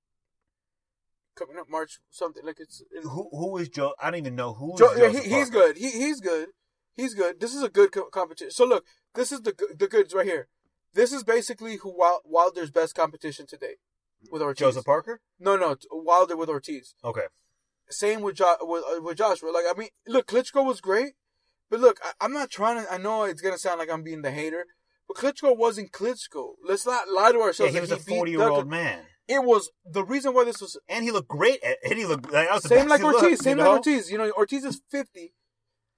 coming 1.37 1.59
up 1.59 1.69
March 1.69 1.99
something 2.11 2.45
like 2.47 2.57
it's. 2.59 2.83
Who 3.03 3.29
who 3.31 3.59
is 3.59 3.69
Joe? 3.69 3.93
I 4.01 4.11
don't 4.11 4.21
even 4.21 4.35
know 4.35 4.55
who. 4.55 4.75
Jo- 4.79 4.95
yeah, 4.97 5.09
he, 5.11 5.29
he's 5.29 5.51
good. 5.51 5.77
He, 5.77 5.91
he's 5.91 6.21
good. 6.21 6.49
He's 6.95 7.13
good. 7.15 7.41
This 7.41 7.55
is 7.55 7.63
a 7.63 7.69
good 7.69 7.93
co- 7.93 8.09
competition. 8.11 8.51
So 8.51 8.65
look, 8.65 8.85
this 9.17 9.33
is 9.33 9.43
the 9.43 9.55
the 9.79 9.89
goods 9.89 10.15
right 10.15 10.27
here. 10.27 10.49
This 10.95 11.13
is 11.13 11.25
basically 11.25 11.77
who 11.77 11.95
Wilder's 12.25 12.71
best 12.71 12.95
competition 12.95 13.47
to 13.49 13.57
date 13.57 13.77
with 14.31 14.41
Ortiz. 14.43 14.61
Joseph 14.61 14.85
Parker. 14.85 15.21
No, 15.39 15.57
no, 15.57 15.77
Wilder 15.91 16.37
with 16.37 16.49
Ortiz. 16.49 16.95
Okay. 17.05 17.27
Same 17.91 18.21
with 18.23 18.37
jo- 18.37 18.57
with, 18.63 18.83
uh, 18.91 19.03
with 19.03 19.19
Joshua. 19.19 19.51
Like 19.51 19.65
I 19.73 19.79
mean, 19.79 19.91
look, 20.09 20.27
Klitschko 20.27 20.65
was 20.65 20.81
great, 20.81 21.15
but 21.71 21.81
look, 21.81 22.01
I, 22.03 22.13
I'm 22.21 22.33
not 22.33 22.51
trying 22.51 22.83
to. 22.85 22.93
I 22.93 22.97
know 22.99 23.25
it's 23.25 23.41
gonna 23.43 23.59
sound 23.59 23.79
like 23.79 23.91
I'm 23.91 24.03
being 24.03 24.23
the 24.23 24.31
hater, 24.33 24.65
but 25.07 25.17
Klitschko 25.17 25.57
wasn't 25.57 25.93
Klitschko. 25.93 26.55
Let's 26.67 26.85
not 26.87 27.09
lie 27.09 27.33
to 27.33 27.39
Yeah, 27.39 27.45
ourselves. 27.45 27.73
he 27.75 27.79
that 27.79 27.83
was 27.83 27.93
a 27.93 27.97
forty 27.99 28.33
year 28.33 28.49
old 28.49 28.69
man, 28.69 29.01
It 29.29 29.45
was 29.45 29.71
the 29.85 30.05
reason 30.05 30.35
why 30.35 30.45
this 30.45 30.61
was 30.61 30.77
and 30.89 31.05
he 31.05 31.13
looked 31.13 31.29
great. 31.29 31.63
At, 31.63 31.77
and 31.85 31.97
he 31.99 32.07
looked 32.07 32.25
like, 32.25 32.49
that 32.49 32.55
was 32.55 32.63
the 32.65 32.69
same 32.71 32.89
like 32.89 33.05
Ortiz. 33.05 33.23
looked, 33.23 33.43
same 33.45 33.59
like 33.59 33.67
know? 33.67 33.73
Ortiz. 33.77 34.11
You 34.11 34.19
know, 34.19 34.31
Ortiz 34.33 34.65
is 34.65 34.81
50, 34.91 35.33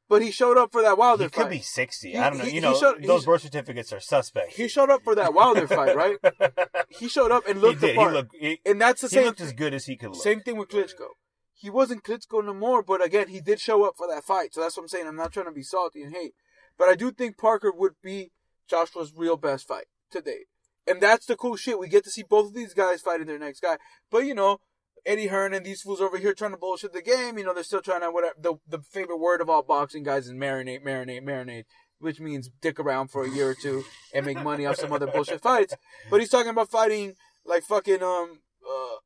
but 0.08 0.22
he 0.22 0.30
showed 0.30 0.56
up 0.58 0.72
for 0.72 0.82
that 0.82 0.96
Wilder 0.98 1.24
He 1.24 1.28
fight. 1.28 1.42
could 1.42 1.50
be 1.50 1.60
sixty. 1.60 2.12
He- 2.12 2.18
I 2.18 2.30
don't 2.30 2.38
know. 2.38 2.44
he- 2.44 2.56
you 2.56 2.60
know, 2.60 2.74
showed- 2.78 3.02
those 3.04 3.24
birth 3.26 3.42
certificates 3.42 3.92
are 3.92 4.00
suspect. 4.00 4.52
He 4.52 4.68
showed 4.68 4.90
up 4.90 5.02
for 5.04 5.14
that 5.14 5.34
Wilder 5.34 5.66
fight, 5.68 5.94
right? 5.96 6.16
He 6.88 7.08
showed 7.08 7.30
up 7.30 7.46
and 7.46 7.60
looked 7.60 7.80
He 7.80 7.86
did. 7.88 7.90
the 7.90 7.92
He 7.92 7.96
part. 7.98 8.12
looked. 8.14 8.34
He, 8.38 8.60
and 8.64 8.80
that's 8.80 9.02
the 9.02 9.08
he 9.08 9.14
same. 9.16 9.24
looked 9.26 9.40
as 9.40 9.52
good 9.52 9.74
as 9.74 9.84
he 9.86 9.96
could 9.96 10.10
look. 10.12 10.22
Same 10.22 10.40
thing 10.40 10.56
with 10.56 10.68
Klitschko. 10.70 11.08
He 11.54 11.70
wasn't 11.70 12.02
Klitschko 12.04 12.44
no 12.44 12.54
more, 12.54 12.82
but 12.82 13.04
again, 13.04 13.28
he 13.28 13.40
did 13.40 13.60
show 13.60 13.84
up 13.84 13.94
for 13.96 14.06
that 14.08 14.24
fight. 14.24 14.54
So 14.54 14.60
that's 14.60 14.76
what 14.76 14.84
I'm 14.84 14.88
saying. 14.88 15.06
I'm 15.06 15.16
not 15.16 15.32
trying 15.32 15.46
to 15.46 15.52
be 15.52 15.62
salty 15.62 16.02
and 16.02 16.14
hate, 16.14 16.34
but 16.78 16.88
I 16.88 16.94
do 16.94 17.10
think 17.10 17.36
Parker 17.36 17.72
would 17.74 17.94
be 18.02 18.30
Joshua's 18.68 19.12
real 19.16 19.36
best 19.36 19.66
fight 19.68 19.86
to 20.12 20.20
date. 20.20 20.46
And 20.86 21.00
that's 21.00 21.26
the 21.26 21.36
cool 21.36 21.56
shit. 21.56 21.78
We 21.78 21.88
get 21.88 22.04
to 22.04 22.10
see 22.10 22.22
both 22.22 22.46
of 22.48 22.54
these 22.54 22.72
guys 22.74 23.02
fighting 23.02 23.26
their 23.26 23.38
next 23.38 23.60
guy. 23.60 23.76
But 24.10 24.20
you 24.24 24.34
know, 24.34 24.60
Eddie 25.06 25.28
Hearn 25.28 25.54
and 25.54 25.64
these 25.64 25.82
fools 25.82 26.00
over 26.00 26.18
here 26.18 26.34
trying 26.34 26.50
to 26.52 26.56
bullshit 26.56 26.92
the 26.92 27.02
game. 27.02 27.38
You 27.38 27.44
know, 27.44 27.54
they're 27.54 27.62
still 27.64 27.80
trying 27.82 28.00
to 28.02 28.10
whatever. 28.10 28.34
The 28.38 28.54
the 28.68 28.80
favorite 28.80 29.18
word 29.18 29.40
of 29.40 29.48
all 29.50 29.62
boxing 29.62 30.02
guys 30.02 30.26
is 30.26 30.32
marinate, 30.32 30.82
marinate, 30.84 31.22
marinate, 31.22 31.64
which 31.98 32.20
means 32.20 32.50
dick 32.60 32.78
around 32.78 33.08
for 33.08 33.24
a 33.24 33.30
year 33.30 33.50
or 33.50 33.54
two 33.54 33.84
and 34.14 34.26
make 34.26 34.42
money 34.42 34.66
off 34.66 34.76
some 34.76 34.92
other 34.92 35.06
bullshit 35.06 35.40
fights. 35.42 35.74
But 36.10 36.20
he's 36.20 36.30
talking 36.30 36.50
about 36.50 36.70
fighting 36.70 37.14
like 37.44 37.62
fucking 37.64 38.02
um 38.02 38.40
uh 38.68 38.96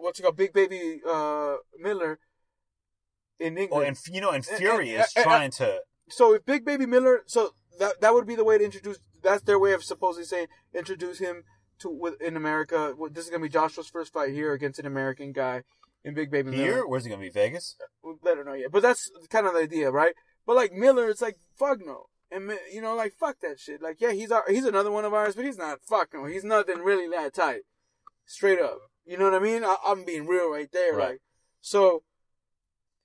what's 0.00 0.18
it 0.18 0.22
called, 0.22 0.36
Big 0.36 0.52
Baby 0.52 1.00
uh 1.08 1.56
Miller 1.78 2.18
in 3.38 3.58
England. 3.58 3.84
Oh, 3.84 3.86
and 3.86 3.96
you 4.14 4.20
know, 4.20 4.30
and 4.30 4.44
Fury 4.44 4.90
and- 4.94 5.00
is 5.04 5.12
and- 5.16 5.24
trying 5.24 5.50
to. 5.52 5.80
so 6.08 6.34
if 6.34 6.44
Big 6.44 6.64
Baby 6.64 6.86
Miller, 6.86 7.22
so 7.26 7.54
that 7.78 8.00
that 8.00 8.14
would 8.14 8.26
be 8.26 8.34
the 8.36 8.44
way 8.44 8.58
to 8.58 8.64
introduce. 8.64 8.98
That's 9.22 9.42
their 9.42 9.58
way 9.58 9.72
of 9.72 9.84
supposedly 9.84 10.24
saying 10.24 10.48
introduce 10.74 11.20
him 11.20 11.44
to 11.82 11.90
with 11.90 12.20
in 12.20 12.36
America. 12.36 12.94
This 13.10 13.24
is 13.26 13.30
gonna 13.30 13.42
be 13.42 13.48
Joshua's 13.48 13.88
first 13.88 14.12
fight 14.12 14.30
here 14.32 14.52
against 14.52 14.78
an 14.78 14.86
American 14.86 15.32
guy 15.32 15.62
in 16.04 16.14
Big 16.14 16.30
Baby 16.30 16.52
Here, 16.52 16.84
where's 16.86 17.06
it 17.06 17.10
gonna 17.10 17.20
be? 17.20 17.30
Vegas. 17.30 17.76
Uh, 17.80 17.86
we 18.08 18.14
better 18.22 18.42
know 18.44 18.54
yet, 18.54 18.72
but 18.72 18.82
that's 18.82 19.10
kind 19.30 19.46
of 19.46 19.52
the 19.52 19.60
idea, 19.60 19.90
right? 19.90 20.14
But 20.46 20.56
like 20.56 20.72
Miller, 20.72 21.08
it's 21.08 21.22
like 21.22 21.36
fuck 21.56 21.78
no, 21.84 22.06
and 22.30 22.50
you 22.72 22.80
know, 22.80 22.94
like 22.96 23.14
fuck 23.14 23.36
that 23.42 23.60
shit. 23.60 23.80
Like 23.82 24.00
yeah, 24.00 24.12
he's 24.12 24.30
our, 24.32 24.44
he's 24.48 24.64
another 24.64 24.90
one 24.90 25.04
of 25.04 25.14
ours, 25.14 25.36
but 25.36 25.44
he's 25.44 25.58
not 25.58 25.80
fuck 25.82 26.08
no. 26.14 26.24
He's 26.24 26.42
nothing 26.44 26.78
really 26.80 27.08
that 27.16 27.34
tight, 27.34 27.62
straight 28.26 28.58
up. 28.60 28.78
You 29.04 29.16
know 29.18 29.24
what 29.24 29.34
I 29.34 29.38
mean? 29.40 29.64
I, 29.64 29.76
I'm 29.86 30.04
being 30.04 30.26
real 30.26 30.50
right 30.50 30.70
there, 30.72 30.96
Right. 30.96 31.08
like 31.10 31.20
so. 31.60 32.02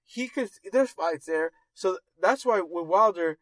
He 0.10 0.28
could. 0.30 0.50
There's 0.72 0.92
fights 0.92 1.26
there, 1.26 1.52
so 1.74 1.98
that's 2.22 2.46
why 2.46 2.62
with 2.62 2.88
Wilder, 2.88 3.38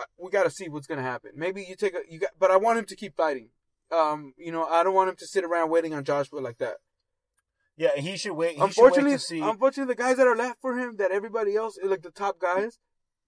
uh, 0.00 0.04
we 0.18 0.28
got 0.30 0.42
to 0.42 0.50
see 0.50 0.68
what's 0.68 0.88
gonna 0.88 1.02
happen. 1.02 1.30
Maybe 1.36 1.62
you 1.62 1.76
take 1.76 1.94
a 1.94 2.00
you 2.08 2.18
got, 2.18 2.30
but 2.38 2.50
I 2.50 2.56
want 2.56 2.80
him 2.80 2.84
to 2.86 2.96
keep 2.96 3.16
fighting. 3.16 3.50
Um, 3.92 4.32
you 4.36 4.50
know, 4.50 4.64
I 4.64 4.82
don't 4.82 4.94
want 4.94 5.10
him 5.10 5.16
to 5.16 5.26
sit 5.26 5.44
around 5.44 5.70
waiting 5.70 5.92
on 5.94 6.04
Joshua 6.04 6.40
like 6.40 6.58
that. 6.58 6.76
Yeah, 7.76 7.96
he 7.96 8.16
should 8.16 8.32
wait. 8.32 8.56
He 8.56 8.62
unfortunately, 8.62 9.12
should 9.12 9.12
wait 9.12 9.12
to 9.12 9.18
see. 9.18 9.40
unfortunately, 9.40 9.94
the 9.94 10.02
guys 10.02 10.16
that 10.16 10.26
are 10.26 10.36
left 10.36 10.60
for 10.60 10.78
him, 10.78 10.96
that 10.96 11.10
everybody 11.10 11.56
else, 11.56 11.78
like 11.82 12.02
the 12.02 12.10
top 12.10 12.38
guys, 12.38 12.78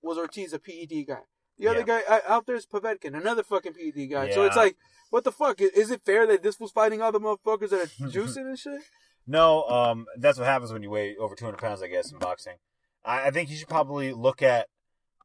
was 0.03 0.19
Ortiz, 0.19 0.53
a 0.53 0.59
PED 0.59 1.07
guy. 1.07 1.21
The 1.59 1.69
other 1.69 1.81
Yeah. 1.81 2.03
guy 2.03 2.03
uh, 2.09 2.21
out 2.27 2.47
there 2.47 2.57
is 2.57 2.67
Povetkin, 2.67 3.17
another 3.17 3.43
fucking 3.43 3.75
PED 3.75 4.11
guy. 4.11 4.31
So 4.31 4.45
it's 4.45 4.57
like, 4.57 4.77
what 5.11 5.25
the 5.25 5.33
fuck? 5.33 5.61
Is, 5.61 5.71
is 5.71 5.91
it 5.91 6.03
fair 6.05 6.27
that 6.27 6.43
this 6.43 6.59
was 6.59 6.73
fighting 6.73 7.01
all 7.01 7.13
the 7.13 7.21
motherfuckers 7.21 7.71
that 7.71 7.81
are 7.81 7.87
juicing 8.09 8.47
and 8.49 8.59
shit? 8.59 8.83
No, 9.27 9.63
um, 9.65 10.07
that's 10.19 10.39
what 10.39 10.47
happens 10.47 10.73
when 10.73 10.83
you 10.83 10.91
weigh 10.91 11.17
over 11.17 11.35
200 11.35 11.59
pounds, 11.59 11.83
I 11.83 11.89
guess, 11.89 12.13
in 12.13 12.19
boxing. 12.19 12.57
I, 13.05 13.29
I 13.29 13.31
think 13.31 13.51
you 13.51 13.57
should 13.57 13.69
probably 13.69 14.13
look 14.13 14.43
at 14.43 14.69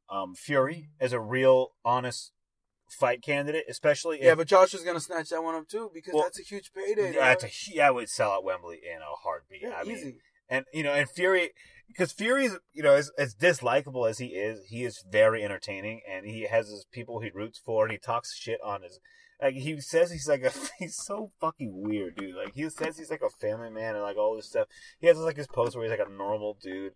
um, 0.10 0.36
Fury 0.36 0.90
as 1.00 1.12
a 1.12 1.20
real, 1.20 1.72
honest 1.84 2.32
fight 2.94 3.22
candidate, 3.22 3.66
especially 3.70 4.18
if 4.18 4.24
Yeah, 4.24 4.36
but 4.36 4.48
Josh 4.48 4.74
is 4.74 4.84
gonna 4.84 5.00
snatch 5.00 5.30
that 5.30 5.44
one 5.44 5.56
up 5.56 5.68
too 5.68 5.92
because 5.94 6.14
Well, 6.14 6.24
that's 6.24 6.40
a 6.40 6.44
huge 6.44 6.72
payday. 6.74 7.14
Yeah, 7.14 7.34
that's 7.34 7.44
a, 7.44 7.48
hu- 7.48 7.82
I 7.82 7.92
would 7.92 8.10
sell 8.10 8.32
out 8.32 8.44
Wembley 8.44 8.80
in 8.84 9.02
a 9.02 9.16
heartbeat. 9.24 9.62
yeah, 9.64 9.78
I 9.80 9.84
mean, 9.84 9.98
easy. 9.98 10.16
and 10.50 10.66
you 10.74 10.84
know, 10.84 10.94
and 10.94 11.10
Fury, 11.10 11.52
because 11.88 12.12
Fury's, 12.12 12.58
you 12.74 12.84
know, 12.84 12.94
as, 12.94 13.12
as 13.18 13.36
dislikable 13.36 14.10
as 14.10 14.20
he 14.20 14.28
is, 14.28 14.66
he 14.70 14.84
is 14.84 15.04
very 15.10 15.44
entertaining, 15.44 16.02
and 16.10 16.26
he 16.26 16.48
has 16.48 16.70
his 16.70 16.86
people 16.92 17.20
he 17.20 17.32
roots 17.34 17.60
for, 17.60 17.86
and 17.86 17.92
he 17.92 17.98
talks 17.98 18.36
shit 18.36 18.60
on 18.64 18.84
his 18.84 19.00
like 19.42 19.56
he 19.56 19.80
says 19.80 20.12
he's 20.12 20.28
like 20.28 20.44
a 20.44 20.52
he's 20.80 20.98
so 20.98 21.30
fucking 21.40 21.72
weird, 21.74 22.16
dude. 22.18 22.36
Like 22.36 22.54
he 22.54 22.70
says 22.70 22.98
he's 22.98 23.10
like 23.10 23.22
a 23.22 23.30
family 23.30 23.70
man 23.70 23.96
and 23.96 24.04
like 24.04 24.18
all 24.18 24.36
this 24.36 24.50
stuff. 24.50 24.68
He 25.00 25.08
has 25.08 25.18
like 25.18 25.38
his 25.38 25.48
post 25.48 25.76
where 25.76 25.86
he's 25.86 25.98
like 25.98 26.06
a 26.06 26.12
normal 26.12 26.58
dude, 26.62 26.94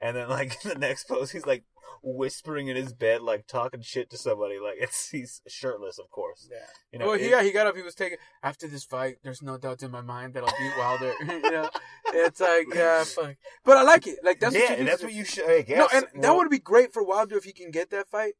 and 0.00 0.16
then 0.16 0.28
like 0.28 0.60
the 0.62 0.74
next 0.74 1.08
post 1.08 1.32
he's 1.32 1.46
like 1.46 1.64
whispering 2.02 2.68
in 2.68 2.76
his 2.76 2.92
bed, 2.92 3.22
like 3.22 3.46
talking 3.46 3.80
shit 3.80 4.10
to 4.10 4.18
somebody. 4.18 4.58
Like 4.58 4.76
it's 4.78 5.10
he's 5.10 5.40
shirtless, 5.48 5.98
of 5.98 6.10
course. 6.10 6.48
Yeah. 6.50 6.58
You 6.92 6.98
know, 6.98 7.06
well, 7.06 7.14
it- 7.14 7.22
he, 7.22 7.30
yeah, 7.30 7.42
he 7.42 7.52
got 7.52 7.66
up. 7.66 7.76
He 7.76 7.82
was 7.82 7.94
taking 7.94 8.18
after 8.42 8.68
this 8.68 8.84
fight. 8.84 9.16
There's 9.22 9.42
no 9.42 9.58
doubt 9.58 9.82
in 9.82 9.90
my 9.90 10.02
mind 10.02 10.34
that 10.34 10.44
I'll 10.44 10.58
beat 10.58 10.78
Wilder. 10.78 11.12
you 11.20 11.50
know, 11.50 11.70
it's 12.12 12.40
like 12.40 12.68
uh, 12.72 12.78
yeah, 12.78 13.04
fuck. 13.04 13.36
But 13.64 13.76
I 13.78 13.82
like 13.82 14.06
it. 14.06 14.18
Like 14.22 14.40
that's 14.40 14.54
yeah, 14.54 14.62
what 14.62 14.70
you 14.70 14.76
and 14.76 14.88
that's 14.88 15.00
to 15.00 15.06
what 15.06 15.14
you 15.14 15.24
should. 15.24 15.50
I 15.50 15.62
guess. 15.62 15.78
No, 15.78 15.88
and 15.92 16.22
that 16.22 16.34
would 16.36 16.50
be 16.50 16.58
great 16.58 16.92
for 16.92 17.02
Wilder 17.04 17.36
if 17.36 17.44
he 17.44 17.52
can 17.52 17.70
get 17.70 17.90
that 17.90 18.08
fight. 18.08 18.34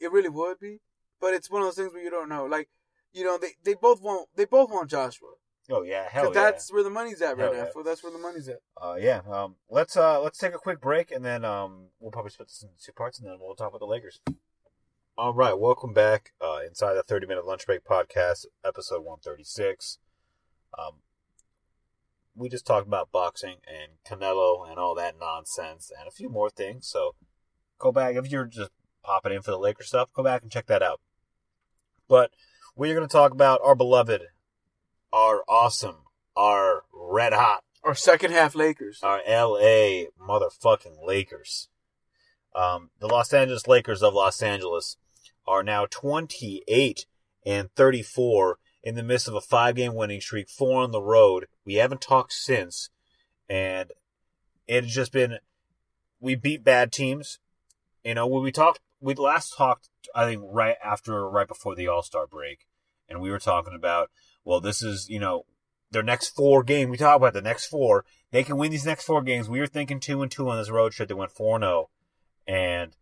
It 0.00 0.12
really 0.12 0.28
would 0.28 0.58
be. 0.60 0.80
But 1.20 1.34
it's 1.34 1.50
one 1.50 1.62
of 1.62 1.66
those 1.68 1.74
things 1.76 1.92
where 1.92 2.02
you 2.02 2.10
don't 2.10 2.28
know. 2.28 2.44
Like, 2.44 2.68
you 3.12 3.24
know, 3.24 3.38
they, 3.38 3.52
they 3.64 3.74
both 3.74 4.00
want 4.00 4.28
they 4.36 4.44
both 4.44 4.70
want 4.70 4.90
Joshua. 4.90 5.30
Oh 5.70 5.82
yeah, 5.82 6.08
hell 6.10 6.26
yeah. 6.26 6.30
that's 6.32 6.72
where 6.72 6.82
the 6.82 6.90
money's 6.90 7.20
at 7.20 7.36
right 7.36 7.44
Hell 7.44 7.52
now. 7.52 7.68
yeah. 7.76 7.82
That's 7.84 8.02
where 8.02 8.12
the 8.12 8.18
money's 8.18 8.48
at. 8.48 8.60
Uh, 8.80 8.96
yeah. 8.98 9.20
Um, 9.30 9.56
let's 9.68 9.96
uh, 9.96 10.20
let's 10.22 10.38
take 10.38 10.54
a 10.54 10.58
quick 10.58 10.80
break, 10.80 11.10
and 11.10 11.24
then 11.24 11.44
um, 11.44 11.88
we'll 12.00 12.10
probably 12.10 12.30
split 12.30 12.48
this 12.48 12.62
into 12.62 12.74
two 12.82 12.92
parts, 12.92 13.18
and 13.18 13.28
then 13.28 13.36
we'll 13.40 13.54
talk 13.54 13.68
about 13.68 13.80
the 13.80 13.86
Lakers. 13.86 14.20
All 15.18 15.34
right, 15.34 15.58
welcome 15.58 15.92
back 15.92 16.32
uh, 16.40 16.60
inside 16.66 16.94
the 16.94 17.02
thirty 17.02 17.26
minute 17.26 17.44
lunch 17.46 17.66
break 17.66 17.84
podcast, 17.84 18.46
episode 18.64 19.04
one 19.04 19.18
thirty 19.18 19.44
six. 19.44 19.98
Um, 20.78 21.00
we 22.34 22.48
just 22.48 22.66
talked 22.66 22.86
about 22.86 23.12
boxing 23.12 23.56
and 23.66 23.92
Canelo 24.08 24.68
and 24.68 24.78
all 24.78 24.94
that 24.94 25.16
nonsense, 25.20 25.90
and 25.98 26.08
a 26.08 26.12
few 26.12 26.30
more 26.30 26.48
things. 26.48 26.86
So 26.86 27.14
go 27.78 27.92
back 27.92 28.14
if 28.14 28.30
you're 28.30 28.46
just 28.46 28.70
popping 29.02 29.32
in 29.32 29.42
for 29.42 29.50
the 29.50 29.58
Lakers 29.58 29.88
stuff. 29.88 30.12
Go 30.14 30.22
back 30.22 30.42
and 30.42 30.50
check 30.50 30.66
that 30.66 30.82
out. 30.82 31.00
But 32.08 32.30
we're 32.74 32.94
going 32.94 33.06
to 33.06 33.12
talk 33.12 33.32
about 33.32 33.60
our 33.62 33.74
beloved, 33.74 34.22
our 35.12 35.42
awesome, 35.48 35.96
are 36.36 36.84
red 36.92 37.32
hot 37.32 37.64
Or 37.82 37.94
second 37.94 38.30
half 38.32 38.54
Lakers. 38.54 39.00
our 39.02 39.20
LA 39.26 40.04
motherfucking 40.20 41.04
Lakers. 41.04 41.68
Um, 42.54 42.90
the 43.00 43.06
Los 43.06 43.32
Angeles 43.32 43.66
Lakers 43.66 44.02
of 44.02 44.14
Los 44.14 44.42
Angeles 44.42 44.96
are 45.46 45.62
now 45.62 45.86
28 45.90 47.06
and 47.46 47.70
34 47.74 48.58
in 48.82 48.94
the 48.94 49.02
midst 49.02 49.28
of 49.28 49.34
a 49.34 49.40
five 49.40 49.74
game 49.74 49.94
winning 49.94 50.20
streak, 50.20 50.48
four 50.48 50.82
on 50.82 50.92
the 50.92 51.02
road. 51.02 51.46
We 51.64 51.74
haven't 51.74 52.00
talked 52.00 52.32
since, 52.32 52.90
and 53.48 53.90
it's 54.66 54.92
just 54.92 55.12
been 55.12 55.38
we 56.20 56.34
beat 56.34 56.64
bad 56.64 56.92
teams. 56.92 57.38
You 58.04 58.14
know, 58.14 58.26
when 58.26 58.42
we 58.42 58.52
talked, 58.52 58.80
we 59.00 59.14
last 59.14 59.54
talked, 59.56 59.88
I 60.14 60.24
think, 60.24 60.42
right 60.44 60.76
after, 60.84 61.28
right 61.28 61.48
before 61.48 61.74
the 61.74 61.88
All 61.88 62.02
Star 62.02 62.26
break, 62.26 62.66
and 63.08 63.20
we 63.20 63.30
were 63.30 63.38
talking 63.38 63.74
about, 63.74 64.10
well, 64.48 64.62
this 64.62 64.82
is, 64.82 65.10
you 65.10 65.20
know, 65.20 65.44
their 65.90 66.02
next 66.02 66.28
four 66.28 66.62
game. 66.62 66.88
We 66.88 66.96
talk 66.96 67.16
about 67.16 67.34
the 67.34 67.42
next 67.42 67.66
four. 67.66 68.06
They 68.30 68.42
can 68.42 68.56
win 68.56 68.70
these 68.70 68.86
next 68.86 69.04
four 69.04 69.20
games. 69.20 69.46
We 69.46 69.60
were 69.60 69.66
thinking 69.66 70.00
two 70.00 70.22
and 70.22 70.30
two 70.32 70.48
on 70.48 70.56
this 70.56 70.70
road 70.70 70.92
trip. 70.92 71.10
They 71.10 71.14
went 71.14 71.32
four 71.32 71.56
and 71.56 71.62
zero, 71.62 71.90
and 72.46 72.96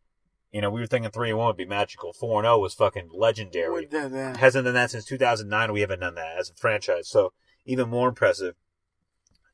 you 0.50 0.60
know 0.60 0.70
we 0.70 0.80
were 0.80 0.88
thinking 0.88 1.12
three 1.12 1.30
and 1.30 1.38
one 1.38 1.46
would 1.46 1.56
be 1.56 1.64
magical. 1.64 2.12
Four 2.12 2.40
and 2.40 2.46
zero 2.46 2.58
was 2.58 2.74
fucking 2.74 3.10
legendary. 3.14 3.70
With 3.70 3.90
that, 3.90 4.10
that. 4.10 4.38
Hasn't 4.38 4.64
done 4.64 4.74
that 4.74 4.90
since 4.90 5.04
2009. 5.04 5.72
We 5.72 5.82
haven't 5.82 6.00
done 6.00 6.16
that 6.16 6.36
as 6.36 6.50
a 6.50 6.54
franchise, 6.54 7.08
so 7.08 7.32
even 7.64 7.88
more 7.88 8.08
impressive. 8.08 8.56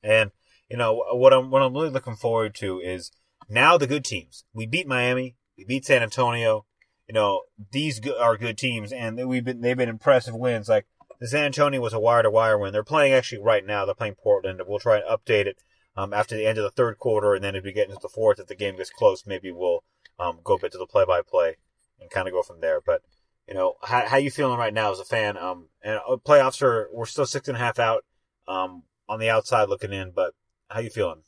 And 0.03 0.31
you 0.71 0.79
know 0.79 1.05
what 1.13 1.35
I'm 1.35 1.51
what 1.51 1.61
I'm 1.61 1.75
really 1.75 1.91
looking 1.91 2.17
forward 2.17 2.55
to 2.55 2.81
is 2.81 3.13
now 3.51 3.77
the 3.77 3.87
good 3.87 4.07
teams. 4.07 4.45
We 4.55 4.65
beat 4.65 4.89
Miami. 4.89 5.37
We 5.59 5.67
beat 5.67 5.85
San 5.85 6.03
Antonio. 6.03 6.65
You 7.07 7.13
know 7.13 7.43
these 7.71 8.01
are 8.19 8.39
good 8.39 8.57
teams, 8.57 8.93
and 8.93 9.29
we've 9.29 9.45
been 9.45 9.61
they've 9.61 9.77
been 9.77 9.91
impressive 9.91 10.35
wins. 10.35 10.71
Like 10.71 10.87
San 11.29 11.45
Antonio 11.45 11.81
was 11.81 11.93
a 11.93 12.01
wire 12.01 12.23
to 12.23 12.31
wire 12.31 12.59
win. 12.59 12.73
They're 12.73 12.85
playing 12.85 13.13
actually 13.13 13.43
right 13.43 13.65
now. 13.65 13.85
They're 13.85 13.95
playing 13.95 14.17
Portland. 14.17 14.61
We'll 14.67 14.79
try 14.79 14.97
and 14.97 15.05
update 15.05 15.47
it 15.47 15.63
um, 15.97 16.13
after 16.13 16.37
the 16.37 16.47
end 16.47 16.59
of 16.59 16.65
the 16.65 16.71
third 16.71 16.99
quarter, 16.99 17.35
and 17.35 17.45
then 17.45 17.55
if 17.55 17.65
we 17.65 17.73
get 17.73 17.89
into 17.89 18.01
the 18.01 18.09
fourth, 18.09 18.41
if 18.41 18.47
the 18.47 18.55
game 18.55 18.77
gets 18.77 18.91
close, 18.91 19.25
maybe 19.27 19.53
we'll 19.53 19.85
um, 20.19 20.41
go 20.43 20.55
a 20.55 20.59
bit 20.59 20.73
to 20.73 20.79
the 20.79 20.87
play 20.87 21.05
by 21.05 21.23
play 21.23 21.57
and 22.01 22.11
kind 22.11 22.29
of 22.29 22.35
go 22.35 22.43
from 22.43 22.61
there. 22.61 22.81
But 22.81 23.03
you 23.47 23.55
know, 23.55 23.75
how 23.83 24.07
how 24.07 24.17
you 24.17 24.31
feeling 24.31 24.59
right 24.59 24.75
now 24.75 24.93
as 24.93 25.01
a 25.01 25.05
fan? 25.05 25.37
Um, 25.37 25.69
and 25.83 26.01
uh, 26.09 26.17
playoffs 26.17 26.63
are 26.63 26.89
we're 26.93 27.07
still 27.07 27.27
six 27.27 27.49
and 27.49 27.57
a 27.57 27.61
half 27.61 27.79
out. 27.79 28.05
Um, 28.49 28.83
on 29.09 29.21
the 29.21 29.31
outside 29.31 29.69
looking 29.69 29.93
in, 29.93 30.11
but 30.11 30.33
how 30.69 30.81
you 30.81 30.91
feeling? 30.91 31.23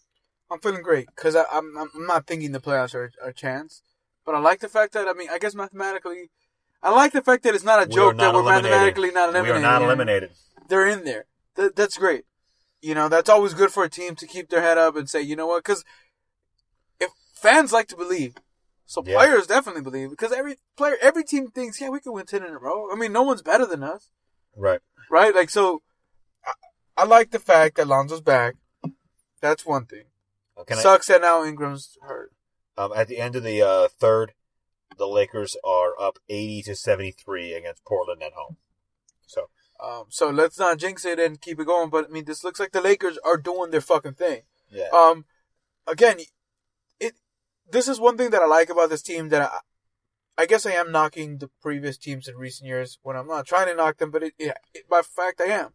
I'm 0.50 0.60
feeling 0.60 0.82
great 0.82 1.06
because 1.14 1.36
I'm 1.36 1.76
I'm 1.76 2.06
not 2.06 2.26
thinking 2.26 2.52
the 2.52 2.60
playoffs 2.60 2.94
are 2.94 3.12
a 3.22 3.32
chance, 3.32 3.82
but 4.24 4.34
I 4.34 4.38
like 4.38 4.60
the 4.60 4.68
fact 4.68 4.92
that 4.94 5.08
I 5.08 5.12
mean 5.12 5.28
I 5.30 5.38
guess 5.38 5.54
mathematically, 5.54 6.30
I 6.84 6.90
like 6.90 7.12
the 7.12 7.22
fact 7.22 7.42
that 7.44 7.54
it's 7.54 7.64
not 7.64 7.82
a 7.82 7.88
We 7.88 7.94
joke 7.94 8.16
not 8.16 8.24
that 8.24 8.34
we're 8.34 8.40
eliminated. 8.42 8.70
mathematically 8.70 9.10
not 9.10 9.28
eliminated. 9.30 9.56
We 9.56 9.58
are 9.58 9.70
not 9.72 9.82
eliminated. 9.82 10.30
They're 10.68 10.86
in 10.86 11.04
there. 11.04 11.24
That, 11.56 11.74
that's 11.74 11.96
great. 11.96 12.24
You 12.82 12.94
know 12.94 13.08
that's 13.08 13.30
always 13.30 13.54
good 13.54 13.70
for 13.72 13.82
a 13.84 13.88
team 13.88 14.14
to 14.16 14.26
keep 14.26 14.50
their 14.50 14.60
head 14.60 14.76
up 14.78 14.94
and 14.96 15.08
say 15.08 15.22
you 15.22 15.34
know 15.36 15.46
what 15.46 15.64
because 15.64 15.84
if 17.00 17.10
fans 17.34 17.72
like 17.72 17.88
to 17.88 17.96
believe, 17.96 18.34
so 18.84 19.02
Yeah. 19.04 19.16
players 19.16 19.46
definitely 19.46 19.80
believe 19.82 20.10
because 20.10 20.32
every 20.32 20.56
player 20.76 20.96
every 21.00 21.24
team 21.24 21.48
thinks 21.50 21.80
yeah 21.80 21.88
we 21.88 22.00
can 22.00 22.12
win 22.12 22.26
ten 22.26 22.44
in 22.44 22.52
a 22.52 22.58
row. 22.58 22.88
I 22.92 22.96
mean 22.96 23.12
no 23.12 23.22
one's 23.22 23.42
better 23.42 23.64
than 23.66 23.82
us. 23.82 24.10
Right. 24.56 24.80
right? 25.10 25.34
Like, 25.34 25.50
so 25.50 25.82
I, 26.46 26.52
I 26.98 27.04
like 27.06 27.30
the 27.30 27.38
fact 27.40 27.76
that 27.76 27.88
Lonzo's 27.88 28.20
back. 28.20 28.54
That's 29.40 29.66
one 29.66 29.86
thing. 29.86 30.04
Can 30.66 30.78
I, 30.78 30.80
Sucks 30.82 31.08
that 31.08 31.20
now 31.22 31.42
Ingram's 31.44 31.98
hurt. 32.02 32.30
um, 32.78 32.92
at 32.94 33.08
the 33.08 33.18
end 33.18 33.34
of 33.34 33.42
the 33.42 33.60
uh, 33.62 33.88
third, 33.88 34.32
the 34.96 35.06
Lakers 35.08 35.56
are 35.64 35.98
up 36.00 36.18
eighty 36.28 36.62
to 36.62 36.74
seventy 36.74 37.10
three 37.10 37.52
against 37.52 37.84
Portland 37.84 38.22
at 38.22 38.32
home. 38.32 38.56
So 39.26 39.48
Um, 39.82 40.04
so 40.08 40.30
let's 40.30 40.58
not 40.58 40.78
jinx 40.78 41.04
it 41.04 41.18
and 41.18 41.40
keep 41.40 41.58
it 41.60 41.66
going. 41.66 41.90
But 41.90 42.06
I 42.06 42.08
mean, 42.08 42.24
this 42.24 42.44
looks 42.44 42.60
like 42.60 42.72
the 42.72 42.80
Lakers 42.80 43.18
are 43.24 43.36
doing 43.36 43.70
their 43.70 43.80
fucking 43.80 44.14
thing. 44.14 44.42
yeah, 44.70 44.88
Um, 44.92 45.24
again, 45.86 46.18
it. 47.00 47.14
This 47.70 47.88
is 47.88 47.98
one 47.98 48.16
thing 48.16 48.30
that 48.30 48.42
I 48.42 48.46
like 48.46 48.70
about 48.70 48.90
this 48.90 49.02
team 49.02 49.30
that 49.30 49.42
I, 49.42 49.60
I 50.42 50.46
guess 50.46 50.66
I 50.66 50.72
am 50.72 50.92
knocking 50.92 51.38
the 51.38 51.48
previous 51.62 51.96
teams 51.96 52.28
in 52.28 52.36
recent 52.36 52.68
years 52.68 52.98
when 53.02 53.16
I'm 53.16 53.26
not 53.26 53.46
trying 53.46 53.66
to 53.68 53.74
knock 53.74 53.98
them, 53.98 54.10
but 54.10 54.22
it, 54.22 54.34
it, 54.38 54.56
it 54.74 54.88
by 54.88 55.02
fact 55.02 55.40
I 55.40 55.46
am. 55.46 55.70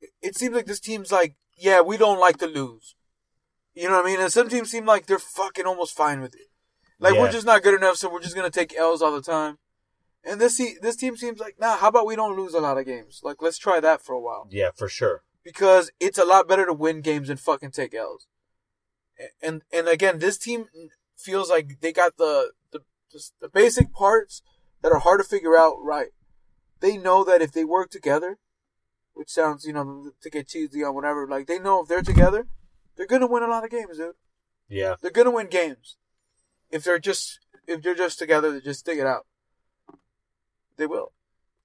It, 0.00 0.10
it 0.20 0.36
seems 0.36 0.54
like 0.54 0.66
this 0.66 0.80
team's 0.80 1.12
like, 1.12 1.34
yeah, 1.56 1.80
we 1.80 1.96
don't 1.96 2.20
like 2.20 2.38
to 2.38 2.46
lose. 2.46 2.94
You 3.74 3.88
know 3.88 3.96
what 3.96 4.06
I 4.06 4.08
mean? 4.08 4.20
And 4.20 4.32
some 4.32 4.48
teams 4.48 4.70
seem 4.70 4.86
like 4.86 5.06
they're 5.06 5.18
fucking 5.18 5.66
almost 5.66 5.94
fine 5.96 6.20
with 6.20 6.34
it. 6.34 6.48
Like 6.98 7.14
Yeah. 7.14 7.20
we're 7.20 7.32
just 7.32 7.46
not 7.46 7.62
good 7.62 7.74
enough, 7.74 7.96
so 7.96 8.10
we're 8.10 8.22
just 8.22 8.34
gonna 8.34 8.50
take 8.50 8.74
L's 8.76 9.02
all 9.02 9.12
the 9.12 9.22
time. 9.22 9.58
And 10.24 10.40
this 10.40 10.58
this 10.80 10.96
team 10.96 11.16
seems 11.16 11.38
like, 11.38 11.58
nah, 11.60 11.76
how 11.76 11.88
about 11.88 12.06
we 12.06 12.16
don't 12.16 12.36
lose 12.36 12.54
a 12.54 12.60
lot 12.60 12.78
of 12.78 12.86
games? 12.86 13.20
Like 13.22 13.40
let's 13.42 13.58
try 13.58 13.80
that 13.80 14.02
for 14.02 14.14
a 14.14 14.20
while 14.20 14.48
yeah, 14.50 14.70
for 14.74 14.88
sure. 14.88 15.22
because 15.44 15.90
it's 16.00 16.18
a 16.18 16.24
lot 16.24 16.48
better 16.48 16.66
to 16.66 16.72
win 16.72 17.00
games 17.00 17.28
than 17.28 17.36
fucking 17.36 17.70
take 17.72 17.94
L's. 17.94 18.26
And 19.40 19.62
and 19.72 19.88
again, 19.88 20.18
this 20.18 20.36
team 20.38 20.66
feels 21.16 21.48
like 21.48 21.80
they 21.80 21.92
got 21.92 22.16
the 22.16 22.52
the 22.72 22.80
just 23.10 23.34
the 23.40 23.48
basic 23.48 23.92
parts 23.92 24.42
that 24.82 24.92
are 24.92 24.98
hard 24.98 25.20
to 25.20 25.24
figure 25.28 25.56
out 25.56 25.76
right. 25.80 26.10
They 26.80 26.98
know 26.98 27.24
that 27.24 27.40
if 27.40 27.52
they 27.52 27.64
work 27.64 27.90
together, 27.90 28.38
which 29.14 29.30
sounds 29.30 29.64
you 29.64 29.72
know 29.72 30.10
to 30.20 30.30
get 30.30 30.48
cheesy 30.48 30.82
on 30.84 30.94
whatever, 30.94 31.26
like 31.26 31.46
they 31.46 31.58
know 31.58 31.82
if 31.82 31.88
they're 31.88 32.02
together, 32.02 32.46
they're 32.96 33.06
gonna 33.06 33.26
win 33.26 33.42
a 33.42 33.48
lot 33.48 33.64
of 33.64 33.70
games, 33.70 33.96
dude. 33.98 34.14
Yeah, 34.68 34.96
They're 35.00 35.10
gonna 35.12 35.30
win 35.30 35.46
games. 35.46 35.96
If 36.70 36.84
they're 36.84 36.98
just 36.98 37.40
if 37.66 37.82
they're 37.82 37.94
just 37.94 38.18
together, 38.18 38.52
they 38.52 38.60
just 38.60 38.84
dig 38.84 38.98
it 38.98 39.06
out. 39.06 39.26
They 40.76 40.86
will. 40.86 41.12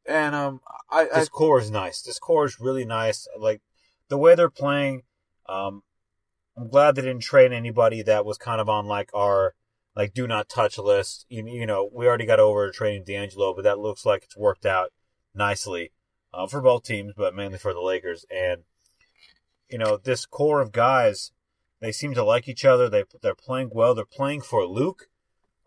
And 0.05 0.33
um, 0.33 0.61
I, 0.89 1.07
I 1.13 1.19
this 1.19 1.29
core 1.29 1.59
is 1.59 1.69
nice. 1.69 2.01
This 2.01 2.19
core 2.19 2.45
is 2.45 2.59
really 2.59 2.85
nice. 2.85 3.27
Like 3.37 3.61
the 4.09 4.17
way 4.17 4.35
they're 4.35 4.49
playing. 4.49 5.03
Um, 5.47 5.83
I'm 6.57 6.69
glad 6.69 6.95
they 6.95 7.01
didn't 7.01 7.23
train 7.23 7.53
anybody 7.53 8.01
that 8.03 8.25
was 8.25 8.37
kind 8.37 8.61
of 8.61 8.69
on 8.69 8.85
like 8.85 9.09
our 9.13 9.55
like 9.95 10.13
do 10.13 10.27
not 10.27 10.49
touch 10.49 10.77
list. 10.77 11.25
You, 11.29 11.45
you 11.47 11.65
know, 11.65 11.89
we 11.91 12.07
already 12.07 12.25
got 12.25 12.39
over 12.39 12.69
training 12.71 13.03
D'Angelo, 13.05 13.53
but 13.53 13.63
that 13.63 13.79
looks 13.79 14.05
like 14.05 14.23
it's 14.23 14.37
worked 14.37 14.65
out 14.65 14.91
nicely 15.33 15.91
uh, 16.33 16.47
for 16.47 16.61
both 16.61 16.83
teams, 16.83 17.13
but 17.15 17.35
mainly 17.35 17.57
for 17.57 17.73
the 17.73 17.81
Lakers. 17.81 18.25
And 18.29 18.63
you 19.69 19.77
know, 19.77 19.97
this 19.97 20.25
core 20.25 20.61
of 20.61 20.71
guys, 20.71 21.31
they 21.81 21.91
seem 21.91 22.13
to 22.13 22.23
like 22.23 22.47
each 22.47 22.63
other. 22.63 22.87
They 22.87 23.03
they're 23.21 23.35
playing 23.35 23.71
well. 23.73 23.93
They're 23.93 24.05
playing 24.05 24.41
for 24.41 24.65
Luke. 24.65 25.09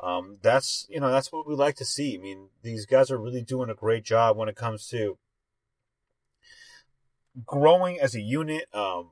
Um, 0.01 0.39
that's 0.43 0.87
you 0.89 1.01
know 1.01 1.11
that's 1.11 1.33
what 1.33 1.47
we 1.47 1.55
like 1.55 1.77
to 1.77 1.85
see. 1.85 2.17
I 2.17 2.23
mean, 2.23 2.49
these 2.63 2.87
guys 2.87 3.11
are 3.11 3.19
really 3.19 3.43
doing 3.43 3.69
a 3.69 3.75
great 3.75 4.05
job 4.05 4.37
when 4.37 4.49
it 4.49 4.57
comes 4.57 4.87
to 4.89 5.19
growing 7.45 7.99
as 8.01 8.15
a 8.15 8.21
unit. 8.21 8.67
Um, 8.73 9.11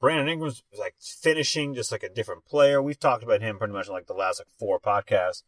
Brandon 0.00 0.28
Ingram's 0.28 0.62
like 0.78 0.94
finishing 1.00 1.74
just 1.74 1.90
like 1.90 2.02
a 2.02 2.08
different 2.08 2.44
player. 2.44 2.80
We've 2.82 2.98
talked 2.98 3.24
about 3.24 3.42
him 3.42 3.58
pretty 3.58 3.72
much 3.72 3.88
like 3.88 4.06
the 4.06 4.14
last 4.14 4.40
like 4.40 4.48
four 4.58 4.78
podcasts, 4.78 5.42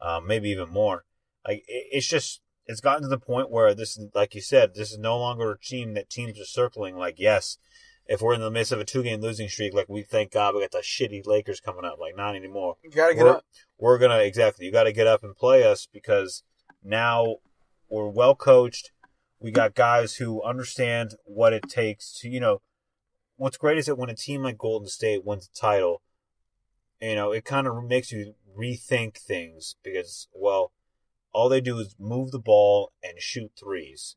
um, 0.00 0.26
maybe 0.26 0.50
even 0.50 0.70
more. 0.70 1.04
Like 1.46 1.64
it, 1.68 1.86
it's 1.92 2.06
just 2.06 2.40
it's 2.66 2.80
gotten 2.80 3.02
to 3.02 3.08
the 3.08 3.18
point 3.18 3.50
where 3.50 3.74
this, 3.74 3.98
like 4.14 4.34
you 4.34 4.40
said, 4.40 4.74
this 4.74 4.92
is 4.92 4.98
no 4.98 5.18
longer 5.18 5.52
a 5.52 5.58
team 5.58 5.94
that 5.94 6.10
teams 6.10 6.40
are 6.40 6.44
circling. 6.44 6.96
Like 6.96 7.18
yes, 7.18 7.58
if 8.08 8.22
we're 8.22 8.34
in 8.34 8.40
the 8.40 8.50
midst 8.50 8.72
of 8.72 8.80
a 8.80 8.84
two 8.84 9.02
game 9.02 9.20
losing 9.20 9.48
streak, 9.48 9.74
like 9.74 9.88
we 9.88 10.02
thank 10.02 10.32
God 10.32 10.54
we 10.54 10.62
got 10.62 10.72
the 10.72 10.78
shitty 10.78 11.26
Lakers 11.26 11.60
coming 11.60 11.84
up. 11.84 11.98
Like 12.00 12.16
not 12.16 12.34
anymore 12.34 12.76
you 12.82 12.90
gotta 12.90 13.14
get 13.14 13.24
we're, 13.24 13.36
up. 13.36 13.44
we're 13.78 13.98
gonna 13.98 14.18
exactly. 14.18 14.66
You 14.66 14.72
got 14.72 14.84
to 14.84 14.92
get 14.92 15.06
up 15.06 15.22
and 15.22 15.36
play 15.36 15.64
us 15.64 15.86
because 15.92 16.42
now 16.82 17.36
we're 17.88 18.08
well 18.08 18.34
coached. 18.34 18.90
We 19.40 19.50
got 19.50 19.74
guys 19.74 20.16
who 20.16 20.42
understand 20.42 21.12
what 21.24 21.52
it 21.52 21.68
takes 21.68 22.18
to, 22.20 22.28
you 22.28 22.40
know, 22.40 22.60
what's 23.36 23.56
great 23.56 23.78
is 23.78 23.86
that 23.86 23.96
when 23.96 24.10
a 24.10 24.16
team 24.16 24.42
like 24.42 24.58
Golden 24.58 24.88
State 24.88 25.24
wins 25.24 25.48
a 25.52 25.58
title, 25.58 26.02
you 27.00 27.14
know, 27.14 27.30
it 27.30 27.44
kind 27.44 27.66
of 27.66 27.84
makes 27.84 28.10
you 28.10 28.34
rethink 28.58 29.16
things 29.16 29.76
because, 29.84 30.26
well, 30.32 30.72
all 31.32 31.48
they 31.48 31.60
do 31.60 31.78
is 31.78 31.94
move 32.00 32.32
the 32.32 32.40
ball 32.40 32.92
and 33.02 33.20
shoot 33.20 33.52
threes. 33.58 34.16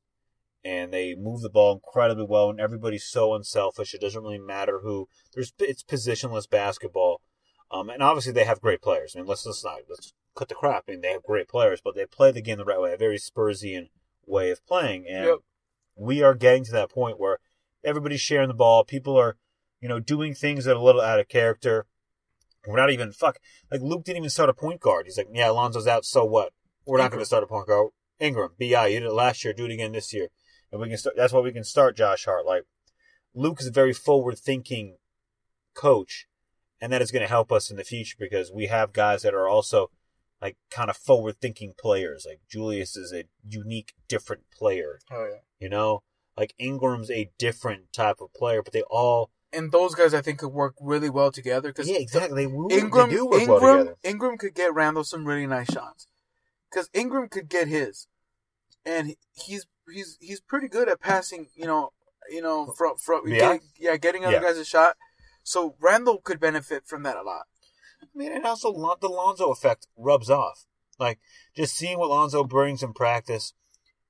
And 0.64 0.94
they 0.94 1.16
move 1.16 1.42
the 1.42 1.50
ball 1.50 1.74
incredibly 1.74 2.26
well, 2.30 2.50
and 2.50 2.60
everybody's 2.60 3.06
so 3.06 3.34
unselfish. 3.34 3.94
It 3.94 4.02
doesn't 4.02 4.22
really 4.22 4.38
matter 4.38 4.82
who. 4.84 5.08
There's 5.34 5.54
it's 5.60 5.84
positionless 5.84 6.48
basketball, 6.48 7.22
um, 7.72 7.90
and 7.90 8.04
obviously 8.04 8.32
they 8.32 8.44
have 8.44 8.62
great 8.62 8.82
players. 8.82 9.16
I 9.16 9.20
mean, 9.20 9.28
let's 9.28 9.44
let's 9.46 9.64
not 9.64 9.80
let's 9.90 10.14
cut 10.36 10.50
the 10.50 10.56
crap. 10.56 10.84
I 10.88 10.92
mean, 10.92 11.02
they 11.02 11.12
have 11.12 11.24
great 11.24 11.48
players, 11.48 11.82
but 11.84 11.96
they 11.96 12.06
play 12.06 12.32
the 12.32 12.42
game 12.44 12.58
the 12.58 12.66
right 12.66 12.80
way, 12.80 12.94
a 12.94 12.98
very 12.98 13.18
Spursian 13.18 13.90
way 14.26 14.52
of 14.52 14.66
playing. 14.66 15.08
And 15.08 15.26
Yep. 15.26 15.38
we 15.96 16.22
are 16.22 16.36
getting 16.36 16.64
to 16.66 16.72
that 16.74 16.92
point 16.92 17.20
where 17.20 17.40
everybody's 17.84 18.22
sharing 18.22 18.48
the 18.48 18.54
ball. 18.54 18.84
People 18.84 19.18
are, 19.18 19.38
you 19.80 19.90
know, 19.90 20.00
doing 20.00 20.36
things 20.36 20.66
that 20.66 20.74
are 20.74 20.80
a 20.80 20.84
little 20.84 21.02
out 21.02 21.20
of 21.20 21.28
character. 21.28 21.88
We're 22.68 22.78
not 22.78 22.92
even 22.92 23.12
fuck. 23.12 23.40
Like 23.72 23.82
Luke 23.82 24.04
didn't 24.04 24.18
even 24.18 24.30
start 24.30 24.50
a 24.50 24.54
point 24.54 24.80
guard. 24.80 25.08
He's 25.08 25.18
like, 25.18 25.28
yeah, 25.34 25.48
Alonzo's 25.48 25.88
out. 25.88 26.06
So 26.06 26.24
what? 26.24 26.54
We're 26.86 27.00
not 27.00 27.10
going 27.10 27.22
to 27.22 27.26
start 27.26 27.44
a 27.44 27.48
point 27.48 27.68
guard. 27.68 27.90
Ingram, 28.20 28.52
Bi, 28.60 28.88
you 28.88 29.00
did 29.00 29.08
it 29.08 29.14
last 29.14 29.44
year. 29.44 29.54
Do 29.54 29.66
it 29.66 29.72
again 29.72 29.94
this 29.94 30.14
year, 30.14 30.28
and 30.72 30.82
we 30.82 30.88
can 30.90 30.98
start. 30.98 31.16
That's 31.16 31.34
why 31.34 31.42
we 31.42 31.52
can 31.52 31.64
start 31.64 31.98
Josh 31.98 32.26
Hart. 32.26 32.46
Like 32.46 32.64
Luke 33.34 33.60
is 33.62 33.68
a 33.68 33.72
very 33.72 33.94
forward-thinking 33.94 34.98
coach, 35.74 36.28
and 36.80 36.92
that 36.92 37.02
is 37.02 37.12
going 37.12 37.22
to 37.24 37.28
help 37.30 37.52
us 37.52 37.70
in 37.72 37.78
the 37.78 37.84
future 37.84 38.18
because 38.20 38.52
we 38.52 38.68
have 38.68 38.94
guys 38.94 39.22
that 39.24 39.34
are 39.34 39.48
also 39.48 39.90
like 40.42 40.58
kind 40.70 40.90
of 40.90 40.98
forward-thinking 40.98 41.74
players. 41.80 42.26
Like 42.28 42.42
Julius 42.50 42.96
is 42.98 43.14
a 43.14 43.26
unique, 43.48 43.94
different 44.08 44.44
player. 44.52 45.00
Oh 45.12 45.28
yeah. 45.32 45.40
You 45.60 45.70
know, 45.70 46.04
like 46.38 46.54
Ingram's 46.58 47.12
a 47.12 47.30
different 47.38 47.94
type 47.94 48.18
of 48.22 48.34
player, 48.34 48.64
but 48.64 48.74
they 48.74 48.82
all 48.90 49.30
And 49.54 49.72
those 49.72 49.94
guys, 49.96 50.14
I 50.14 50.22
think, 50.22 50.40
could 50.40 50.50
work 50.54 50.74
really 50.82 51.10
well 51.10 51.32
together 51.32 51.70
because 51.70 51.88
yeah, 51.90 51.98
exactly. 52.00 52.46
They, 52.46 52.52
really- 52.52 52.78
Ingram, 52.80 53.10
they 53.10 53.16
do 53.16 53.26
work 53.28 53.42
Ingram, 53.42 53.62
well 53.62 53.78
together. 53.78 53.98
Ingram 54.04 54.38
could 54.38 54.56
get 54.56 54.74
Randall 54.74 55.04
some 55.04 55.26
really 55.26 55.46
nice 55.46 55.72
shots 55.72 56.08
because 56.70 56.90
Ingram 56.94 57.30
could 57.30 57.48
get 57.50 57.68
his, 57.68 58.08
and 58.86 59.16
he's 59.34 59.68
he's 59.94 60.18
he's 60.20 60.40
pretty 60.42 60.68
good 60.68 60.90
at 60.90 61.00
passing. 61.00 61.48
You 61.56 61.66
know, 61.66 61.92
you 62.30 62.42
know, 62.42 62.74
from 62.78 62.98
from 62.98 63.28
Yeah. 63.28 63.38
getting, 63.40 63.62
yeah, 63.80 63.98
getting 63.98 64.26
other 64.26 64.36
Yeah. 64.36 64.42
guys 64.42 64.58
a 64.58 64.66
shot. 64.66 64.98
So 65.44 65.76
Randall 65.80 66.20
could 66.22 66.40
benefit 66.40 66.86
from 66.86 67.04
that 67.04 67.18
a 67.18 67.24
lot. 67.24 67.48
I 68.02 68.08
mean, 68.16 68.32
and 68.32 68.46
also 68.46 68.72
the 69.00 69.08
Lonzo 69.10 69.52
effect 69.52 69.88
rubs 69.98 70.30
off. 70.30 70.66
Like 71.00 71.20
just 71.56 71.76
seeing 71.76 71.98
what 71.98 72.10
Lonzo 72.10 72.44
brings 72.44 72.84
in 72.84 72.94
practice, 72.94 73.54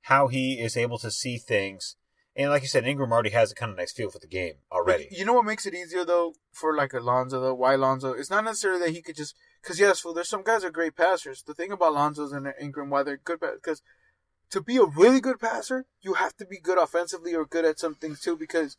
how 0.03 0.27
he 0.27 0.59
is 0.59 0.75
able 0.75 0.97
to 0.99 1.09
see 1.11 1.37
things, 1.37 1.95
and 2.35 2.49
like 2.49 2.61
you 2.63 2.67
said, 2.67 2.85
Ingram 2.85 3.11
already 3.13 3.29
has 3.29 3.51
a 3.51 3.55
kind 3.55 3.71
of 3.71 3.77
nice 3.77 3.91
feel 3.93 4.09
for 4.09 4.19
the 4.19 4.27
game 4.27 4.55
already. 4.71 5.07
But 5.09 5.17
you 5.17 5.25
know 5.25 5.33
what 5.33 5.45
makes 5.45 5.65
it 5.65 5.73
easier 5.73 6.03
though 6.05 6.33
for 6.51 6.75
like 6.75 6.93
Alonzo 6.93 7.39
though? 7.39 7.53
Why 7.53 7.75
Lonzo? 7.75 8.13
It's 8.13 8.29
not 8.29 8.43
necessarily 8.43 8.79
that 8.81 8.91
he 8.91 9.01
could 9.01 9.15
just 9.15 9.35
because 9.61 9.79
yes, 9.79 10.03
well, 10.03 10.13
there's 10.13 10.29
some 10.29 10.43
guys 10.43 10.61
that 10.61 10.69
are 10.69 10.71
great 10.71 10.95
passers. 10.95 11.43
The 11.43 11.53
thing 11.53 11.71
about 11.71 11.93
Lonzo's 11.93 12.31
and 12.33 12.51
Ingram, 12.59 12.89
why 12.89 13.03
they're 13.03 13.17
good, 13.17 13.39
because 13.39 13.81
to 14.51 14.61
be 14.61 14.77
a 14.77 14.85
really 14.85 15.19
good 15.21 15.39
passer, 15.39 15.85
you 16.01 16.13
have 16.13 16.35
to 16.37 16.45
be 16.45 16.59
good 16.59 16.77
offensively 16.77 17.33
or 17.35 17.45
good 17.45 17.65
at 17.65 17.79
some 17.79 17.95
things 17.95 18.21
too. 18.21 18.37
Because 18.37 18.77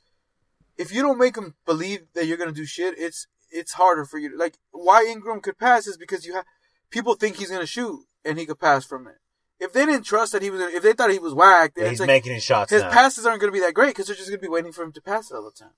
if 0.77 0.93
you 0.93 1.03
don't 1.03 1.18
make 1.18 1.35
them 1.35 1.55
believe 1.66 2.03
that 2.14 2.27
you're 2.27 2.37
gonna 2.37 2.53
do 2.53 2.66
shit, 2.66 2.95
it's 2.99 3.27
it's 3.51 3.73
harder 3.75 4.05
for 4.05 4.18
you. 4.18 4.31
To, 4.31 4.37
like 4.37 4.59
why 4.70 5.07
Ingram 5.09 5.41
could 5.41 5.59
pass 5.59 5.87
is 5.87 5.97
because 5.97 6.25
you 6.25 6.35
have 6.35 6.45
people 6.91 7.14
think 7.14 7.37
he's 7.37 7.51
gonna 7.51 7.66
shoot 7.66 8.05
and 8.25 8.39
he 8.39 8.47
could 8.47 8.61
pass 8.61 8.85
from 8.85 9.07
it. 9.07 9.16
If 9.61 9.73
they 9.73 9.87
didn't 9.87 10.05
trust 10.05 10.33
that 10.33 10.43
he 10.43 10.51
was, 10.51 10.61
gonna, 10.61 10.73
if 10.75 10.83
they 10.83 10.93
thought 10.93 11.12
he 11.12 11.20
was 11.20 11.35
whacked, 11.35 11.79
Yeah, 11.79 11.89
he's 11.89 12.01
like, 12.01 12.09
making 12.09 12.35
his 12.35 12.43
shots 12.43 12.73
his 12.73 12.83
now. 12.83 12.91
passes 12.91 13.25
aren't 13.25 13.41
going 13.41 13.53
to 13.53 13.57
be 13.57 13.64
that 13.64 13.75
great 13.75 13.91
because 13.91 14.09
they're 14.09 14.16
just 14.16 14.29
going 14.29 14.41
to 14.41 14.45
be 14.45 14.51
waiting 14.51 14.73
for 14.73 14.83
him 14.83 14.91
to 14.91 15.01
pass 15.01 15.31
it 15.31 15.35
all 15.37 15.45
the 15.45 15.53
time. 15.53 15.75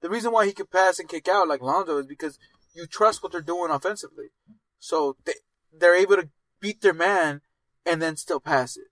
The 0.00 0.10
reason 0.10 0.32
why 0.32 0.44
he 0.44 0.52
could 0.52 0.72
pass 0.72 0.98
and 0.98 1.08
kick 1.08 1.28
out 1.28 1.46
like 1.46 1.62
Lonzo 1.62 1.98
is 1.98 2.06
because 2.06 2.36
you 2.74 2.84
trust 2.86 3.22
what 3.22 3.30
they're 3.30 3.40
doing 3.40 3.70
offensively. 3.70 4.30
So 4.80 5.16
they, 5.24 5.34
they're 5.72 5.94
able 5.94 6.16
to 6.16 6.30
beat 6.60 6.80
their 6.80 6.92
man 6.92 7.42
and 7.86 8.02
then 8.02 8.16
still 8.16 8.40
pass 8.40 8.76
it. 8.76 8.88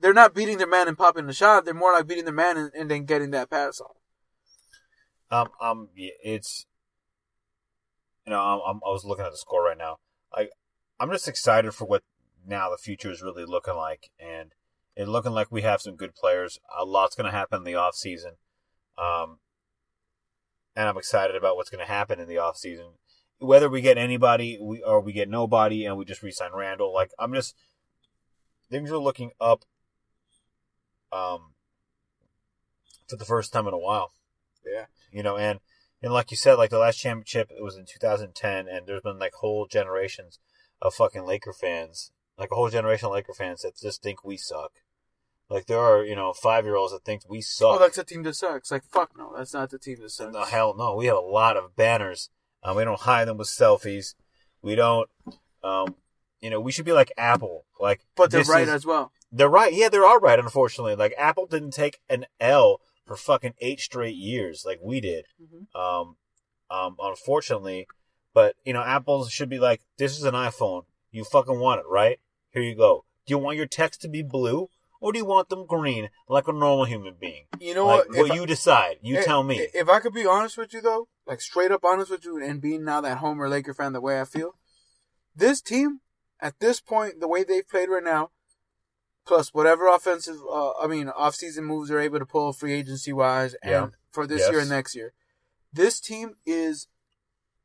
They're 0.00 0.14
not 0.14 0.34
beating 0.34 0.58
their 0.58 0.66
man 0.66 0.88
and 0.88 0.96
popping 0.96 1.26
the 1.26 1.32
shot. 1.32 1.64
They're 1.64 1.74
more 1.74 1.92
like 1.92 2.06
beating 2.06 2.24
their 2.24 2.34
man 2.34 2.56
and, 2.56 2.70
and 2.74 2.90
then 2.90 3.04
getting 3.04 3.30
that 3.32 3.50
pass 3.50 3.80
off. 3.80 3.96
Um, 5.30 5.48
um, 5.60 5.88
it's 5.94 6.66
you 8.26 8.32
know, 8.32 8.40
I'm, 8.40 8.60
I'm 8.66 8.80
I 8.86 8.90
was 8.90 9.04
looking 9.04 9.24
at 9.24 9.32
the 9.32 9.36
score 9.36 9.64
right 9.64 9.78
now. 9.78 9.98
Like, 10.34 10.50
I'm 10.98 11.10
just 11.10 11.28
excited 11.28 11.74
for 11.74 11.84
what 11.84 12.02
now 12.46 12.70
the 12.70 12.78
future 12.78 13.10
is 13.10 13.22
really 13.22 13.44
looking 13.44 13.74
like, 13.74 14.10
and 14.18 14.52
it's 14.96 15.08
looking 15.08 15.32
like 15.32 15.50
we 15.50 15.62
have 15.62 15.80
some 15.80 15.96
good 15.96 16.14
players. 16.14 16.58
A 16.78 16.84
lot's 16.84 17.16
going 17.16 17.30
to 17.30 17.36
happen 17.36 17.58
in 17.58 17.64
the 17.64 17.74
off 17.74 17.94
season, 17.94 18.32
um, 18.98 19.38
and 20.76 20.88
I'm 20.88 20.96
excited 20.96 21.36
about 21.36 21.56
what's 21.56 21.70
going 21.70 21.84
to 21.84 21.92
happen 21.92 22.20
in 22.20 22.28
the 22.28 22.38
off 22.38 22.56
season. 22.56 22.92
Whether 23.38 23.70
we 23.70 23.80
get 23.80 23.98
anybody, 23.98 24.58
we 24.60 24.82
or 24.82 25.00
we 25.00 25.12
get 25.12 25.28
nobody, 25.28 25.84
and 25.84 25.96
we 25.96 26.04
just 26.04 26.22
re-sign 26.22 26.50
Randall. 26.54 26.92
Like, 26.92 27.10
I'm 27.18 27.32
just 27.32 27.54
things 28.70 28.90
are 28.90 28.98
looking 28.98 29.30
up. 29.40 29.64
Um, 31.12 31.52
for 33.08 33.16
the 33.16 33.24
first 33.24 33.52
time 33.52 33.66
in 33.66 33.74
a 33.74 33.78
while 33.78 34.12
Yeah. 34.64 34.86
you 35.10 35.22
know, 35.22 35.36
and 35.36 35.60
and 36.02 36.12
like 36.12 36.30
you 36.30 36.36
said, 36.36 36.54
like 36.54 36.70
the 36.70 36.78
last 36.78 36.98
championship 36.98 37.50
it 37.50 37.62
was 37.62 37.76
in 37.76 37.84
2010, 37.84 38.66
and 38.68 38.86
there's 38.86 39.02
been 39.02 39.18
like 39.18 39.34
whole 39.34 39.66
generations 39.66 40.38
of 40.80 40.94
fucking 40.94 41.24
Laker 41.26 41.52
fans, 41.52 42.10
like 42.38 42.50
a 42.50 42.54
whole 42.54 42.70
generation 42.70 43.06
of 43.06 43.12
Laker 43.12 43.34
fans 43.34 43.60
that 43.62 43.76
just 43.76 44.02
think 44.02 44.24
we 44.24 44.36
suck. 44.38 44.72
Like 45.50 45.66
there 45.66 45.80
are, 45.80 46.02
you 46.04 46.14
know, 46.16 46.32
five 46.32 46.64
year 46.64 46.76
olds 46.76 46.92
that 46.92 47.04
think 47.04 47.22
we 47.28 47.40
suck. 47.42 47.74
Oh, 47.76 47.78
that's 47.78 47.98
a 47.98 48.04
team 48.04 48.22
that 48.22 48.34
sucks. 48.36 48.70
Like, 48.70 48.84
fuck 48.84 49.10
no, 49.18 49.34
that's 49.36 49.52
not 49.52 49.68
the 49.70 49.78
team 49.78 49.98
that 50.00 50.10
sucks. 50.10 50.32
no, 50.32 50.44
hell 50.44 50.74
no. 50.78 50.94
We 50.94 51.06
have 51.06 51.16
a 51.16 51.20
lot 51.20 51.56
of 51.58 51.74
banners. 51.76 52.30
Um, 52.62 52.76
we 52.76 52.84
don't 52.84 53.00
hide 53.00 53.26
them 53.28 53.36
with 53.36 53.48
selfies. 53.48 54.14
We 54.62 54.74
don't. 54.76 55.10
Um, 55.64 55.96
you 56.40 56.48
know, 56.48 56.60
we 56.60 56.72
should 56.72 56.84
be 56.86 56.92
like 56.92 57.12
Apple. 57.18 57.64
Like, 57.78 58.00
But 58.14 58.30
they're 58.30 58.44
right 58.44 58.62
is- 58.62 58.68
as 58.74 58.86
well. 58.86 59.12
They're 59.32 59.48
right. 59.48 59.72
Yeah, 59.72 59.88
they 59.88 59.98
are 59.98 60.04
all 60.04 60.18
right, 60.18 60.38
Unfortunately, 60.38 60.94
like 60.96 61.14
Apple 61.16 61.46
didn't 61.46 61.70
take 61.72 62.00
an 62.08 62.26
L 62.40 62.80
for 63.06 63.16
fucking 63.16 63.54
eight 63.60 63.80
straight 63.80 64.16
years 64.16 64.64
like 64.66 64.78
we 64.82 65.00
did. 65.00 65.26
Mhm. 65.40 65.66
Um, 65.78 66.16
um, 66.70 66.96
unfortunately, 67.00 67.86
but 68.34 68.56
you 68.64 68.72
know, 68.72 68.82
Apple 68.82 69.26
should 69.26 69.48
be 69.48 69.58
like, 69.58 69.82
this 69.98 70.16
is 70.18 70.24
an 70.24 70.34
iPhone. 70.34 70.84
You 71.10 71.24
fucking 71.24 71.58
want 71.58 71.80
it, 71.80 71.86
right? 71.88 72.20
Here 72.52 72.62
you 72.62 72.74
go. 72.76 73.04
Do 73.26 73.32
you 73.32 73.38
want 73.38 73.56
your 73.56 73.66
text 73.66 74.00
to 74.02 74.08
be 74.08 74.22
blue 74.22 74.68
or 75.00 75.12
do 75.12 75.18
you 75.18 75.24
want 75.24 75.48
them 75.48 75.66
green 75.66 76.10
like 76.28 76.46
a 76.48 76.52
normal 76.52 76.84
human 76.84 77.14
being? 77.20 77.46
You 77.60 77.74
know 77.74 77.86
like, 77.86 78.08
what? 78.08 78.16
what 78.16 78.26
If 78.26 78.32
I- 78.32 78.34
you 78.34 78.46
decide. 78.46 78.98
You 79.02 79.18
i- 79.18 79.22
tell 79.22 79.42
me. 79.42 79.58
If 79.74 79.88
I 79.88 80.00
could 80.00 80.12
be 80.14 80.26
honest 80.26 80.56
with 80.56 80.72
you 80.72 80.80
though, 80.80 81.08
like 81.26 81.40
straight 81.40 81.70
up 81.72 81.84
honest 81.84 82.10
with 82.10 82.24
you, 82.24 82.42
and 82.42 82.60
being 82.60 82.84
now 82.84 83.00
that 83.00 83.18
Homer 83.18 83.48
Laker 83.48 83.74
fan 83.74 83.92
the 83.92 84.00
way 84.00 84.20
I 84.20 84.24
feel, 84.24 84.56
this 85.34 85.60
team 85.60 86.00
at 86.40 86.58
this 86.60 86.80
point, 86.80 87.20
the 87.20 87.28
way 87.28 87.44
they've 87.44 87.68
played 87.68 87.88
right 87.88 88.02
now, 88.02 88.30
plus 89.26 89.54
whatever 89.54 89.86
offensive, 89.88 90.36
uh, 90.50 90.72
I 90.72 90.86
mean, 90.86 91.08
off-season 91.08 91.64
moves 91.64 91.88
they're 91.88 92.00
able 92.00 92.18
to 92.18 92.26
pull 92.26 92.52
free 92.52 92.72
agency 92.72 93.12
wise, 93.12 93.54
and 93.62 93.70
Yeah. 93.72 93.86
for 94.10 94.26
this 94.26 94.40
Yes. 94.40 94.50
year 94.50 94.60
and 94.60 94.68
next 94.70 94.94
year, 94.94 95.12
this 95.72 96.00
team 96.00 96.36
is 96.46 96.88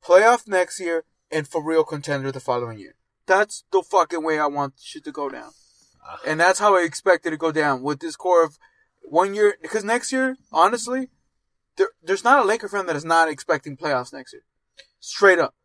playoff 0.04 0.48
next 0.48 0.80
year 0.80 1.06
and 1.32 1.48
for 1.48 1.64
real 1.64 1.84
contender 1.84 2.32
the 2.32 2.40
following 2.40 2.78
year. 2.78 2.96
That's 3.26 3.64
the 3.72 3.82
fucking 3.82 4.24
way 4.24 4.38
I 4.40 4.46
want 4.46 4.76
shit 4.80 5.04
to 5.06 5.12
go 5.12 5.30
down. 5.30 5.54
Ah. 6.06 6.20
And 6.26 6.40
that's 6.40 6.60
how 6.60 6.76
I 6.76 6.82
expect 6.82 7.26
it 7.26 7.32
to 7.32 7.38
go 7.38 7.52
down 7.52 7.82
with 7.82 8.00
this 8.00 8.16
core 8.16 8.44
of 8.44 8.60
one 9.02 9.34
year. 9.34 9.58
Because 9.62 9.84
next 9.84 10.12
year, 10.12 10.38
honestly, 10.52 11.10
there, 11.78 11.90
there's 12.04 12.24
not 12.24 12.40
a 12.44 12.44
Laker 12.48 12.70
fan 12.70 12.86
that 12.86 12.96
is 12.96 13.04
not 13.06 13.28
expecting 13.28 13.76
playoffs 13.76 14.14
next 14.14 14.34
year. 14.34 14.44
Straight 15.00 15.40
up. 15.40 15.56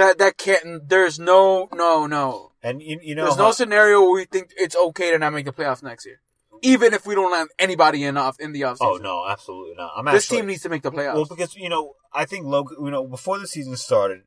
That 0.00 0.16
that 0.18 0.38
can't. 0.38 0.88
There's 0.88 1.18
no 1.18 1.68
no 1.74 2.06
no. 2.06 2.52
and 2.62 2.80
you, 2.80 2.98
you 3.02 3.14
know, 3.14 3.24
There's 3.24 3.36
no 3.36 3.52
scenario 3.52 4.00
where 4.00 4.12
we 4.12 4.24
think 4.24 4.50
it's 4.56 4.74
okay 4.74 5.10
to 5.10 5.18
not 5.18 5.34
make 5.34 5.44
the 5.44 5.52
playoffs 5.52 5.82
next 5.82 6.06
year, 6.06 6.20
even 6.62 6.94
if 6.94 7.04
we 7.06 7.14
don't 7.14 7.34
have 7.34 7.48
anybody 7.58 8.04
in 8.04 8.16
off 8.16 8.40
in 8.40 8.52
the 8.52 8.62
offseason. 8.62 8.78
oh 8.80 8.96
no, 8.96 9.26
absolutely 9.28 9.74
not. 9.76 9.92
I'm 9.94 10.06
this 10.06 10.24
actually, 10.24 10.38
team 10.38 10.46
needs 10.46 10.62
to 10.62 10.70
make 10.70 10.80
the 10.82 10.90
playoffs. 10.90 11.14
Well, 11.16 11.26
because 11.26 11.54
you 11.54 11.68
know, 11.68 11.94
I 12.14 12.24
think 12.24 12.46
Logan. 12.46 12.78
You 12.82 12.90
know, 12.90 13.06
before 13.06 13.38
the 13.38 13.46
season 13.46 13.76
started, 13.76 14.22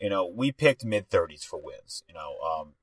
you 0.00 0.10
know, 0.10 0.30
we 0.32 0.52
picked 0.52 0.84
mid 0.84 1.10
thirties 1.10 1.42
for 1.42 1.60
wins. 1.60 2.04
You 2.08 2.14
know, 2.14 2.36
um, 2.48 2.74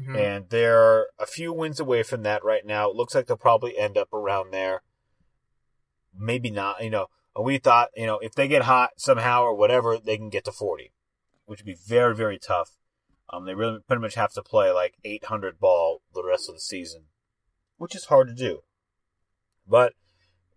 Mhm. 0.00 0.16
and 0.16 0.48
they're 0.48 1.08
a 1.18 1.26
few 1.26 1.52
wins 1.52 1.80
away 1.80 2.04
from 2.04 2.22
that 2.22 2.44
right 2.44 2.64
now. 2.64 2.88
It 2.88 2.94
looks 2.96 3.16
like 3.16 3.26
they'll 3.26 3.36
probably 3.36 3.76
end 3.76 3.98
up 3.98 4.12
around 4.12 4.52
there. 4.52 4.82
Maybe 6.16 6.50
not. 6.50 6.84
You 6.84 6.90
know, 6.90 7.06
we 7.40 7.58
thought 7.58 7.88
you 7.96 8.06
know 8.06 8.18
if 8.20 8.32
they 8.34 8.46
get 8.46 8.62
hot 8.62 8.90
somehow 8.96 9.42
or 9.42 9.54
whatever, 9.56 9.98
they 9.98 10.16
can 10.16 10.28
get 10.30 10.44
to 10.44 10.52
forty, 10.52 10.92
which 11.50 11.60
would 11.60 11.66
be 11.66 11.74
very 11.74 12.14
very 12.14 12.38
tough. 12.38 12.76
Um, 13.28 13.44
they 13.44 13.54
really 13.54 13.80
pretty 13.84 14.00
much 14.00 14.14
have 14.14 14.32
to 14.34 14.42
play 14.42 14.70
like 14.70 14.94
eight 15.04 15.24
hundred 15.24 15.58
ball 15.58 16.00
the 16.14 16.22
rest 16.24 16.48
of 16.48 16.54
the 16.54 16.60
season, 16.60 17.06
which 17.76 17.96
is 17.96 18.04
hard 18.04 18.28
to 18.28 18.34
do. 18.34 18.60
But 19.66 19.94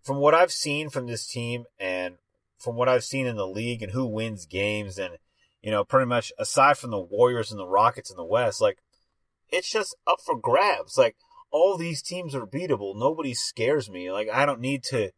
from 0.04 0.18
what 0.18 0.34
I've 0.34 0.52
seen 0.52 0.90
from 0.90 1.08
this 1.08 1.26
team 1.26 1.64
and 1.80 2.18
from 2.58 2.76
what 2.76 2.88
I've 2.88 3.02
seen 3.02 3.26
in 3.26 3.34
the 3.34 3.46
league 3.46 3.82
and 3.82 3.90
who 3.90 4.06
wins 4.06 4.46
games 4.46 4.96
and 4.96 5.18
you 5.62 5.72
know 5.72 5.82
pretty 5.84 6.06
much 6.06 6.32
aside 6.38 6.78
from 6.78 6.92
the 6.92 7.00
Warriors 7.00 7.50
and 7.50 7.58
the 7.58 7.66
Rockets 7.66 8.10
in 8.10 8.16
the 8.16 8.24
West, 8.24 8.60
like 8.60 8.78
it's 9.50 9.68
just 9.68 9.96
up 10.06 10.18
for 10.24 10.38
grabs. 10.38 10.96
Like 10.96 11.16
all 11.50 11.76
these 11.76 12.02
teams 12.02 12.36
are 12.36 12.46
beatable. 12.46 12.94
Nobody 12.94 13.34
scares 13.34 13.90
me. 13.90 14.12
Like 14.12 14.28
I 14.32 14.46
don't 14.46 14.60
need 14.60 14.84
to, 14.84 15.10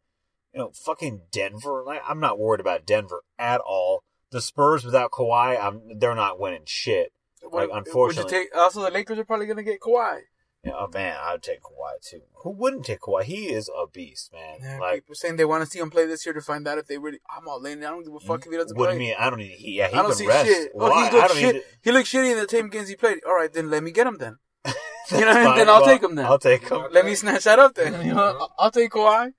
you 0.53 0.59
know, 0.59 0.71
fucking 0.73 1.21
Denver. 1.31 1.83
Like 1.85 2.01
I'm 2.07 2.19
not 2.19 2.39
worried 2.39 2.61
about 2.61 2.87
Denver 2.87 3.21
at 3.37 3.61
all. 3.61 4.03
The 4.31 4.41
Spurs 4.41 4.83
without 4.83 5.11
Kawhi, 5.11 5.59
I'm 5.61 5.99
they're 5.99 6.15
not 6.15 6.39
winning 6.39 6.63
shit. 6.65 7.13
Like, 7.43 7.69
Would 7.69 7.77
unfortunately- 7.77 8.33
you 8.37 8.43
take, 8.45 8.57
also 8.57 8.81
the 8.81 8.91
Lakers 8.91 9.19
are 9.19 9.23
probably 9.25 9.45
gonna 9.45 9.63
get 9.63 9.79
Kawhi. 9.79 10.21
Yeah, 10.63 10.73
oh 10.79 10.87
man, 10.93 11.15
I'd 11.21 11.41
take 11.43 11.61
Kawhi 11.61 12.01
too. 12.01 12.21
Who 12.43 12.49
wouldn't 12.51 12.85
take 12.85 12.99
Kawhi? 12.99 13.23
He 13.23 13.53
is 13.53 13.69
a 13.69 13.87
beast, 13.87 14.33
man. 14.33 14.57
Yeah, 14.61 14.79
like, 14.79 14.95
people 15.03 15.15
saying 15.15 15.37
they 15.37 15.45
want 15.45 15.63
to 15.63 15.69
see 15.69 15.79
him 15.79 15.89
play 15.89 16.05
this 16.07 16.25
year 16.25 16.33
to 16.33 16.41
find 16.41 16.67
out 16.67 16.77
if 16.77 16.87
they 16.87 16.97
really. 16.97 17.19
I'm 17.29 17.47
all 17.47 17.63
in. 17.65 17.79
I 17.85 17.89
don't 17.89 18.03
give 18.03 18.13
a 18.13 18.19
fuck 18.19 18.45
if 18.45 18.51
he 18.51 18.57
doesn't 18.57 18.75
what 18.77 18.87
do 18.87 18.89
play. 18.89 18.93
you 18.95 18.99
mean? 19.11 19.15
I 19.17 19.29
don't 19.29 19.39
need. 19.39 19.51
He, 19.51 19.77
yeah, 19.77 19.87
he 19.87 19.95
I 19.95 20.01
don't 20.01 20.13
see 20.13 20.27
rest. 20.27 20.47
shit. 20.47 20.71
Oh, 20.75 20.89
Why? 20.89 21.09
he 21.09 21.17
I 21.17 21.21
looked 21.21 21.35
shit. 21.35 21.55
need. 21.55 21.63
He 21.83 21.91
looked 21.91 22.07
shitty 22.09 22.31
in 22.31 22.37
the 22.39 22.47
team 22.47 22.69
games 22.69 22.89
he 22.89 22.95
played. 22.95 23.19
All 23.25 23.33
right, 23.35 23.53
then 23.53 23.69
let 23.69 23.81
me 23.83 23.91
get 23.91 24.07
him 24.07 24.17
then. 24.17 24.37
You 25.09 25.21
know, 25.21 25.31
Fine, 25.33 25.57
then 25.57 25.69
I'll 25.69 25.79
well, 25.81 25.85
take 25.85 26.03
him 26.03 26.15
then. 26.15 26.25
I'll 26.25 26.37
take 26.37 26.67
him. 26.67 26.81
Let 26.91 27.05
me 27.05 27.15
snatch 27.15 27.45
that 27.45 27.59
up 27.59 27.75
then. 27.75 27.93
You 28.05 28.13
know, 28.13 28.23
I'll- 28.37 28.53
I'll 28.59 28.71
take 28.71 28.91
Kawhi. 28.91 29.31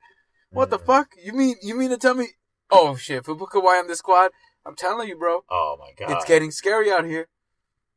What 0.50 0.70
the 0.70 0.78
fuck? 0.78 1.08
You 1.22 1.34
mean 1.34 1.56
you 1.60 1.74
mean 1.74 1.90
to 1.90 1.98
tell 1.98 2.14
me? 2.14 2.28
Oh 2.70 2.96
shit! 2.96 3.18
If 3.18 3.28
we 3.28 3.34
put 3.34 3.50
Kawhi 3.50 3.80
on 3.80 3.86
this 3.86 3.98
squad, 3.98 4.30
I'm 4.68 4.76
telling 4.76 5.08
you, 5.08 5.16
bro, 5.16 5.44
Oh 5.50 5.76
my 5.80 5.92
god. 5.96 6.14
it's 6.14 6.26
getting 6.26 6.50
scary 6.50 6.92
out 6.92 7.06
here. 7.06 7.28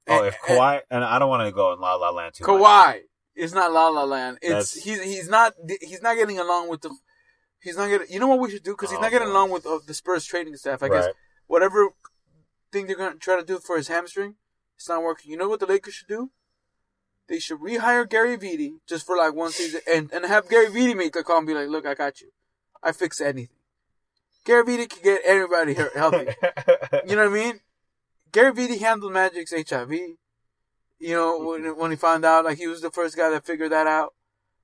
Oh, 0.07 0.19
And- 0.19 0.27
if 0.27 0.37
Kawhi 0.39 0.81
and 0.89 1.03
I 1.03 1.19
don't 1.19 1.27
want 1.29 1.45
to 1.45 1.51
go 1.51 1.73
in 1.73 1.79
La 1.81 1.95
La 1.95 2.09
Land 2.11 2.35
too 2.35 2.45
and 2.45 2.59
much. 2.61 2.63
Kawhi 2.95 2.99
is 3.35 3.53
not 3.53 3.73
La 3.73 3.89
La 3.89 4.05
Land. 4.05 4.37
It's 4.41 4.49
That's- 4.49 4.73
he's 4.83 5.03
he's 5.03 5.29
not 5.29 5.53
he's 5.81 6.01
not 6.01 6.15
getting 6.15 6.39
along 6.39 6.69
with 6.69 6.81
the. 6.81 6.95
He's 7.59 7.75
not 7.77 7.89
getting. 7.89 8.07
You 8.09 8.19
know 8.21 8.27
what 8.27 8.39
we 8.39 8.49
should 8.49 8.63
do? 8.63 8.71
Because 8.71 8.89
he's 8.89 8.97
Oh, 8.99 9.01
not 9.01 9.11
getting 9.11 9.27
along 9.27 9.51
with 9.51 9.65
uh, 9.67 9.79
the 9.85 9.93
Spurs 9.93 10.25
trading 10.25 10.55
staff. 10.55 10.81
I 10.81 10.87
guess 10.89 11.07
whatever 11.45 11.89
thing 12.71 12.87
they're 12.87 12.95
gonna 12.95 13.15
try 13.15 13.35
to 13.35 13.45
do 13.45 13.59
for 13.59 13.75
his 13.77 13.89
hamstring, 13.89 14.35
it's 14.77 14.87
not 14.89 15.03
working. 15.03 15.29
You 15.29 15.37
know 15.37 15.49
what 15.49 15.59
the 15.59 15.65
Lakers 15.67 15.93
should 15.95 16.07
do? 16.07 16.31
They 17.27 17.37
should 17.39 17.59
rehire 17.59 18.09
Gary 18.09 18.37
Vitti 18.37 18.79
just 18.87 19.05
for 19.05 19.15
like 19.17 19.33
one 19.35 19.51
season 19.51 19.81
and, 19.87 20.11
and 20.11 20.25
have 20.25 20.49
Gary 20.49 20.67
Vitti 20.67 20.95
make 20.97 21.13
the 21.13 21.23
call 21.23 21.37
and 21.39 21.47
be 21.47 21.53
like, 21.53 21.67
"Look, 21.67 21.85
I 21.85 21.93
got 21.93 22.19
you. 22.21 22.31
I 22.81 22.91
fix 22.93 23.21
anything." 23.21 23.55
Gary 24.43 24.63
Vitti 24.63 24.89
can 24.89 25.03
get 25.03 25.21
anybody 25.25 25.73
healthy. 25.73 26.17
you 27.07 27.15
know 27.15 27.29
what 27.29 27.39
I 27.39 27.43
mean? 27.43 27.59
Gary 28.31 28.53
Vitti 28.53 28.79
handled 28.79 29.13
Magic's 29.13 29.53
HIV. 29.69 29.91
You 29.91 31.15
know 31.15 31.39
when 31.39 31.77
when 31.77 31.91
he 31.91 31.97
found 31.97 32.25
out, 32.25 32.45
like 32.45 32.57
he 32.57 32.67
was 32.67 32.81
the 32.81 32.91
first 32.91 33.17
guy 33.17 33.29
that 33.29 33.45
figured 33.45 33.71
that 33.71 33.87
out. 33.87 34.13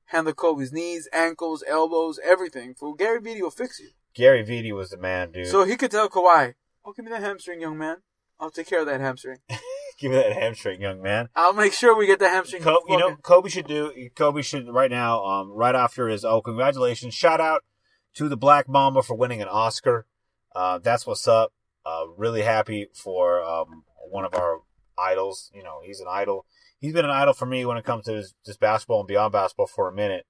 Handled 0.05 0.37
Kobe's 0.37 0.71
knees, 0.71 1.09
ankles, 1.11 1.63
elbows, 1.67 2.19
everything. 2.23 2.73
For 2.75 2.95
Gary 2.95 3.19
Vitti 3.19 3.41
will 3.41 3.51
fix 3.51 3.79
you. 3.79 3.89
Gary 4.13 4.43
Vitti 4.43 4.73
was 4.73 4.91
the 4.91 4.97
man, 4.97 5.31
dude. 5.31 5.47
So 5.47 5.63
he 5.63 5.75
could 5.75 5.91
tell 5.91 6.09
Kawhi, 6.09 6.53
"Oh, 6.85 6.93
give 6.93 7.05
me 7.05 7.11
that 7.11 7.21
hamstring, 7.21 7.59
young 7.59 7.77
man. 7.77 7.97
I'll 8.39 8.51
take 8.51 8.67
care 8.67 8.81
of 8.81 8.85
that 8.85 9.01
hamstring. 9.01 9.39
Give 9.99 10.11
me 10.11 10.17
that 10.17 10.33
hamstring, 10.33 10.79
young 10.79 11.01
man. 11.01 11.27
I'll 11.35 11.53
make 11.53 11.73
sure 11.73 11.97
we 11.97 12.05
get 12.05 12.19
the 12.19 12.29
hamstring." 12.29 12.61
Kobe, 12.61 12.83
you 12.87 12.99
know, 12.99 13.15
Kobe 13.15 13.49
should 13.49 13.65
do. 13.65 13.91
Kobe 14.15 14.43
should 14.43 14.69
right 14.69 14.91
now. 14.91 15.25
Um, 15.25 15.49
right 15.51 15.73
after 15.73 16.07
his 16.07 16.23
oh, 16.23 16.39
congratulations! 16.43 17.15
Shout 17.15 17.41
out 17.41 17.63
to 18.17 18.29
the 18.29 18.37
Black 18.37 18.67
Mamba 18.67 19.01
for 19.03 19.15
winning 19.15 19.41
an 19.41 19.47
Oscar. 19.47 20.05
Uh, 20.55 20.79
that's 20.79 21.05
what's 21.05 21.27
up. 21.27 21.53
Uh, 21.85 22.05
really 22.17 22.41
happy 22.41 22.87
for 22.93 23.41
um 23.43 23.83
one 24.09 24.25
of 24.25 24.33
our 24.33 24.61
idols. 24.97 25.51
You 25.53 25.63
know, 25.63 25.79
he's 25.83 25.99
an 25.99 26.07
idol. 26.09 26.45
He's 26.79 26.93
been 26.93 27.05
an 27.05 27.11
idol 27.11 27.33
for 27.33 27.45
me 27.45 27.65
when 27.65 27.77
it 27.77 27.85
comes 27.85 28.05
to 28.05 28.13
his, 28.13 28.35
just 28.45 28.59
basketball 28.59 28.99
and 28.99 29.07
beyond 29.07 29.31
basketball 29.33 29.67
for 29.67 29.87
a 29.89 29.93
minute. 29.93 30.25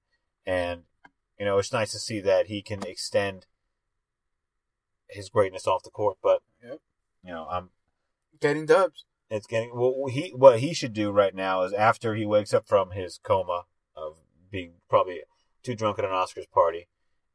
And 0.46 0.82
you 1.38 1.44
know, 1.44 1.58
it's 1.58 1.72
nice 1.72 1.92
to 1.92 1.98
see 1.98 2.20
that 2.20 2.46
he 2.46 2.62
can 2.62 2.82
extend 2.86 3.46
his 5.08 5.28
greatness 5.28 5.66
off 5.66 5.82
the 5.82 5.90
court. 5.90 6.18
But 6.22 6.42
Yep. 6.62 6.78
you 7.24 7.32
know, 7.32 7.46
I'm 7.50 7.70
getting 8.40 8.66
dubs. 8.66 9.04
it's 9.30 9.46
getting 9.46 9.70
what 9.70 10.12
he 10.12 10.30
what 10.30 10.60
he 10.60 10.74
should 10.74 10.92
do 10.92 11.10
right 11.10 11.34
now 11.34 11.62
is 11.62 11.72
after 11.72 12.14
he 12.14 12.24
wakes 12.26 12.52
up 12.54 12.66
from 12.66 12.90
his 12.92 13.18
coma 13.22 13.64
of 13.96 14.16
being 14.50 14.74
probably 14.88 15.20
too 15.62 15.74
drunk 15.74 15.98
at 15.98 16.04
an 16.04 16.10
Oscars 16.12 16.50
party, 16.50 16.88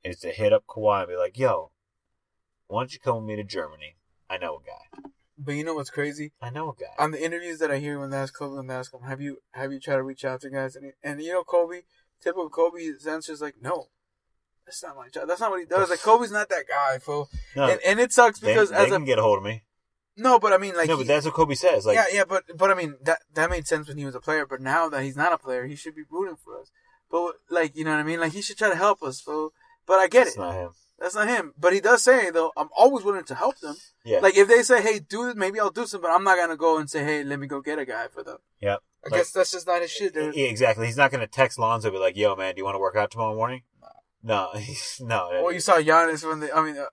is 0.03 0.19
to 0.19 0.29
hit 0.31 0.53
up 0.53 0.65
Kawhi 0.67 1.01
and 1.01 1.09
be 1.09 1.15
like, 1.15 1.37
"Yo, 1.37 1.71
why 2.67 2.81
don't 2.81 2.93
you 2.93 2.99
come 2.99 3.17
with 3.17 3.25
me 3.25 3.35
to 3.35 3.43
Germany? 3.43 3.95
I 4.29 4.37
know 4.37 4.57
a 4.57 4.59
guy. 4.65 5.09
But 5.37 5.53
you 5.55 5.63
know 5.63 5.73
what's 5.73 5.89
crazy? 5.89 6.31
I 6.41 6.49
know 6.49 6.69
a 6.69 6.73
guy." 6.75 6.93
On 7.03 7.11
the 7.11 7.23
interviews 7.23 7.59
that 7.59 7.71
I 7.71 7.77
hear 7.79 7.99
when 7.99 8.09
they 8.09 8.17
ask 8.17 8.33
Kobe 8.37 8.59
and 8.59 8.69
they 8.69 8.73
ask 8.75 8.93
him, 8.93 9.01
"Have 9.03 9.21
you 9.21 9.37
have 9.51 9.71
you 9.71 9.79
tried 9.79 9.95
to 9.97 10.03
reach 10.03 10.25
out 10.25 10.41
to 10.41 10.49
guys?" 10.49 10.75
And, 10.75 10.85
he, 10.85 10.91
and 11.03 11.21
you 11.21 11.33
know, 11.33 11.43
Kobe, 11.43 11.81
typical 12.21 12.49
Kobe, 12.49 12.83
his 12.83 13.07
answer 13.07 13.31
is 13.33 13.41
like, 13.41 13.55
"No, 13.61 13.87
that's 14.65 14.83
not 14.83 14.95
my 14.95 15.09
job. 15.09 15.27
That's 15.27 15.41
not 15.41 15.51
what 15.51 15.59
he 15.59 15.65
does." 15.65 15.89
Like 15.89 16.01
Kobe's 16.01 16.31
not 16.31 16.49
that 16.49 16.65
guy, 16.67 16.99
fool. 16.99 17.29
no, 17.55 17.67
And, 17.69 17.79
and 17.85 17.99
it 17.99 18.11
sucks 18.11 18.39
because 18.39 18.69
they 18.69 18.75
as 18.75 18.89
can 18.91 19.03
a 19.03 19.05
get 19.05 19.19
a 19.19 19.21
hold 19.23 19.37
of 19.39 19.43
me. 19.43 19.63
no, 20.15 20.39
but 20.39 20.53
I 20.53 20.57
mean, 20.57 20.75
like 20.75 20.87
no, 20.89 20.97
he- 20.97 21.03
but 21.03 21.07
that's 21.07 21.25
what 21.25 21.33
Kobe 21.35 21.55
says. 21.55 21.85
Like, 21.85 21.95
yeah, 21.95 22.05
yeah, 22.11 22.23
but 22.25 22.43
but 22.55 22.69
I 22.71 22.75
mean 22.75 22.97
that 23.01 23.19
that 23.33 23.49
made 23.49 23.67
sense 23.67 23.87
when 23.87 23.97
he 23.97 24.05
was 24.05 24.15
a 24.15 24.21
player, 24.21 24.45
but 24.45 24.61
now 24.61 24.89
that 24.89 25.03
he's 25.03 25.17
not 25.17 25.33
a 25.33 25.37
player, 25.37 25.65
he 25.65 25.75
should 25.75 25.95
be 25.95 26.03
rooting 26.09 26.37
for 26.37 26.59
us. 26.59 26.71
But 27.09 27.35
like 27.49 27.75
you 27.75 27.83
know 27.83 27.91
what 27.91 27.99
I 27.99 28.03
mean? 28.03 28.19
Like 28.19 28.33
he 28.33 28.41
should 28.41 28.57
try 28.57 28.69
to 28.69 28.75
help 28.75 29.01
us, 29.03 29.19
fool. 29.21 29.53
But 29.85 29.99
I 29.99 30.07
get 30.07 30.27
it's 30.27 30.35
it. 30.35 30.39
not 30.39 30.53
him. 30.53 30.69
That's 30.99 31.15
not 31.15 31.27
him. 31.27 31.53
But 31.57 31.73
he 31.73 31.81
does 31.81 32.01
say 32.03 32.29
though, 32.29 32.51
I'm 32.55 32.69
always 32.77 33.03
willing 33.03 33.25
to 33.25 33.35
help 33.35 33.59
them. 33.59 33.75
Yeah, 34.05 34.19
Like 34.19 34.37
if 34.37 34.47
they 34.47 34.63
say, 34.63 34.81
"Hey, 34.81 34.99
do 34.99 35.25
this," 35.25 35.35
maybe 35.35 35.59
I'll 35.59 35.69
do 35.69 35.85
some, 35.85 36.01
but 36.01 36.11
I'm 36.11 36.23
not 36.23 36.37
gonna 36.37 36.55
go 36.55 36.77
and 36.77 36.89
say, 36.89 37.03
"Hey, 37.03 37.23
let 37.23 37.39
me 37.39 37.47
go 37.47 37.59
get 37.61 37.79
a 37.79 37.85
guy 37.85 38.07
for 38.07 38.23
them." 38.23 38.37
yeah, 38.61 38.75
I 39.03 39.09
Like- 39.09 39.13
guess 39.19 39.31
that's 39.31 39.51
just 39.51 39.67
not 39.67 39.81
his 39.81 39.91
shit, 39.91 40.13
dude. 40.13 40.35
Yeah, 40.35 40.47
exactly. 40.47 40.85
He's 40.85 40.95
not 40.97 41.11
going 41.11 41.19
to 41.21 41.27
text 41.27 41.59
Lonzo 41.59 41.89
and 41.89 41.95
be 41.95 41.99
like, 41.99 42.15
"Yo, 42.15 42.35
man, 42.35 42.55
do 42.55 42.59
you 42.59 42.65
want 42.65 42.75
to 42.75 42.79
work 42.79 42.95
out 42.95 43.11
tomorrow 43.11 43.35
morning?" 43.35 43.63
No, 44.21 44.51
no. 45.01 45.29
Well, 45.43 45.51
you 45.51 45.59
saw 45.59 45.77
Giannis 45.79 46.25
when 46.25 46.39
they, 46.39 46.49
I 46.51 46.61
mean, 46.63 46.77
uh, 46.77 46.83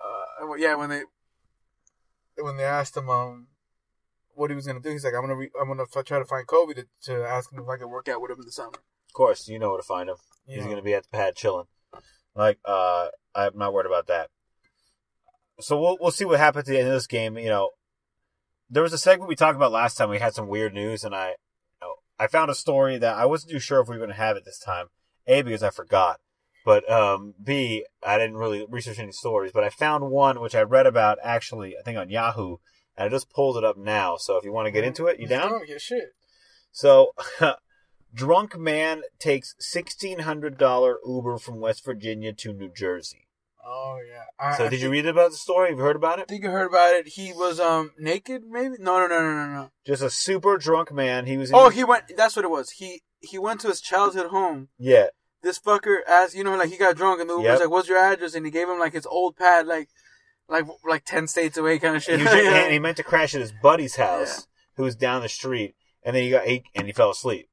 uh, 0.43 0.55
yeah, 0.55 0.75
when 0.75 0.91
they, 0.91 1.03
when 2.39 2.57
they 2.57 2.65
asked 2.65 2.97
him, 2.97 3.09
um, 3.09 3.47
what 4.35 4.51
he 4.51 4.57
was 4.57 4.67
gonna 4.67 4.81
do, 4.81 4.91
he's 4.91 5.05
like, 5.05 5.15
"I'm 5.15 5.21
gonna, 5.23 5.37
re- 5.37 5.51
I'm 5.61 5.69
gonna 5.69 5.85
f- 5.85 6.05
try 6.05 6.19
to 6.19 6.25
find 6.25 6.47
Kobe 6.47 6.75
to, 6.75 6.87
to 7.03 7.25
ask 7.25 7.53
him 7.53 7.61
if 7.63 7.69
I 7.69 7.77
can 7.77 7.91
work 7.91 8.09
out 8.09 8.21
with 8.21 8.31
him 8.33 8.41
in 8.41 8.47
the 8.47 8.53
summer." 8.53 8.71
Of 9.09 9.13
course, 9.15 9.47
you 9.49 9.59
know 9.61 9.69
where 9.71 9.79
to 9.81 9.87
find 9.87 10.09
him. 10.09 10.17
You 10.47 10.57
He's 10.57 10.65
going 10.65 10.77
to 10.77 10.83
be 10.83 10.95
at 10.95 11.05
the 11.05 11.09
pad 11.11 11.37
chilling. 11.37 11.67
Like, 12.35 12.59
uh, 12.65 13.09
I'm 13.35 13.57
not 13.57 13.73
worried 13.73 13.87
about 13.87 14.07
that. 14.09 14.31
So 15.61 15.79
we'll 15.81 15.99
we'll 16.01 16.11
see 16.11 16.25
what 16.25 16.39
happens 16.39 16.69
at 16.69 16.73
the 16.73 16.79
end 16.79 16.89
of 16.89 16.95
this 16.95 17.07
game. 17.07 17.37
You 17.37 17.49
know, 17.49 17.71
there 18.71 18.83
was 18.83 18.93
a 18.93 18.99
segment 18.99 19.29
we 19.29 19.37
talked 19.37 19.57
about 19.57 19.73
last 19.73 19.97
time. 19.97 20.09
We 20.09 20.19
had 20.19 20.35
some 20.35 20.49
weird 20.49 20.73
news, 20.73 21.05
and 21.05 21.15
I, 21.15 21.29
you 21.29 21.83
know, 21.83 21.95
I 22.19 22.29
found 22.29 22.51
a 22.51 22.55
story 22.55 22.97
that 22.99 23.17
I 23.17 23.27
wasn't 23.27 23.53
too 23.53 23.59
sure 23.59 23.81
if 23.81 23.89
we 23.89 23.97
were 23.97 24.07
going 24.07 24.17
to 24.17 24.23
have 24.23 24.37
it 24.37 24.45
this 24.45 24.59
time. 24.59 24.87
A 25.27 25.43
because 25.43 25.63
I 25.63 25.71
forgot, 25.71 26.19
but 26.65 26.91
um, 26.91 27.35
B 27.43 27.85
I 28.03 28.17
didn't 28.17 28.37
really 28.37 28.67
research 28.69 28.99
any 28.99 29.13
stories, 29.13 29.53
but 29.53 29.65
I 29.65 29.69
found 29.69 30.11
one 30.11 30.41
which 30.41 30.55
I 30.55 30.63
read 30.63 30.87
about 30.87 31.19
actually. 31.23 31.77
I 31.77 31.83
think 31.83 31.99
on 31.99 32.09
Yahoo, 32.09 32.57
and 32.97 33.07
I 33.07 33.09
just 33.09 33.31
pulled 33.31 33.57
it 33.59 33.65
up 33.65 33.77
now. 33.77 34.17
So 34.17 34.37
if 34.39 34.45
you 34.45 34.53
want 34.53 34.67
to 34.67 34.73
get 34.73 34.85
into 34.85 35.07
it, 35.07 35.21
you 35.21 35.27
down? 35.27 35.61
Yeah, 35.67 35.79
shit. 35.79 36.15
So, 36.73 37.13
drunk 38.15 38.59
man 38.59 39.03
takes 39.19 39.55
sixteen 39.59 40.21
hundred 40.21 40.59
dollar 40.59 40.99
Uber 41.07 41.39
from 41.39 41.61
West 41.61 41.85
Virginia 41.85 42.33
to 42.33 42.53
New 42.53 42.71
Jersey. 42.73 43.27
Oh 43.65 43.99
yeah. 44.09 44.25
I, 44.39 44.57
So, 44.57 44.65
I 44.67 44.69
did 44.69 44.81
you 44.81 44.91
read 44.91 45.07
about 45.07 45.31
the 45.31 45.37
story? 45.37 45.69
Have 45.71 45.79
you 45.79 45.85
heard 45.85 45.97
about 45.97 46.19
it? 46.19 46.23
I 46.23 46.25
think 46.27 46.43
you 46.45 46.51
heard 46.51 46.67
about 46.69 46.95
it. 46.95 47.09
He 47.09 47.33
was 47.33 47.61
um 47.61 47.93
naked, 47.99 48.43
maybe. 48.49 48.77
No, 48.79 48.99
no, 48.99 49.07
no, 49.07 49.21
no, 49.21 49.33
no, 49.47 49.53
no. 49.53 49.71
Just 49.87 50.03
a 50.03 50.11
super 50.11 50.57
drunk 50.57 50.93
man. 50.93 51.27
He 51.27 51.37
was. 51.37 51.51
In 51.51 51.57
Oh, 51.57 51.69
he 51.69 51.85
went. 51.85 52.05
That's 52.17 52.37
what 52.37 52.45
it 52.45 52.51
was. 52.51 52.71
He 52.71 53.03
he 53.21 53.39
went 53.39 53.61
to 53.61 53.69
his 53.69 53.81
childhood 53.81 54.29
home. 54.31 54.69
yeah, 54.79 55.09
This 55.43 55.59
fucker 55.59 55.99
asked, 56.09 56.35
you 56.35 56.43
know, 56.43 56.57
like 56.57 56.71
he 56.71 56.79
got 56.79 56.97
drunk 56.97 57.21
and 57.21 57.29
the 57.29 57.35
Uber's 57.35 57.45
Yep. 57.53 57.61
like, 57.61 57.71
"What's 57.71 57.89
your 57.89 57.99
address?" 57.99 58.35
And 58.35 58.47
he 58.47 58.51
gave 58.51 58.67
him 58.69 58.79
like 58.79 58.95
his 58.95 59.05
old 59.07 59.37
pad, 59.37 59.67
like 59.67 59.89
like 60.49 60.65
like 60.89 61.05
ten 61.05 61.27
states 61.29 61.59
away, 61.59 61.79
kind 61.79 61.97
of 61.97 62.03
he, 62.05 62.13
shit. 62.13 62.21
was, 62.21 62.29
and 62.33 62.73
he 62.73 62.79
meant 62.79 62.97
to 62.97 63.03
crash 63.03 63.35
at 63.35 63.43
his 63.43 63.53
buddy's 63.53 63.97
house, 63.97 64.47
who 64.77 64.85
was 64.85 64.97
down 64.97 65.21
the 65.21 65.29
street, 65.29 65.75
and 66.03 66.17
then 66.17 66.23
he 66.23 66.31
got 66.31 66.47
he, 66.47 66.65
and 66.75 66.87
he 66.87 66.93
fell 66.95 67.11
asleep. 67.11 67.50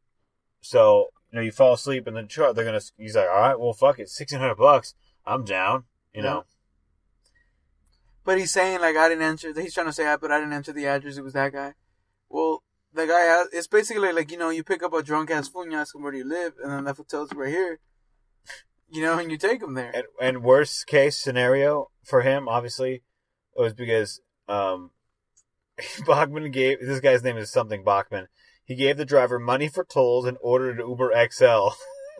So 0.68 1.12
you 1.32 1.38
know, 1.38 1.42
you 1.42 1.52
fall 1.52 1.74
asleep 1.74 2.08
in 2.08 2.14
the 2.14 2.24
truck. 2.24 2.56
They're 2.56 2.66
gonna. 2.66 2.82
He's 2.98 3.16
like, 3.16 3.30
all 3.30 3.40
right, 3.40 3.60
well, 3.60 3.72
fuck 3.72 4.00
it, 4.00 4.10
sixteen 4.10 4.40
hundred 4.40 4.56
bucks. 4.56 4.94
I'm 5.26 5.46
down. 5.46 5.86
You 6.14 6.24
know. 6.24 6.44
But 8.26 8.40
he's 8.40 8.52
saying 8.52 8.82
like 8.82 8.98
I 8.98 9.08
didn't 9.08 9.24
enter. 9.24 9.54
He's 9.60 9.74
trying 9.74 9.88
to 9.88 9.94
say, 9.94 10.14
but 10.20 10.30
I 10.30 10.40
didn't 10.40 10.54
enter 10.54 10.74
the 10.74 10.88
address. 10.88 11.18
It 11.18 11.24
was 11.24 11.34
that 11.34 11.54
guy. 11.54 11.74
Well, 12.28 12.64
the 12.94 13.08
guy 13.08 13.22
has. 13.22 13.48
It's 13.54 13.68
basically 13.68 14.12
like 14.12 14.30
you 14.30 14.38
know 14.38 14.50
you 14.50 14.64
pick 14.64 14.84
up 14.84 14.94
a 14.94 15.02
drunk 15.02 15.32
ass 15.32 15.48
fool 15.48 15.62
and 15.62 15.72
you 15.72 15.78
ask 15.78 15.96
him 15.96 16.04
where 16.04 16.12
do 16.12 16.18
you 16.18 16.28
live, 16.28 16.56
and 16.62 16.70
then 16.70 16.84
that 16.84 16.98
fool 16.98 17.06
tells 17.06 17.32
you 17.32 17.40
right 17.40 17.50
here. 17.50 17.80
You 18.90 19.04
know, 19.04 19.18
and 19.18 19.32
you 19.32 19.38
take 19.38 19.62
him 19.62 19.74
there. 19.74 19.92
And, 19.94 20.06
and 20.22 20.44
worst 20.44 20.88
case 20.88 21.18
scenario 21.18 21.92
for 22.04 22.22
him, 22.22 22.48
obviously, 22.48 23.04
was 23.56 23.74
because 23.74 24.22
um, 24.48 24.92
Bachman 26.06 26.52
gave 26.52 26.80
this 26.82 27.00
guy's 27.00 27.24
name 27.24 27.38
is 27.38 27.52
something 27.52 27.84
Bachman. 27.84 28.28
He 28.68 28.76
gave 28.76 28.98
the 28.98 29.06
driver 29.06 29.40
money 29.40 29.70
for 29.70 29.86
tolls 29.86 30.26
and 30.26 30.38
ordered 30.42 30.80
an 30.80 30.88
Uber 30.88 31.12
XL 31.32 31.70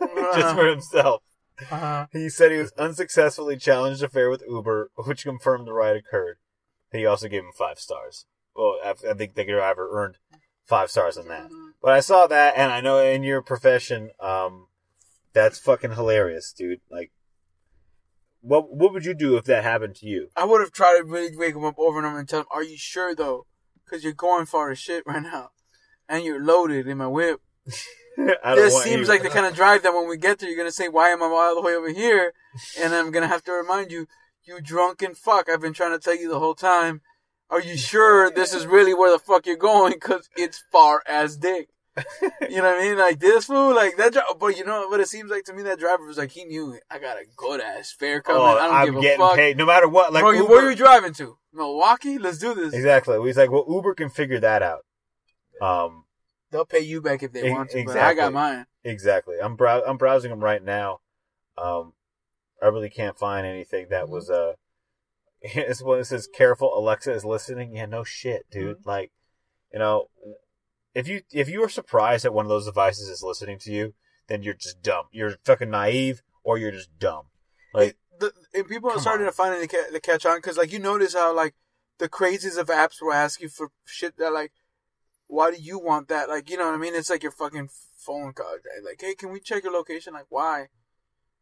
just 0.34 0.56
for 0.56 0.66
himself. 0.66 1.22
Uh-huh. 1.70 2.06
He 2.10 2.30
said 2.30 2.50
he 2.50 2.58
was 2.58 2.72
unsuccessfully 2.72 3.58
challenged 3.58 4.02
a 4.02 4.08
fare 4.08 4.30
with 4.30 4.42
Uber, 4.48 4.90
which 5.04 5.24
confirmed 5.24 5.66
the 5.66 5.74
ride 5.74 5.96
occurred. 5.96 6.38
He 6.90 7.04
also 7.04 7.28
gave 7.28 7.42
him 7.42 7.52
five 7.56 7.78
stars. 7.78 8.24
Well, 8.56 8.78
I 8.82 8.94
I 9.10 9.14
think 9.14 9.34
the 9.34 9.44
driver 9.44 9.90
earned 9.92 10.16
five 10.64 10.90
stars 10.90 11.18
on 11.18 11.28
that. 11.28 11.50
But 11.82 11.92
I 11.92 12.00
saw 12.00 12.26
that, 12.26 12.54
and 12.56 12.72
I 12.72 12.80
know 12.80 12.98
in 12.98 13.22
your 13.22 13.42
profession, 13.42 14.10
um, 14.18 14.68
that's 15.34 15.58
fucking 15.58 15.92
hilarious, 15.92 16.52
dude. 16.56 16.80
Like, 16.90 17.12
what 18.40 18.74
what 18.74 18.94
would 18.94 19.04
you 19.04 19.14
do 19.14 19.36
if 19.36 19.44
that 19.44 19.64
happened 19.64 19.96
to 19.96 20.06
you? 20.06 20.28
I 20.34 20.46
would 20.46 20.62
have 20.62 20.72
tried 20.72 20.98
to 20.98 21.04
really 21.04 21.36
wake 21.36 21.54
him 21.54 21.64
up 21.64 21.78
over 21.78 21.98
and 21.98 22.06
over 22.06 22.18
and 22.18 22.28
tell 22.28 22.40
him, 22.40 22.46
"Are 22.50 22.62
you 22.62 22.78
sure 22.78 23.14
though? 23.14 23.44
Because 23.84 24.02
you're 24.02 24.14
going 24.14 24.46
far 24.46 24.70
as 24.70 24.78
shit 24.78 25.04
right 25.06 25.22
now, 25.22 25.50
and 26.08 26.24
you're 26.24 26.42
loaded 26.42 26.86
in 26.88 26.98
my 26.98 27.06
whip." 27.08 27.40
This 28.16 28.82
seems 28.82 29.02
you- 29.06 29.12
like 29.12 29.22
the 29.22 29.28
kind 29.30 29.46
of 29.46 29.54
drive 29.54 29.82
that 29.84 29.94
when 29.94 30.08
we 30.08 30.16
get 30.16 30.40
there, 30.40 30.48
you're 30.48 30.58
gonna 30.58 30.72
say, 30.72 30.88
"Why 30.88 31.10
am 31.10 31.22
I 31.22 31.26
all 31.26 31.54
the 31.54 31.60
way 31.60 31.74
over 31.76 31.88
here?" 31.90 32.32
And 32.80 32.92
I'm 32.92 33.12
gonna 33.12 33.28
have 33.28 33.44
to 33.44 33.52
remind 33.52 33.92
you, 33.92 34.06
"You 34.44 34.60
drunken 34.60 35.14
fuck! 35.14 35.48
I've 35.48 35.60
been 35.60 35.72
trying 35.72 35.92
to 35.92 36.00
tell 36.00 36.16
you 36.16 36.28
the 36.28 36.40
whole 36.40 36.54
time. 36.56 37.02
Are 37.48 37.60
you 37.60 37.76
sure 37.76 38.28
this 38.30 38.52
is 38.52 38.66
really 38.66 38.92
where 38.92 39.12
the 39.12 39.20
fuck 39.20 39.46
you're 39.46 39.56
going? 39.56 39.98
Cause 40.00 40.28
it's 40.36 40.64
far 40.72 41.02
as 41.06 41.36
dick." 41.36 41.68
You 42.48 42.58
know 42.62 42.70
what 42.72 42.80
I 42.82 42.88
mean? 42.88 42.98
Like 42.98 43.20
this 43.20 43.44
fool, 43.44 43.74
like 43.74 43.96
that. 43.98 44.12
Dri- 44.14 44.22
but 44.40 44.56
you 44.56 44.64
know 44.64 44.88
what? 44.88 44.98
It 45.00 45.08
seems 45.08 45.30
like 45.30 45.44
to 45.44 45.52
me 45.52 45.62
that 45.64 45.78
driver 45.78 46.04
was 46.06 46.16
like 46.18 46.30
he 46.30 46.44
knew 46.44 46.76
I 46.90 46.98
got 46.98 47.18
a 47.18 47.24
good 47.36 47.60
ass 47.60 47.92
fare 47.92 48.20
coming. 48.22 48.40
Oh, 48.42 48.44
I 48.46 48.66
don't 48.66 48.74
I'm 48.74 48.86
give 48.86 48.96
a 48.96 49.00
getting 49.00 49.18
fuck. 49.20 49.36
paid 49.36 49.56
no 49.58 49.66
matter 49.66 49.88
what. 49.88 50.12
Like 50.12 50.22
Bro, 50.22 50.32
Uber, 50.32 50.48
where 50.48 50.66
are 50.66 50.70
you 50.70 50.76
driving 50.76 51.12
to? 51.14 51.36
Milwaukee? 51.52 52.18
Let's 52.18 52.38
do 52.38 52.54
this. 52.54 52.72
exactly. 52.72 53.20
He's 53.26 53.36
like, 53.36 53.50
well, 53.50 53.64
Uber 53.68 53.94
can 53.94 54.08
figure 54.10 54.40
that 54.40 54.62
out. 54.62 54.84
Um, 55.60 56.04
They'll 56.50 56.64
pay 56.64 56.80
you 56.80 57.00
back 57.02 57.22
if 57.22 57.32
they 57.32 57.50
want 57.50 57.70
to, 57.70 57.84
but 57.84 57.96
I 57.98 58.14
got 58.14 58.32
mine. 58.32 58.66
exactly. 58.84 59.36
I'm 59.42 59.54
brow- 59.56 59.82
I'm 59.86 59.98
browsing 59.98 60.30
them 60.30 60.40
right 60.40 60.62
now. 60.62 61.00
Um, 61.58 61.92
I 62.62 62.66
really 62.68 62.88
can't 62.90 63.18
find 63.18 63.46
anything 63.46 63.88
that 63.90 64.06
Mhm. 64.06 64.10
was 64.10 64.30
uh. 64.30 64.54
It's 65.42 65.82
when 65.82 66.00
it 66.00 66.04
says 66.06 66.26
"Careful, 66.26 66.76
Alexa 66.76 67.12
is 67.12 67.24
listening." 67.24 67.76
Yeah, 67.76 67.86
no 67.86 68.02
shit, 68.04 68.46
dude. 68.50 68.78
Mm-hmm. 68.78 68.88
Like, 68.88 69.12
you 69.72 69.78
know, 69.78 70.08
if 70.94 71.06
you 71.06 71.22
if 71.30 71.48
you 71.48 71.62
are 71.62 71.68
surprised 71.68 72.24
that 72.24 72.32
one 72.34 72.44
of 72.44 72.48
those 72.48 72.64
devices 72.66 73.08
is 73.08 73.22
listening 73.22 73.58
to 73.60 73.70
you, 73.72 73.94
then 74.28 74.42
you're 74.42 74.54
just 74.54 74.82
dumb. 74.82 75.04
You're 75.12 75.36
fucking 75.44 75.70
naive, 75.70 76.22
or 76.42 76.58
you're 76.58 76.72
just 76.72 76.98
dumb. 76.98 77.26
Like, 77.74 77.96
the, 78.18 78.32
and 78.54 78.66
people 78.66 78.90
are 78.90 78.98
starting 78.98 79.26
on. 79.26 79.32
to 79.32 79.36
find 79.36 79.54
it 79.54 79.60
to, 79.60 79.76
ca- 79.76 79.92
to 79.92 80.00
catch 80.00 80.26
on 80.26 80.38
because, 80.38 80.56
like, 80.56 80.72
you 80.72 80.78
notice 80.80 81.14
how 81.14 81.32
like 81.34 81.54
the 81.98 82.08
crazies 82.08 82.58
of 82.58 82.66
apps 82.68 83.00
will 83.00 83.12
ask 83.12 83.40
you 83.40 83.48
for 83.48 83.70
shit 83.84 84.16
that 84.16 84.32
like, 84.32 84.52
why 85.28 85.50
do 85.50 85.60
you 85.60 85.78
want 85.78 86.08
that? 86.08 86.28
Like, 86.28 86.50
you 86.50 86.56
know 86.56 86.66
what 86.66 86.74
I 86.74 86.78
mean? 86.78 86.94
It's 86.94 87.10
like 87.10 87.22
your 87.22 87.32
fucking 87.32 87.68
phone 87.96 88.32
call. 88.32 88.56
Like, 88.84 89.00
hey, 89.00 89.14
can 89.14 89.30
we 89.30 89.40
check 89.40 89.62
your 89.62 89.72
location? 89.72 90.14
Like, 90.14 90.26
why? 90.28 90.68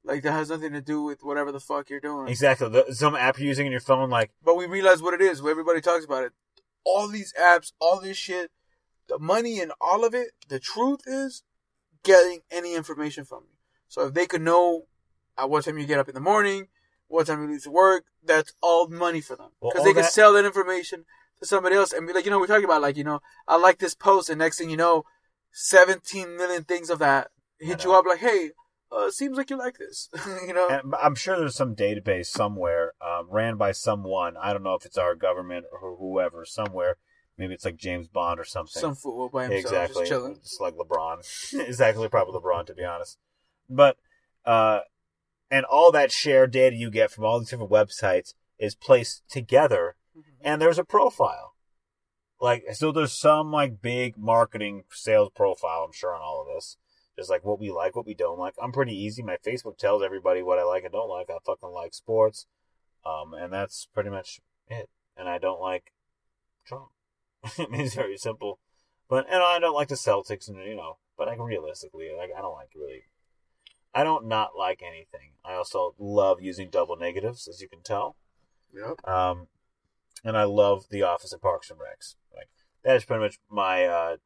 Like 0.04 0.22
that 0.22 0.32
has 0.32 0.50
nothing 0.50 0.72
to 0.72 0.80
do 0.80 1.02
with 1.02 1.22
whatever 1.22 1.50
the 1.50 1.60
fuck 1.60 1.90
you're 1.90 2.00
doing. 2.00 2.28
exactly. 2.28 2.68
The, 2.68 2.94
some 2.94 3.16
app 3.16 3.38
you're 3.38 3.48
using 3.48 3.66
in 3.66 3.72
your 3.72 3.80
phone, 3.80 4.08
like, 4.10 4.30
But 4.44 4.56
we 4.56 4.66
realize 4.66 5.02
what 5.02 5.14
it 5.14 5.20
is. 5.20 5.40
Everybody 5.40 5.80
talks 5.80 6.04
about 6.04 6.24
it. 6.24 6.32
All 6.84 7.08
these 7.08 7.32
apps, 7.40 7.72
all 7.80 8.00
this 8.00 8.16
shit, 8.16 8.50
the 9.08 9.18
money 9.18 9.60
and 9.60 9.72
all 9.80 10.04
of 10.04 10.14
it. 10.14 10.28
The 10.48 10.60
truth 10.60 11.00
is 11.06 11.42
getting 12.04 12.40
any 12.52 12.76
information 12.76 13.24
from 13.24 13.44
you. 13.48 13.56
So 13.88 14.06
if 14.06 14.14
they 14.14 14.26
could 14.26 14.42
know 14.42 14.86
at 15.36 15.50
what 15.50 15.64
time 15.64 15.78
you 15.78 15.86
get 15.86 15.98
up 15.98 16.08
in 16.08 16.14
the 16.14 16.20
morning, 16.20 16.68
what 17.08 17.26
time 17.26 17.42
you 17.42 17.50
leave 17.50 17.64
to 17.64 17.70
work, 17.70 18.04
that's 18.24 18.52
all 18.62 18.88
money 18.88 19.20
for 19.20 19.36
them 19.36 19.50
because 19.60 19.80
all 19.80 19.84
they 19.84 19.92
can 19.92 20.02
that- 20.02 20.12
sell 20.12 20.32
that 20.34 20.44
information 20.44 21.04
to 21.40 21.46
somebody 21.46 21.76
else 21.76 21.92
and 21.92 22.06
be 22.06 22.12
like, 22.12 22.24
you 22.24 22.30
know, 22.30 22.38
we're 22.38 22.46
talking 22.46 22.64
about 22.64 22.82
like, 22.82 22.96
you 22.96 23.04
know, 23.04 23.20
I 23.46 23.56
like 23.56 23.78
this 23.78 23.94
post, 23.94 24.30
and 24.30 24.38
next 24.38 24.58
thing 24.58 24.70
you 24.70 24.76
know, 24.76 25.04
seventeen 25.52 26.36
million 26.36 26.64
things 26.64 26.90
of 26.90 26.98
that 27.00 27.30
hit 27.58 27.84
you 27.84 27.92
up 27.94 28.04
like, 28.06 28.20
hey, 28.20 28.50
uh, 28.92 29.10
seems 29.10 29.36
like 29.36 29.50
you 29.50 29.58
like 29.58 29.78
this, 29.78 30.08
you 30.46 30.54
know. 30.54 30.68
And 30.68 30.94
I'm 31.00 31.14
sure 31.14 31.38
there's 31.38 31.56
some 31.56 31.74
database 31.74 32.26
somewhere 32.26 32.92
um, 33.00 33.28
ran 33.30 33.56
by 33.56 33.72
someone. 33.72 34.36
I 34.40 34.52
don't 34.52 34.62
know 34.62 34.74
if 34.74 34.84
it's 34.84 34.98
our 34.98 35.14
government 35.14 35.66
or 35.72 35.96
whoever 35.96 36.44
somewhere. 36.44 36.96
Maybe 37.38 37.52
it's 37.52 37.64
like 37.64 37.76
James 37.76 38.08
Bond 38.08 38.40
or 38.40 38.44
something. 38.44 38.80
Some 38.80 38.94
fool 38.94 39.28
by 39.28 39.44
himself, 39.44 39.60
exactly, 39.60 40.02
just 40.02 40.10
chilling. 40.10 40.38
just 40.42 40.60
like 40.60 40.74
LeBron. 40.74 41.18
exactly, 41.68 42.08
probably 42.08 42.40
LeBron 42.40 42.66
to 42.66 42.74
be 42.74 42.84
honest. 42.84 43.18
But 43.68 43.96
uh, 44.44 44.80
and 45.50 45.64
all 45.64 45.92
that 45.92 46.12
shared 46.12 46.52
data 46.52 46.76
you 46.76 46.90
get 46.90 47.10
from 47.10 47.24
all 47.24 47.38
these 47.38 47.50
different 47.50 47.70
websites 47.70 48.34
is 48.58 48.74
placed 48.74 49.22
together, 49.28 49.95
and 50.40 50.60
there's 50.60 50.78
a 50.78 50.84
profile. 50.84 51.54
Like 52.40 52.64
so, 52.74 52.92
there's 52.92 53.18
some 53.18 53.50
like 53.50 53.80
big 53.80 54.18
marketing 54.18 54.84
sales 54.90 55.30
profile. 55.34 55.84
I'm 55.86 55.92
sure 55.92 56.14
on 56.14 56.20
all 56.20 56.46
of 56.46 56.54
this. 56.54 56.76
Just 57.18 57.30
like 57.30 57.44
what 57.44 57.58
we 57.58 57.70
like, 57.70 57.96
what 57.96 58.06
we 58.06 58.14
don't 58.14 58.38
like. 58.38 58.54
I'm 58.62 58.72
pretty 58.72 58.94
easy. 58.94 59.22
My 59.22 59.38
Facebook 59.46 59.78
tells 59.78 60.02
everybody 60.02 60.42
what 60.42 60.58
I 60.58 60.64
like 60.64 60.84
and 60.84 60.92
don't 60.92 61.08
like. 61.08 61.30
I 61.30 61.38
fucking 61.46 61.70
like 61.70 61.94
sports, 61.94 62.46
um, 63.06 63.32
and 63.32 63.50
that's 63.50 63.88
pretty 63.94 64.10
much 64.10 64.40
it. 64.68 64.90
And 65.16 65.28
I 65.28 65.38
don't 65.38 65.60
like 65.60 65.92
Trump. 66.66 66.88
I 67.58 67.66
mean, 67.70 67.80
it's 67.80 67.94
very 67.94 68.18
simple. 68.18 68.58
But 69.08 69.26
and 69.30 69.42
I 69.42 69.58
don't 69.58 69.74
like 69.74 69.88
the 69.88 69.94
Celtics, 69.94 70.48
and 70.48 70.58
you 70.58 70.76
know, 70.76 70.98
but 71.16 71.28
like 71.28 71.40
realistically, 71.40 72.10
like 72.16 72.30
I 72.36 72.40
don't 72.42 72.54
like 72.54 72.70
really. 72.74 73.04
I 73.94 74.04
don't 74.04 74.26
not 74.26 74.50
like 74.58 74.82
anything. 74.82 75.32
I 75.42 75.54
also 75.54 75.94
love 75.98 76.42
using 76.42 76.68
double 76.68 76.96
negatives, 76.96 77.48
as 77.48 77.62
you 77.62 77.68
can 77.68 77.82
tell. 77.82 78.16
Yep. 78.74 79.08
Um, 79.08 79.46
and 80.26 80.36
I 80.36 80.42
love 80.42 80.86
The 80.90 81.02
Office 81.02 81.32
and 81.32 81.40
Parks 81.40 81.70
and 81.70 81.78
Recs. 81.78 82.16
Like 82.34 82.48
that 82.84 82.96
is 82.96 83.04
pretty 83.04 83.22
much 83.22 83.38
my. 83.48 83.84
uh 83.84 84.16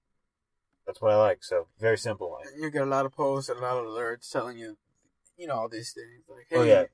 That's 0.87 1.01
what 1.01 1.13
I 1.13 1.17
like. 1.17 1.45
So 1.45 1.67
very 1.79 1.99
simple. 1.99 2.33
Like, 2.33 2.49
you 2.59 2.71
get 2.71 2.83
a 2.83 2.87
lot 2.87 3.07
of 3.07 3.13
posts 3.13 3.51
and 3.51 3.59
a 3.59 3.63
lot 3.63 3.77
of 3.77 3.85
alerts 3.85 4.31
telling 4.31 4.57
you, 4.59 4.79
you 5.37 5.47
know, 5.47 5.55
all 5.55 5.69
these 5.69 5.93
things. 5.93 6.25
Like, 6.29 6.47
hey, 6.49 6.57
oh 6.57 6.63
yeah, 6.63 6.85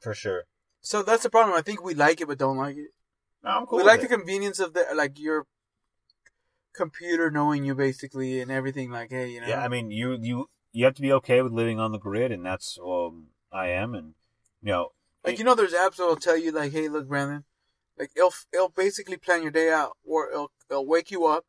for 0.00 0.14
sure. 0.14 0.44
So 0.80 1.02
that's 1.02 1.22
the 1.22 1.30
problem. 1.30 1.56
I 1.56 1.62
think 1.62 1.82
we 1.82 1.94
like 1.94 2.20
it, 2.20 2.26
but 2.26 2.38
don't 2.38 2.56
like 2.56 2.76
it. 2.76 2.90
No, 3.44 3.50
I'm 3.50 3.66
cool. 3.66 3.78
we 3.78 3.84
like 3.84 4.00
it. 4.00 4.08
the 4.10 4.16
convenience 4.16 4.58
of 4.58 4.74
the 4.74 4.84
like 4.94 5.18
your 5.18 5.46
computer 6.74 7.30
knowing 7.30 7.64
you 7.64 7.74
basically 7.74 8.40
and 8.40 8.50
everything. 8.50 8.90
Like, 8.90 9.10
hey, 9.10 9.30
you 9.30 9.40
know, 9.40 9.46
Yeah, 9.46 9.64
I 9.64 9.68
mean, 9.68 9.92
you 9.92 10.18
you 10.20 10.48
you 10.72 10.84
have 10.84 10.94
to 10.94 11.02
be 11.02 11.12
okay 11.12 11.40
with 11.40 11.52
living 11.52 11.78
on 11.78 11.92
the 11.92 11.98
grid, 11.98 12.32
and 12.32 12.44
that's 12.44 12.78
um 12.84 13.28
I 13.52 13.68
am, 13.68 13.94
and 13.94 14.14
you 14.60 14.72
know, 14.72 14.88
like 15.24 15.38
you 15.38 15.44
know, 15.44 15.54
there's 15.54 15.72
apps 15.72 15.96
that'll 15.96 16.16
tell 16.16 16.36
you 16.36 16.50
like, 16.50 16.72
hey, 16.72 16.88
look, 16.88 17.08
Brandon, 17.08 17.44
like 17.98 18.10
it'll 18.16 18.32
it'll 18.52 18.68
basically 18.68 19.16
plan 19.16 19.42
your 19.42 19.50
day 19.50 19.70
out, 19.70 19.96
or 20.04 20.30
it'll 20.30 20.52
it'll 20.70 20.86
wake 20.86 21.10
you 21.10 21.26
up, 21.26 21.44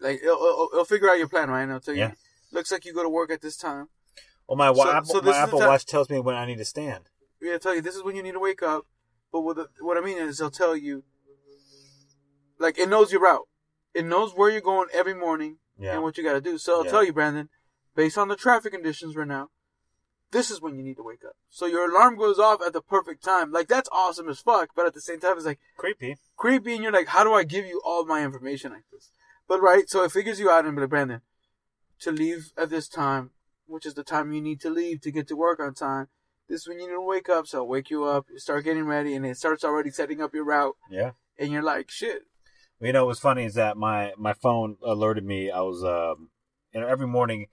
like 0.00 0.20
it'll 0.22 0.36
it'll, 0.36 0.68
it'll 0.72 0.84
figure 0.84 1.08
out 1.10 1.18
your 1.18 1.28
plan, 1.28 1.50
right? 1.50 1.62
And 1.62 1.70
it'll 1.70 1.80
tell 1.80 1.94
you, 1.94 2.00
Yeah. 2.00 2.12
looks 2.52 2.70
like 2.72 2.84
you 2.84 2.92
go 2.94 3.02
to 3.02 3.08
work 3.08 3.30
at 3.30 3.40
this 3.40 3.56
time. 3.56 3.88
well, 4.46 4.56
my 4.56 4.72
So- 4.72 4.90
Apple, 4.90 5.10
so 5.10 5.20
my 5.22 5.36
Apple 5.36 5.58
Watch 5.60 5.84
tells 5.86 6.08
me 6.10 6.18
when 6.20 6.34
I 6.36 6.46
need 6.46 6.58
to 6.58 6.64
stand. 6.64 7.10
Yeah, 7.40 7.58
tell 7.58 7.74
you 7.74 7.82
this 7.82 7.94
is 7.96 8.02
when 8.02 8.16
you 8.16 8.22
need 8.22 8.32
to 8.32 8.40
wake 8.40 8.62
up. 8.62 8.86
But 9.30 9.42
what 9.42 9.56
the, 9.56 9.66
what 9.80 9.96
I 9.98 10.00
mean 10.00 10.16
is, 10.18 10.40
it'll 10.40 10.50
tell 10.50 10.74
you, 10.74 11.04
like 12.58 12.78
it 12.78 12.88
knows 12.88 13.12
your 13.12 13.20
route. 13.20 13.46
It 13.94 14.04
knows 14.04 14.32
where 14.34 14.50
you're 14.50 14.60
going 14.60 14.88
every 14.92 15.14
morning 15.14 15.58
Yeah, 15.78 15.94
and 15.94 16.02
what 16.02 16.16
you 16.16 16.24
got 16.24 16.32
to 16.34 16.40
do. 16.40 16.58
So 16.58 16.72
it'll 16.72 16.84
Yeah. 16.86 16.90
tell 16.90 17.04
you, 17.04 17.12
Brandon, 17.12 17.48
based 17.94 18.16
on 18.18 18.28
the 18.28 18.36
traffic 18.36 18.72
conditions 18.72 19.16
right 19.16 19.26
now, 19.28 19.50
this 20.30 20.50
is 20.50 20.60
when 20.60 20.76
you 20.76 20.82
need 20.82 20.96
to 20.96 21.02
wake 21.02 21.24
up. 21.26 21.36
So 21.48 21.66
your 21.66 21.90
alarm 21.90 22.16
goes 22.16 22.38
off 22.38 22.60
at 22.66 22.72
the 22.72 22.82
perfect 22.82 23.24
time. 23.24 23.50
Like 23.50 23.68
that's 23.68 23.88
awesome 23.90 24.28
as 24.28 24.40
fuck. 24.40 24.70
But 24.76 24.86
at 24.86 24.94
the 24.94 25.00
same 25.00 25.20
time, 25.20 25.36
it's 25.36 25.46
like 25.46 25.60
creepy. 25.76 26.16
creepy, 26.36 26.74
and 26.74 26.82
you're 26.82 26.92
like, 26.92 27.08
how 27.08 27.24
do 27.24 27.32
I 27.32 27.44
give 27.44 27.64
you 27.66 27.80
all 27.84 28.04
my 28.04 28.22
information 28.24 28.72
like 28.72 28.84
this? 28.92 29.10
But 29.48 29.60
right, 29.62 29.88
so 29.88 30.04
it 30.04 30.12
figures 30.12 30.38
you 30.38 30.50
out 30.50 30.66
and 30.66 30.74
be 30.76 30.82
like, 30.82 30.90
Brandon, 30.90 31.22
to 32.00 32.12
leave 32.12 32.52
at 32.56 32.68
this 32.70 32.88
time, 32.88 33.30
which 33.66 33.86
is 33.86 33.94
the 33.94 34.04
time 34.04 34.32
you 34.32 34.42
need 34.42 34.60
to 34.60 34.70
leave 34.70 35.00
to 35.02 35.10
get 35.10 35.26
to 35.28 35.36
work 35.36 35.58
on 35.60 35.72
time. 35.74 36.08
This 36.48 36.62
is 36.62 36.68
when 36.68 36.80
you 36.80 36.86
need 36.88 36.94
to 36.94 37.00
wake 37.00 37.28
up, 37.28 37.46
so 37.46 37.58
I'll 37.58 37.66
wake 37.68 37.90
you 37.90 38.04
up, 38.04 38.26
you 38.30 38.38
start 38.38 38.64
getting 38.64 38.84
ready, 38.84 39.14
and 39.14 39.26
it 39.26 39.36
starts 39.36 39.64
already 39.64 39.90
setting 39.90 40.20
up 40.22 40.34
your 40.34 40.44
route, 40.44 40.76
Yeah. 40.90 41.12
and 41.38 41.50
you're 41.52 41.62
like, 41.62 41.90
shit. 41.90 42.22
You 42.80 42.92
know, 42.92 43.06
what's 43.06 43.20
funny 43.20 43.44
is 43.44 43.54
that 43.54 43.76
my 43.76 44.12
my 44.16 44.32
phone 44.34 44.76
alerted 44.84 45.24
me. 45.24 45.50
I 45.50 45.60
was 45.62 45.82
um, 45.82 46.30
you 46.72 46.80
know, 46.80 46.86
every 46.86 47.06
morning, 47.08 47.46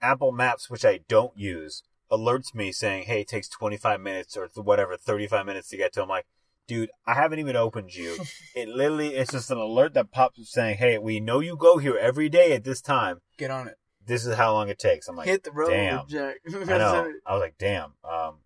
Apple 0.00 0.32
Maps, 0.32 0.70
which 0.70 0.84
I 0.84 1.00
don't 1.08 1.36
use, 1.36 1.82
alerts 2.12 2.54
me 2.54 2.70
saying, 2.70 3.04
"Hey, 3.04 3.22
it 3.22 3.28
takes 3.28 3.48
25 3.48 4.00
minutes 4.00 4.36
or 4.36 4.48
whatever, 4.54 4.96
35 4.96 5.46
minutes 5.46 5.68
to 5.68 5.76
get 5.76 5.92
to." 5.94 6.02
I'm 6.02 6.08
like, 6.08 6.26
dude, 6.68 6.90
I 7.06 7.14
haven't 7.14 7.38
even 7.38 7.56
opened 7.56 7.94
you. 7.94 8.16
it 8.54 8.68
literally, 8.68 9.16
it's 9.16 9.32
just 9.32 9.50
an 9.50 9.58
alert 9.58 9.94
that 9.94 10.12
pops 10.12 10.38
up 10.38 10.46
saying, 10.46 10.76
"Hey, 10.78 10.98
we 10.98 11.18
know 11.18 11.40
you 11.40 11.56
go 11.56 11.78
here 11.78 11.96
every 11.96 12.28
day 12.28 12.52
at 12.52 12.64
this 12.64 12.80
time. 12.80 13.20
Get 13.38 13.50
on 13.50 13.68
it. 13.68 13.76
This 14.04 14.26
is 14.26 14.36
how 14.36 14.52
long 14.52 14.68
it 14.68 14.78
takes." 14.78 15.08
I'm 15.08 15.16
like, 15.16 15.26
Hit 15.26 15.44
the 15.44 15.52
road, 15.52 15.70
damn. 15.70 16.06
Jack. 16.06 16.36
I 16.46 16.78
know. 16.78 17.12
I 17.26 17.32
was 17.32 17.40
like, 17.40 17.56
damn. 17.58 17.94
Um, 18.04 18.40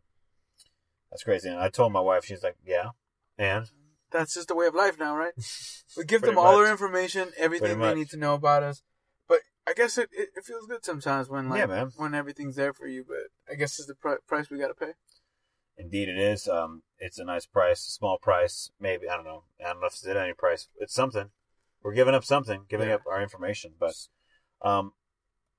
that's 1.11 1.25
crazy. 1.25 1.49
And 1.49 1.59
I 1.59 1.69
told 1.69 1.93
my 1.93 2.01
wife, 2.01 2.25
she's 2.25 2.43
like, 2.43 2.57
yeah, 2.67 2.91
and 3.39 3.67
That's 4.11 4.35
just 4.35 4.49
the 4.49 4.55
way 4.55 4.67
of 4.67 4.75
life 4.75 4.99
now, 4.99 5.17
right? 5.17 5.33
We 5.97 6.05
give 6.05 6.21
them 6.21 6.37
all 6.37 6.57
much. 6.57 6.65
their 6.65 6.71
information, 6.71 7.31
everything 7.39 7.79
they 7.79 7.95
need 7.95 8.11
to 8.11 8.19
know 8.19 8.35
about 8.35 8.63
us. 8.63 8.83
But 9.29 9.39
I 9.67 9.73
guess 9.73 9.97
it, 9.97 10.11
it, 10.13 10.29
it 10.37 10.45
feels 10.45 10.67
good 10.67 10.85
sometimes 10.85 11.31
when 11.31 11.49
like 11.49 11.61
Yeah, 11.61 11.67
man. 11.67 11.93
when 11.97 12.15
everything's 12.15 12.57
there 12.57 12.75
for 12.75 12.87
you. 12.87 13.03
But 13.07 13.29
I 13.51 13.55
guess 13.55 13.79
is 13.79 13.87
the 13.87 13.95
pri- 13.95 14.17
price 14.27 14.51
we 14.51 14.59
got 14.59 14.69
to 14.69 14.75
pay. 14.75 14.93
Indeed, 15.79 16.09
it 16.09 16.19
is. 16.19 16.49
Um, 16.49 16.83
it's 16.99 17.19
a 17.19 17.25
nice 17.25 17.47
price, 17.47 17.87
a 17.87 17.91
small 17.91 18.19
price, 18.19 18.71
maybe. 18.81 19.09
I 19.09 19.17
don't 19.17 19.25
know. 19.27 19.45
I 19.61 19.69
don't 19.73 19.81
know 19.81 19.87
if 19.87 19.93
it's 19.93 20.07
at 20.07 20.17
any 20.17 20.33
price. 20.33 20.69
It's 20.79 20.95
something. 20.95 21.31
We're 21.83 21.93
giving 21.95 22.15
up 22.15 22.25
something, 22.25 22.65
giving 22.69 22.89
Yeah. 22.89 22.95
up 22.97 23.03
our 23.11 23.23
information. 23.23 23.75
But 23.79 23.95
um, 24.63 24.93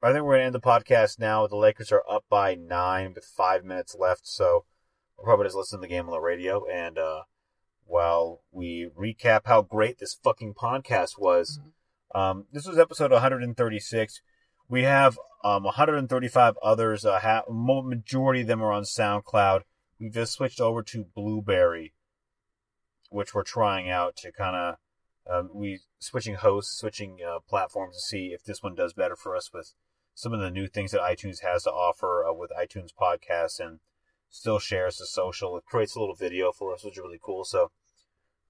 I 0.02 0.12
think 0.12 0.24
we're 0.26 0.36
gonna 0.36 0.46
end 0.46 0.56
the 0.56 0.60
podcast 0.60 1.20
now. 1.20 1.46
The 1.48 1.56
Lakers 1.56 1.92
are 1.92 2.04
up 2.10 2.26
by 2.30 2.56
nine 2.56 3.14
with 3.14 3.26
five 3.26 3.64
minutes 3.64 3.96
left, 3.98 4.28
so 4.28 4.66
we'll 5.18 5.26
probably 5.26 5.46
just 5.46 5.56
listen 5.56 5.80
to 5.80 5.82
the 5.82 5.88
game 5.88 6.06
on 6.06 6.12
the 6.12 6.20
radio. 6.20 6.66
And 6.66 6.98
uh, 6.98 7.22
while 7.86 8.42
we 8.52 8.90
recap 9.00 9.42
how 9.46 9.62
great 9.62 10.00
this 10.00 10.16
fucking 10.22 10.56
podcast 10.56 11.20
was, 11.20 11.60
um, 12.16 12.46
this 12.52 12.66
was 12.66 12.78
episode 12.80 13.12
136. 13.12 14.22
We 14.70 14.84
have 14.84 15.18
um, 15.44 15.64
135 15.64 16.58
others. 16.62 17.06
Uh, 17.06 17.20
ha- 17.20 17.44
majority 17.50 18.42
of 18.42 18.48
them 18.48 18.62
are 18.62 18.72
on 18.72 18.84
SoundCloud. 18.84 19.62
We 20.00 20.10
just 20.10 20.34
switched 20.34 20.60
over 20.60 20.84
to 20.84 21.06
Blubrry, 21.16 21.94
which 23.10 23.34
we're 23.34 23.44
trying 23.44 23.90
out 23.90 24.16
to 24.18 24.32
kind 24.32 24.56
of 24.56 24.76
um, 25.30 25.50
we 25.54 25.80
switching 26.00 26.36
hosts, 26.36 26.78
switching 26.78 27.20
uh, 27.28 27.40
platforms 27.48 27.96
to 27.96 28.02
see 28.02 28.28
if 28.28 28.44
this 28.44 28.64
one 28.64 28.76
does 28.76 28.94
better 28.94 29.16
for 29.16 29.36
us 29.36 29.52
with 29.54 29.74
some 30.14 30.34
of 30.34 30.40
the 30.40 30.52
new 30.52 30.68
things 30.68 30.92
that 30.92 31.02
iTunes 31.02 31.42
has 31.42 31.64
to 31.64 31.72
offer 31.72 32.26
uh, 32.26 32.34
with 32.34 32.52
iTunes 32.52 32.90
podcasts 33.00 33.60
and 33.60 33.80
still 34.30 34.60
shares 34.60 34.98
the 34.98 35.06
social. 35.06 35.58
It 35.58 35.66
creates 35.66 35.96
a 35.96 36.00
little 36.00 36.16
video 36.16 36.52
for 36.52 36.74
us, 36.74 36.84
which 36.84 36.94
is 36.94 37.04
really 37.04 37.20
cool. 37.22 37.44
So, 37.44 37.72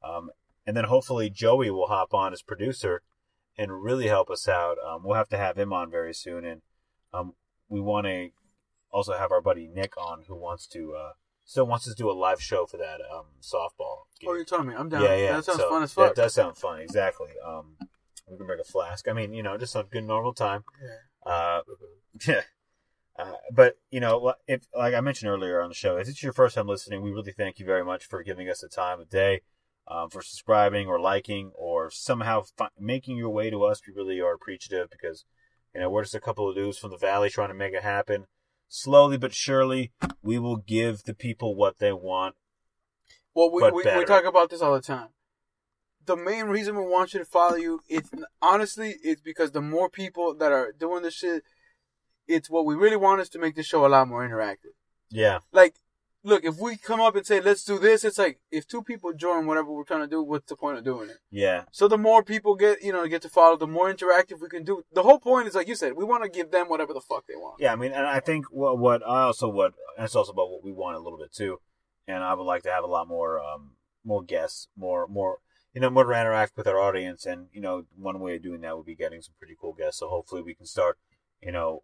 um, 0.04 0.30
and 0.66 0.78
then 0.78 0.86
hopefully 0.86 1.30
Joey 1.30 1.72
will 1.72 1.88
hop 1.88 2.14
on 2.14 2.34
as 2.34 2.42
producer 2.42 3.02
and 3.58 3.84
really 3.84 4.08
help 4.08 4.30
us 4.30 4.48
out. 4.48 4.78
Um, 4.86 5.04
we'll 5.04 5.16
have 5.16 5.30
to 5.30 5.38
have 5.38 5.58
him 5.58 5.74
on 5.74 5.90
very 5.90 6.14
soon, 6.14 6.46
and 6.46 6.62
um, 7.14 7.34
we 7.68 7.80
want 7.80 8.08
to 8.08 8.30
also 8.92 9.18
have 9.18 9.32
our 9.32 9.42
buddy 9.42 9.68
Nick 9.68 9.98
on, 9.98 10.24
who 10.28 10.36
wants 10.36 10.68
to 10.68 10.94
uh, 10.94 11.12
still 11.46 11.66
wants 11.66 11.86
to 11.86 11.94
do 11.94 12.10
a 12.10 12.14
live 12.14 12.42
show 12.42 12.66
for 12.66 12.78
that 12.78 13.00
um, 13.14 13.26
softball. 13.42 14.06
Game. 14.20 14.30
Oh, 14.30 14.34
you're 14.36 14.46
telling 14.46 14.68
me? 14.68 14.76
I'm 14.76 14.90
down. 14.90 15.02
yeah, 15.04 15.16
yeah, 15.16 15.36
That 15.38 15.46
sounds 15.46 15.60
So 15.60 15.70
fun 15.70 15.84
as 15.84 15.94
fuck. 15.94 16.16
That 16.16 16.22
does 16.24 16.34
sound 16.34 16.58
fun, 16.58 16.80
exactly. 16.80 17.30
Um, 17.46 17.78
we 18.30 18.38
can 18.38 18.46
bring 18.46 18.60
a 18.60 18.64
flask. 18.64 19.08
I 19.08 19.14
mean, 19.14 19.34
you 19.34 19.42
know, 19.42 19.58
just 19.58 19.76
a 19.76 19.84
good 19.84 20.04
normal 20.04 20.34
time. 20.34 20.64
Yeah. 20.82 21.32
Uh, 21.32 21.62
yeah. 22.28 22.42
Uh, 23.18 23.34
but 23.52 23.78
you 23.90 24.00
know, 24.00 24.34
if 24.48 24.68
like 24.78 24.94
I 24.94 25.02
mentioned 25.02 25.32
earlier 25.32 25.62
on 25.62 25.70
the 25.70 25.76
show, 25.76 25.98
if 25.98 26.08
it's 26.08 26.22
your 26.22 26.34
first 26.34 26.56
time 26.56 26.68
listening, 26.68 27.02
we 27.02 27.12
really 27.12 27.32
thank 27.32 27.58
you 27.60 27.66
very 27.66 27.84
much 27.84 28.06
for 28.06 28.22
giving 28.22 28.48
us 28.48 28.60
the 28.62 28.70
time 28.70 29.00
of 29.00 29.10
day, 29.10 29.42
um, 29.88 30.10
for 30.10 30.22
subscribing 30.22 30.88
or 30.88 31.00
liking 31.00 31.52
or 31.56 31.90
somehow 31.90 32.44
fi- 32.58 32.70
making 32.80 33.18
your 33.18 33.30
way 33.30 33.50
to 33.50 33.64
us. 33.64 33.82
We 33.88 33.94
really 33.94 34.20
are 34.20 34.34
appreciative 34.34 34.90
because 34.90 35.26
you 35.74 35.82
know 35.82 35.90
we're 35.90 36.04
just 36.04 36.16
a 36.16 36.20
couple 36.20 36.50
of 36.50 36.56
dudes 36.56 36.78
from 36.78 36.92
the 36.92 36.98
valley 36.98 37.30
trying 37.30 37.50
to 37.50 37.56
make 37.56 37.74
it 37.74 37.84
happen. 37.84 38.26
Slowly 38.70 39.18
but 39.18 39.34
surely, 39.34 39.92
we 40.22 40.38
will 40.40 40.58
give 40.58 41.04
the 41.04 41.14
people 41.14 41.56
what 41.56 41.80
they 41.80 41.94
want. 41.94 42.36
Well, 43.34 43.52
we, 43.52 43.62
we, 43.64 43.84
we 43.98 44.06
talk 44.06 44.26
about 44.26 44.50
this 44.50 44.62
all 44.62 44.74
the 44.74 44.82
time. 44.82 45.10
The 46.06 46.18
main 46.18 46.46
reason 46.46 46.76
we 46.76 46.84
want 46.84 47.14
you 47.14 47.20
to 47.20 47.26
follow 47.26 47.56
you, 47.56 47.82
it's 47.88 48.10
honestly, 48.42 48.96
it's 49.04 49.22
because 49.22 49.52
the 49.52 49.62
more 49.62 49.90
people 49.90 50.34
that 50.36 50.52
are 50.52 50.74
doing 50.78 51.04
this 51.04 51.14
shit, 51.14 51.44
it's 52.28 52.50
what 52.50 52.66
we 52.66 52.76
really 52.76 52.96
want 52.98 53.22
is 53.22 53.30
to 53.30 53.40
make 53.40 53.56
this 53.56 53.66
show 53.66 53.86
a 53.86 53.88
lot 53.88 54.08
more 54.08 54.28
interactive. 54.28 54.74
Yeah, 55.10 55.40
Like, 55.52 55.76
look, 56.28 56.44
if 56.44 56.60
we 56.60 56.76
come 56.76 57.00
up 57.00 57.16
and 57.16 57.26
say, 57.26 57.40
let's 57.40 57.64
do 57.64 57.80
this, 57.80 58.04
it's 58.04 58.18
like, 58.18 58.40
if 58.52 58.68
two 58.68 58.84
people 58.84 59.14
join 59.14 59.46
whatever 59.48 59.72
we're 59.72 59.84
trying 59.84 60.02
to 60.02 60.08
do, 60.08 60.22
what's 60.22 60.50
the 60.50 60.56
point 60.56 60.78
of 60.78 60.84
doing 60.84 61.10
it? 61.10 61.18
yeah, 61.32 61.64
So 61.72 61.88
the 61.88 61.98
more 61.98 62.22
people 62.24 62.56
get, 62.56 62.84
you 62.84 62.92
know, 62.92 63.08
get 63.08 63.22
to 63.22 63.30
follow, 63.30 63.56
the 63.56 63.66
more 63.66 63.92
interactive 63.92 64.42
we 64.42 64.50
can 64.50 64.64
do. 64.64 64.84
The 64.94 65.04
whole 65.04 65.20
point 65.20 65.48
is, 65.48 65.56
like 65.56 65.68
you 65.68 65.76
said, 65.76 65.94
we 65.94 66.04
want 66.04 66.24
to 66.24 66.30
give 66.30 66.52
them 66.52 66.68
whatever 66.68 66.94
the 66.94 67.02
fuck 67.02 67.26
they 67.28 67.36
want. 67.36 67.62
Yeah, 67.62 67.72
I 67.72 67.76
mean, 67.78 67.94
and 67.94 68.06
I 68.06 68.20
think 68.20 68.46
what, 68.52 68.78
what 68.78 69.02
I 69.08 69.24
also 69.24 69.48
what 69.48 69.74
and 69.96 70.06
it's 70.06 70.16
also 70.16 70.34
about 70.34 70.52
what 70.52 70.64
we 70.64 70.72
want 70.72 70.98
a 70.98 71.00
little 71.00 71.18
bit 71.18 71.34
too, 71.34 71.60
and 72.08 72.24
I 72.24 72.34
would 72.34 72.44
like 72.44 72.64
to 72.64 72.72
have 72.72 72.84
a 72.84 72.88
lot 72.88 73.08
more 73.08 73.40
um 73.40 73.72
more 74.04 74.22
guests, 74.24 74.68
more 74.76 75.08
more 75.08 75.40
you 75.74 75.82
know 75.82 75.90
more 75.90 76.04
to 76.04 76.12
interact 76.12 76.58
with 76.58 76.68
our 76.68 76.80
audience, 76.80 77.26
and 77.26 77.48
you 77.54 77.62
know 77.62 77.86
one 77.96 78.20
way 78.20 78.36
of 78.36 78.44
doing 78.44 78.62
that 78.62 78.76
would 78.76 78.86
be 78.86 78.96
getting 78.96 79.22
some 79.22 79.36
pretty 79.40 79.56
cool 79.60 79.74
guests. 79.74 80.00
So 80.00 80.10
hopefully 80.10 80.42
we 80.42 80.54
can 80.56 80.66
start 80.66 80.98
you 81.42 81.52
know 81.52 81.84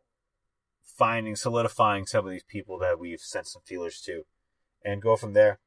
finding 0.84 1.36
solidifying 1.36 2.06
some 2.06 2.26
of 2.26 2.32
these 2.32 2.44
people 2.44 2.78
that 2.80 3.00
we've 3.00 3.22
sent 3.22 3.48
some 3.48 3.62
feelers 3.66 4.02
to, 4.02 4.26
and 4.84 5.02
go 5.02 5.16
from 5.16 5.34
there. 5.34 5.60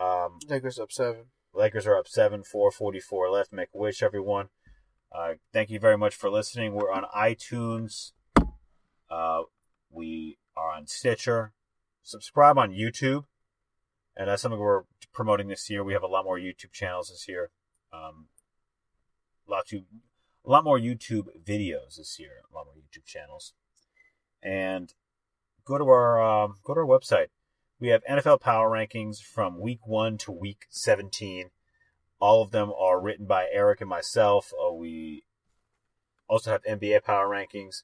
Um, 0.00 0.38
Lakers 0.48 0.78
up 0.78 0.92
seven. 0.92 1.26
Lakers 1.54 1.86
are 1.86 1.96
up 1.96 2.06
7 2.06 2.44
four 2.44 2.70
forty 2.70 3.00
four 3.00 3.30
left. 3.30 3.52
Make 3.52 3.70
a 3.74 3.78
wish, 3.78 4.02
everyone. 4.02 4.48
Uh, 5.10 5.34
thank 5.52 5.70
you 5.70 5.80
very 5.80 5.96
much 5.96 6.14
for 6.14 6.30
listening. 6.30 6.74
We're 6.74 6.92
on 6.92 7.04
iTunes. 7.16 8.12
Uh, 9.10 9.42
we 9.90 10.38
are 10.56 10.76
on 10.76 10.86
Stitcher. 10.86 11.52
Subscribe 12.02 12.58
on 12.58 12.70
YouTube. 12.70 13.24
And 14.16 14.28
that's 14.28 14.42
something 14.42 14.60
we're 14.60 14.82
promoting 15.12 15.48
this 15.48 15.70
year. 15.70 15.82
We 15.82 15.94
have 15.94 16.02
a 16.02 16.08
lot 16.08 16.24
more 16.24 16.38
YouTube 16.38 16.72
channels 16.72 17.08
this 17.08 17.26
year. 17.28 17.50
Um, 17.92 18.26
a 19.46 19.50
lot 19.50 19.66
to, 19.68 19.82
a 20.46 20.50
lot 20.50 20.64
more 20.64 20.78
YouTube 20.78 21.26
videos 21.42 21.96
this 21.96 22.18
year. 22.18 22.42
A 22.52 22.54
lot 22.54 22.66
more 22.66 22.74
YouTube 22.74 23.06
channels. 23.06 23.54
And 24.42 24.92
go 25.64 25.78
to 25.78 25.84
our 25.84 26.22
um, 26.22 26.56
go 26.64 26.74
to 26.74 26.80
our 26.80 26.86
website. 26.86 27.28
We 27.80 27.88
have 27.88 28.02
NFL 28.10 28.40
power 28.40 28.68
rankings 28.68 29.22
from 29.22 29.60
week 29.60 29.86
one 29.86 30.18
to 30.18 30.32
week 30.32 30.66
17. 30.70 31.50
All 32.20 32.42
of 32.42 32.50
them 32.50 32.72
are 32.76 33.00
written 33.00 33.26
by 33.26 33.46
Eric 33.52 33.80
and 33.80 33.88
myself. 33.88 34.52
Uh, 34.52 34.72
we 34.72 35.22
also 36.28 36.50
have 36.50 36.64
NBA 36.64 37.04
power 37.04 37.28
rankings. 37.28 37.82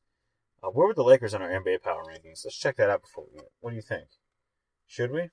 Uh, 0.62 0.70
where 0.70 0.88
were 0.88 0.94
the 0.94 1.04
Lakers 1.04 1.32
on 1.32 1.42
our 1.42 1.50
NBA 1.50 1.82
power 1.82 2.02
rankings? 2.02 2.44
Let's 2.44 2.58
check 2.58 2.76
that 2.76 2.90
out 2.90 3.02
before 3.02 3.26
we. 3.32 3.40
What 3.60 3.70
do 3.70 3.76
you 3.76 3.82
think? 3.82 4.08
Should 4.86 5.12
we? 5.12 5.30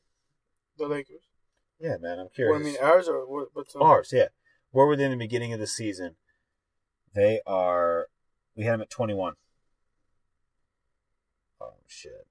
The 0.77 0.87
Lakers. 0.87 1.23
Yeah, 1.79 1.97
man, 1.99 2.19
I'm 2.19 2.25
What, 2.25 2.33
curious. 2.35 2.61
I 2.61 2.63
mean, 2.63 2.77
ours 2.81 3.07
or 3.07 3.25
what? 3.27 3.47
What's 3.53 3.75
on? 3.75 3.81
Ours, 3.81 4.11
yeah. 4.13 4.27
Where 4.69 4.85
were 4.85 4.95
they 4.95 5.05
in 5.05 5.11
the 5.11 5.17
beginning 5.17 5.53
of 5.53 5.59
the 5.59 5.67
season? 5.67 6.15
They 7.15 7.41
are. 7.47 8.07
We 8.55 8.65
had 8.65 8.73
them 8.73 8.81
at 8.81 8.89
21. 8.91 9.33
Oh, 11.59 11.73
shit. 11.87 12.27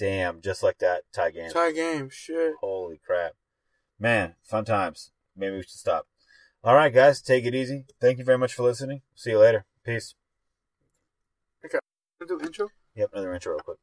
Damn, 0.00 0.40
just 0.40 0.62
like 0.62 0.78
that, 0.78 1.02
tie 1.12 1.30
game. 1.30 1.50
Tie 1.50 1.72
game. 1.72 2.08
Shit. 2.08 2.54
Holy 2.62 2.98
crap. 3.04 3.32
Man, 3.98 4.34
fun 4.42 4.64
times. 4.64 5.10
Maybe 5.36 5.56
we 5.56 5.62
should 5.62 5.72
stop. 5.72 6.06
All 6.64 6.74
right, 6.74 6.92
guys, 6.92 7.20
take 7.20 7.44
it 7.44 7.54
easy. 7.54 7.84
Thank 8.00 8.16
you 8.16 8.24
very 8.24 8.38
much 8.38 8.54
for 8.54 8.62
listening. 8.62 9.02
See 9.14 9.32
you 9.32 9.38
later. 9.38 9.66
Peace. 9.84 10.14
Okay, 11.62 11.80
Do 12.26 12.40
intro. 12.40 12.68
Yep, 12.94 13.10
another 13.12 13.34
intro 13.34 13.52
real 13.52 13.60
quick. 13.60 13.76